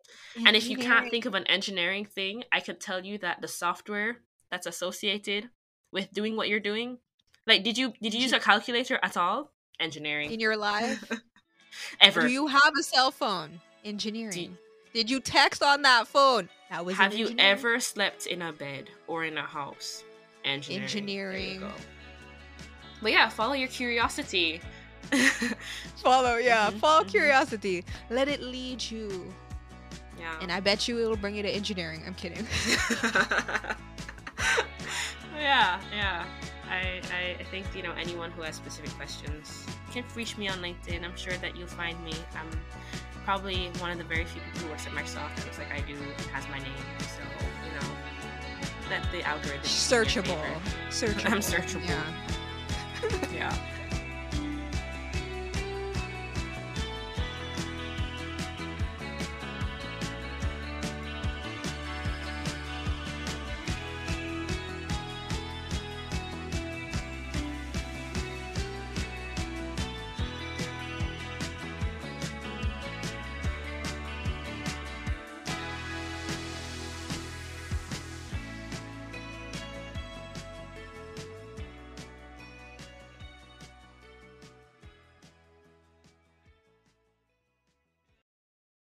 And 0.46 0.56
if 0.56 0.68
you 0.68 0.76
can't 0.76 1.10
think 1.10 1.26
of 1.26 1.34
an 1.34 1.46
engineering 1.46 2.04
thing, 2.04 2.42
I 2.50 2.58
could 2.60 2.80
tell 2.80 3.04
you 3.06 3.18
that 3.18 3.40
the 3.40 3.48
software 3.48 4.18
that's 4.50 4.66
associated 4.66 5.48
with 5.92 6.12
doing 6.12 6.34
what 6.36 6.48
you're 6.48 6.60
doing, 6.72 6.98
like 7.46 7.62
did 7.62 7.78
you 7.78 7.94
did 8.02 8.12
you 8.14 8.20
use 8.20 8.32
a 8.32 8.40
calculator 8.40 8.98
at 9.02 9.16
all? 9.16 9.52
Engineering. 9.80 10.32
in 10.32 10.40
your 10.40 10.56
life, 10.56 11.04
Ever. 12.00 12.22
do 12.22 12.28
you 12.28 12.48
have 12.48 12.72
a 12.76 12.82
cell 12.82 13.12
phone? 13.12 13.60
Engineering. 13.84 14.58
Did 14.92 15.08
you 15.08 15.20
text 15.20 15.62
on 15.62 15.82
that 15.82 16.08
phone? 16.08 16.48
Have 16.70 17.14
you 17.14 17.34
ever 17.38 17.80
slept 17.80 18.26
in 18.26 18.42
a 18.42 18.52
bed 18.52 18.90
or 19.06 19.24
in 19.24 19.38
a 19.38 19.42
house? 19.42 20.04
Engineering. 20.44 20.82
Engineering. 20.84 21.72
But 23.02 23.12
yeah, 23.12 23.28
follow 23.28 23.54
your 23.54 23.68
curiosity. 23.68 24.60
follow? 25.96 26.36
Yeah, 26.36 26.70
Mhm, 26.70 26.78
follow 26.80 27.04
mhm. 27.04 27.08
curiosity. 27.08 27.84
Let 28.10 28.28
it 28.28 28.40
lead 28.42 28.82
you, 28.90 29.32
yeah. 30.18 30.34
and 30.42 30.52
I 30.52 30.60
bet 30.60 30.86
you 30.88 30.98
it'll 31.00 31.16
bring 31.16 31.34
you 31.36 31.42
to 31.42 31.48
engineering. 31.48 32.02
I'm 32.06 32.14
kidding. 32.14 32.46
yeah, 35.36 35.80
yeah. 35.92 36.24
I, 36.68 37.00
I, 37.12 37.36
I 37.40 37.44
think 37.50 37.66
you 37.74 37.82
know 37.82 37.92
anyone 37.92 38.30
who 38.32 38.42
has 38.42 38.54
specific 38.56 38.90
questions 38.90 39.64
can 39.90 40.04
reach 40.14 40.36
me 40.36 40.48
on 40.48 40.58
LinkedIn. 40.58 41.02
I'm 41.04 41.16
sure 41.16 41.32
that 41.38 41.56
you'll 41.56 41.66
find 41.68 42.02
me. 42.04 42.12
I'm 42.34 42.50
probably 43.28 43.70
one 43.78 43.90
of 43.90 43.98
the 43.98 44.04
very 44.04 44.24
few 44.24 44.40
people 44.40 44.60
who 44.62 44.70
works 44.70 44.86
at 44.86 44.92
Microsoft 44.94 45.36
that 45.36 45.44
looks 45.44 45.58
like 45.58 45.70
I 45.70 45.82
do 45.82 45.94
has 46.32 46.48
my 46.48 46.56
name. 46.60 46.72
So, 47.00 47.20
you 47.62 47.72
know, 47.78 47.94
that 48.88 49.06
the 49.12 49.22
algorithm. 49.22 49.60
Searchable. 49.64 50.42
Searchable. 50.88 51.32
I'm 51.32 51.40
searchable. 51.40 51.86
Yeah. 51.86 53.34
yeah. 53.34 53.77